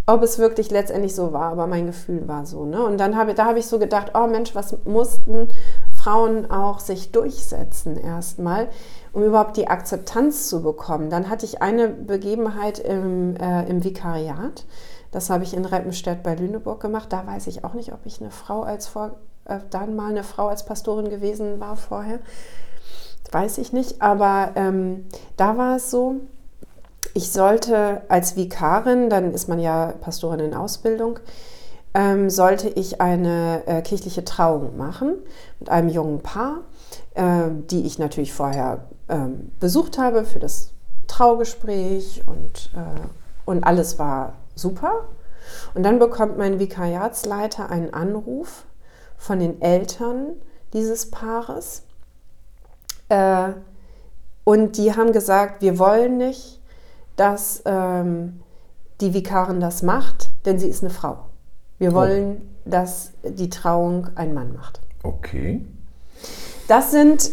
ob 0.06 0.22
es 0.22 0.38
wirklich 0.38 0.70
letztendlich 0.70 1.14
so 1.14 1.34
war, 1.34 1.52
aber 1.52 1.66
mein 1.66 1.86
Gefühl 1.86 2.26
war 2.28 2.46
so. 2.46 2.64
Ne? 2.64 2.82
Und 2.82 2.98
dann 2.98 3.14
habe, 3.14 3.34
da 3.34 3.44
habe 3.44 3.58
ich 3.58 3.66
so 3.66 3.78
gedacht, 3.78 4.12
oh 4.14 4.26
Mensch, 4.26 4.54
was 4.54 4.74
mussten 4.86 5.48
Frauen 5.94 6.50
auch 6.50 6.80
sich 6.80 7.12
durchsetzen 7.12 7.98
erstmal, 7.98 8.68
um 9.12 9.22
überhaupt 9.22 9.58
die 9.58 9.68
Akzeptanz 9.68 10.48
zu 10.48 10.62
bekommen. 10.62 11.10
Dann 11.10 11.28
hatte 11.28 11.44
ich 11.44 11.60
eine 11.60 11.88
Begebenheit 11.88 12.78
im, 12.78 13.36
äh, 13.36 13.68
im 13.68 13.84
Vikariat. 13.84 14.64
Das 15.10 15.28
habe 15.28 15.44
ich 15.44 15.52
in 15.52 15.66
Reppenstedt 15.66 16.22
bei 16.22 16.34
Lüneburg 16.36 16.80
gemacht. 16.80 17.12
Da 17.12 17.26
weiß 17.26 17.48
ich 17.48 17.64
auch 17.64 17.74
nicht, 17.74 17.92
ob 17.92 18.06
ich 18.06 18.22
eine 18.22 18.30
Frau 18.30 18.62
als 18.62 18.86
Vor 18.86 19.08
äh, 19.08 19.29
dann 19.70 19.96
mal 19.96 20.10
eine 20.10 20.22
Frau 20.22 20.48
als 20.48 20.64
Pastorin 20.64 21.10
gewesen 21.10 21.60
war 21.60 21.76
vorher. 21.76 22.20
Weiß 23.32 23.58
ich 23.58 23.72
nicht, 23.72 24.02
aber 24.02 24.50
ähm, 24.56 25.06
da 25.36 25.56
war 25.56 25.76
es 25.76 25.90
so, 25.90 26.16
ich 27.14 27.30
sollte 27.32 28.02
als 28.08 28.36
Vikarin, 28.36 29.08
dann 29.08 29.32
ist 29.32 29.48
man 29.48 29.60
ja 29.60 29.94
Pastorin 30.00 30.40
in 30.40 30.54
Ausbildung, 30.54 31.18
ähm, 31.94 32.30
sollte 32.30 32.68
ich 32.68 33.00
eine 33.00 33.62
äh, 33.66 33.82
kirchliche 33.82 34.24
Trauung 34.24 34.76
machen 34.76 35.14
mit 35.58 35.68
einem 35.68 35.88
jungen 35.88 36.20
Paar, 36.20 36.58
äh, 37.14 37.48
die 37.70 37.86
ich 37.86 37.98
natürlich 37.98 38.32
vorher 38.32 38.84
ähm, 39.08 39.52
besucht 39.58 39.98
habe 39.98 40.24
für 40.24 40.38
das 40.38 40.70
Traugespräch 41.08 42.22
und, 42.26 42.70
äh, 42.74 43.00
und 43.44 43.64
alles 43.64 43.98
war 43.98 44.34
super. 44.54 45.06
Und 45.74 45.82
dann 45.82 45.98
bekommt 45.98 46.38
mein 46.38 46.60
Vikariatsleiter 46.60 47.70
einen 47.70 47.92
Anruf 47.92 48.64
von 49.20 49.38
den 49.38 49.60
Eltern 49.60 50.32
dieses 50.72 51.10
Paares. 51.10 51.82
Äh, 53.10 53.50
und 54.44 54.78
die 54.78 54.96
haben 54.96 55.12
gesagt, 55.12 55.60
wir 55.60 55.78
wollen 55.78 56.16
nicht, 56.16 56.58
dass 57.16 57.62
ähm, 57.66 58.40
die 59.02 59.12
Vikarin 59.12 59.60
das 59.60 59.82
macht, 59.82 60.30
denn 60.46 60.58
sie 60.58 60.68
ist 60.68 60.82
eine 60.82 60.90
Frau. 60.90 61.18
Wir 61.78 61.90
oh. 61.92 61.96
wollen, 61.96 62.40
oh. 62.40 62.70
dass 62.70 63.12
die 63.22 63.50
Trauung 63.50 64.08
ein 64.14 64.32
Mann 64.32 64.54
macht. 64.54 64.80
Okay. 65.02 65.64
Das 66.66 66.90
sind, 66.90 67.30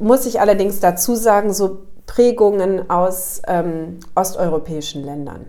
muss 0.00 0.26
ich 0.26 0.40
allerdings 0.40 0.80
dazu 0.80 1.14
sagen, 1.14 1.54
so 1.54 1.86
Prägungen 2.06 2.90
aus 2.90 3.40
ähm, 3.46 4.00
osteuropäischen 4.16 5.04
Ländern. 5.04 5.46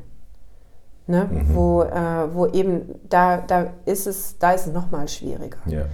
Ne? 1.06 1.30
Mhm. 1.30 1.56
Wo, 1.56 1.84
äh, 1.84 2.34
wo 2.34 2.48
eben, 2.48 2.96
da, 3.10 3.38
da 3.38 3.74
ist 3.86 4.08
es, 4.08 4.38
da 4.40 4.52
ist 4.52 4.68
es 4.68 4.74
nochmal 4.74 5.08
schwieriger. 5.08 5.58
Ja. 5.66 5.86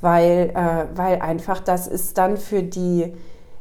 Weil, 0.00 0.52
äh, 0.54 0.96
weil 0.96 1.20
einfach 1.20 1.60
das 1.60 1.86
ist 1.86 2.16
dann 2.18 2.36
für 2.36 2.62
die 2.62 3.14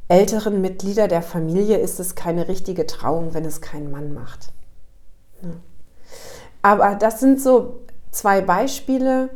älteren 0.08 0.62
Mitglieder 0.62 1.08
der 1.08 1.22
Familie 1.22 1.78
ist 1.78 2.00
es 2.00 2.16
keine 2.16 2.48
richtige 2.48 2.86
Trauung, 2.86 3.34
wenn 3.34 3.46
es 3.46 3.62
kein 3.62 3.92
Mann 3.92 4.14
macht. 4.14 4.52
Ne? 5.42 5.54
Aber 6.62 6.96
das 6.96 7.20
sind 7.20 7.42
so 7.42 7.82
zwei 8.12 8.42
Beispiele, 8.42 9.30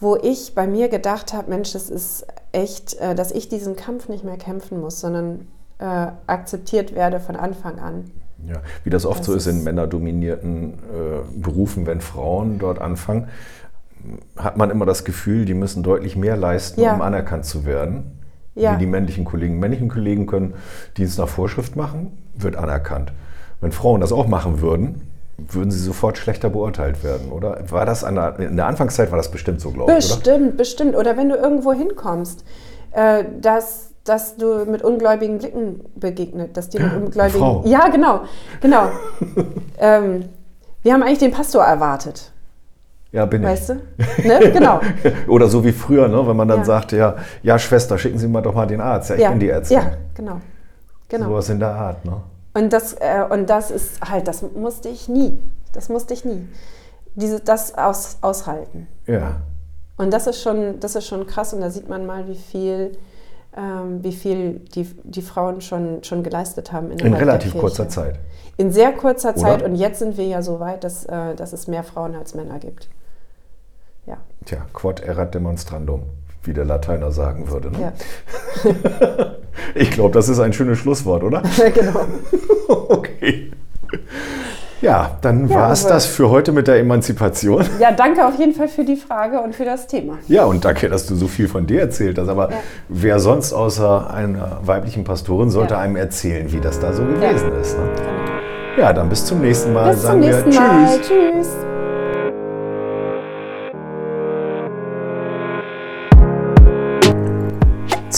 wo 0.00 0.16
ich 0.16 0.54
bei 0.54 0.66
mir 0.66 0.88
gedacht 0.88 1.32
habe, 1.32 1.50
Mensch, 1.50 1.72
das 1.72 1.88
ist 1.88 2.26
echt, 2.52 2.94
äh, 2.94 3.14
dass 3.14 3.32
ich 3.32 3.48
diesen 3.48 3.76
Kampf 3.76 4.08
nicht 4.08 4.24
mehr 4.24 4.36
kämpfen 4.36 4.80
muss, 4.80 5.00
sondern 5.00 5.48
äh, 5.78 6.08
akzeptiert 6.26 6.94
werde 6.94 7.20
von 7.20 7.36
Anfang 7.36 7.78
an. 7.78 8.10
Ja, 8.48 8.56
wie 8.84 8.90
das 8.90 9.06
oft 9.06 9.20
das 9.20 9.26
so 9.26 9.34
ist 9.34 9.46
in 9.46 9.64
männerdominierten 9.64 10.74
äh, 10.74 11.40
Berufen, 11.40 11.86
wenn 11.86 12.00
Frauen 12.00 12.58
dort 12.58 12.80
anfangen, 12.80 13.28
hat 14.36 14.56
man 14.56 14.70
immer 14.70 14.86
das 14.86 15.04
Gefühl, 15.04 15.44
die 15.44 15.54
müssen 15.54 15.82
deutlich 15.82 16.16
mehr 16.16 16.36
leisten, 16.36 16.80
ja. 16.80 16.94
um 16.94 17.00
anerkannt 17.00 17.44
zu 17.44 17.64
werden. 17.64 18.20
Ja. 18.54 18.74
Wie 18.74 18.78
die 18.78 18.86
männlichen 18.86 19.24
Kollegen. 19.24 19.58
Männlichen 19.58 19.88
Kollegen 19.88 20.26
können 20.26 20.54
Dienst 20.96 21.18
nach 21.18 21.28
Vorschrift 21.28 21.74
machen, 21.74 22.16
wird 22.34 22.56
anerkannt. 22.56 23.12
Wenn 23.60 23.72
Frauen 23.72 24.00
das 24.00 24.12
auch 24.12 24.28
machen 24.28 24.60
würden, 24.60 25.02
würden 25.36 25.70
sie 25.70 25.78
sofort 25.78 26.18
schlechter 26.18 26.50
beurteilt 26.50 27.02
werden, 27.02 27.32
oder? 27.32 27.64
War 27.70 27.86
das 27.86 28.04
an 28.04 28.14
der, 28.14 28.38
in 28.38 28.56
der 28.56 28.66
Anfangszeit 28.66 29.10
war 29.10 29.16
das 29.16 29.30
bestimmt 29.30 29.60
so, 29.60 29.70
glaube 29.70 29.90
ich, 29.90 30.06
oder? 30.06 30.16
Bestimmt, 30.16 30.56
bestimmt. 30.56 30.96
Oder 30.96 31.16
wenn 31.16 31.28
du 31.28 31.34
irgendwo 31.34 31.72
hinkommst, 31.72 32.44
äh, 32.92 33.24
dass, 33.40 33.93
dass 34.04 34.36
du 34.36 34.66
mit 34.66 34.82
ungläubigen 34.82 35.38
Blicken 35.38 35.80
begegnet, 35.96 36.56
dass 36.56 36.68
die 36.68 36.78
mit 36.78 36.92
ungläubigen. 36.92 37.40
Frau. 37.40 37.62
Ja, 37.66 37.88
genau, 37.88 38.20
genau. 38.60 38.88
ähm, 39.78 40.28
wir 40.82 40.92
haben 40.92 41.02
eigentlich 41.02 41.18
den 41.18 41.32
Pastor 41.32 41.64
erwartet, 41.64 42.30
Ja, 43.10 43.24
bin 43.24 43.42
weißt 43.42 43.70
du? 43.70 43.74
Ne? 44.24 44.50
Genau. 44.52 44.80
ich. 45.02 45.28
Oder 45.28 45.48
so 45.48 45.64
wie 45.64 45.72
früher, 45.72 46.08
ne, 46.08 46.26
wenn 46.26 46.36
man 46.36 46.48
dann 46.48 46.58
Ja. 46.58 46.64
sagte, 46.64 46.96
ja, 46.98 47.16
ja, 47.42 47.58
Schwester, 47.58 47.96
schicken 47.96 48.18
Sie 48.18 48.28
mal 48.28 48.42
doch 48.42 48.54
mal 48.54 48.66
den 48.66 48.82
Arzt. 48.82 49.08
Ja, 49.08 49.16
ich 49.16 49.22
ja. 49.22 49.30
bin 49.30 49.40
die 49.40 49.48
Ärztin. 49.48 49.78
Ja, 49.78 49.92
genau. 50.14 50.40
genau. 51.08 51.26
Sowas 51.28 51.48
in 51.48 51.58
der 51.58 51.70
Art, 51.70 52.04
ne? 52.04 52.20
Und 52.52 52.72
das, 52.72 52.92
äh, 52.94 53.24
und 53.28 53.48
das 53.48 53.70
ist 53.70 54.00
halt, 54.00 54.28
das 54.28 54.42
musste 54.42 54.88
ich 54.88 55.08
nie. 55.08 55.38
Das 55.72 55.88
musste 55.88 56.14
ich 56.14 56.24
nie. 56.24 56.46
Diese, 57.14 57.40
das 57.40 57.76
aus, 57.76 58.18
aushalten. 58.20 58.86
Ja. 59.06 59.36
Und 59.96 60.12
das 60.12 60.26
ist 60.26 60.42
schon, 60.42 60.78
das 60.80 60.94
ist 60.94 61.06
schon 61.06 61.26
krass 61.26 61.54
und 61.54 61.60
da 61.60 61.70
sieht 61.70 61.88
man 61.88 62.06
mal, 62.06 62.28
wie 62.28 62.36
viel, 62.36 62.96
wie 63.56 64.12
viel 64.12 64.60
die, 64.74 64.84
die 65.04 65.22
Frauen 65.22 65.60
schon, 65.60 66.02
schon 66.02 66.22
geleistet 66.24 66.72
haben 66.72 66.90
In 66.90 66.98
der 66.98 67.20
relativ 67.20 67.56
kurzer 67.56 67.88
Zeit. 67.88 68.18
In 68.56 68.72
sehr 68.72 68.92
kurzer 68.92 69.30
Oder? 69.30 69.38
Zeit 69.38 69.62
und 69.62 69.76
jetzt 69.76 69.98
sind 69.98 70.16
wir 70.16 70.26
ja 70.26 70.42
so 70.42 70.60
weit, 70.60 70.84
dass, 70.84 71.04
äh, 71.06 71.34
dass 71.34 71.52
es 71.52 71.68
mehr 71.68 71.84
Frauen 71.84 72.14
als 72.14 72.34
Männer 72.34 72.58
gibt. 72.58 72.88
Ja. 74.06 74.18
Tja, 74.44 74.58
quod 74.72 75.00
erat 75.00 75.34
demonstrandum, 75.34 76.02
wie 76.42 76.52
der 76.52 76.64
Lateiner 76.64 77.10
sagen 77.10 77.50
würde. 77.50 77.70
Ne? 77.70 77.80
ja. 77.80 77.92
Ich 79.74 79.90
glaube, 79.90 80.12
das 80.12 80.28
ist 80.28 80.40
ein 80.40 80.52
schönes 80.52 80.78
Schlusswort, 80.78 81.22
oder? 81.22 81.42
genau. 81.74 82.06
okay. 82.68 83.50
Ja, 84.84 85.12
dann 85.22 85.48
Ja, 85.48 85.56
war 85.56 85.72
es 85.72 85.86
das 85.86 86.04
für 86.04 86.28
heute 86.28 86.52
mit 86.52 86.68
der 86.68 86.78
Emanzipation. 86.78 87.64
Ja, 87.80 87.90
danke 87.90 88.26
auf 88.26 88.38
jeden 88.38 88.52
Fall 88.54 88.68
für 88.68 88.84
die 88.84 88.96
Frage 88.96 89.40
und 89.40 89.54
für 89.54 89.64
das 89.64 89.86
Thema. 89.86 90.18
Ja, 90.28 90.44
und 90.44 90.64
danke, 90.64 90.88
dass 90.90 91.06
du 91.06 91.14
so 91.14 91.26
viel 91.26 91.48
von 91.48 91.66
dir 91.66 91.80
erzählt 91.80 92.18
hast. 92.18 92.28
Aber 92.28 92.50
Ja. 92.50 92.56
wer 92.88 93.18
sonst 93.18 93.52
außer 93.54 94.12
einer 94.12 94.58
weiblichen 94.62 95.02
Pastorin 95.04 95.48
sollte 95.50 95.74
Ja. 95.74 95.80
einem 95.80 95.96
erzählen, 95.96 96.52
wie 96.52 96.60
das 96.60 96.78
da 96.80 96.92
so 96.92 97.02
gewesen 97.02 97.50
ist? 97.60 97.78
Ne? 97.78 97.84
Genau. 97.96 98.82
Ja, 98.86 98.92
dann 98.92 99.08
bis 99.08 99.24
zum 99.24 99.40
nächsten 99.40 99.72
Mal. 99.72 99.90
Bis 99.92 100.00
zum 100.00 100.06
sagen 100.08 100.20
nächsten 100.20 100.52
wir 100.52 100.60
Mal. 100.60 100.86
Tschüss. 101.00 101.08
Tschüss. 101.08 101.73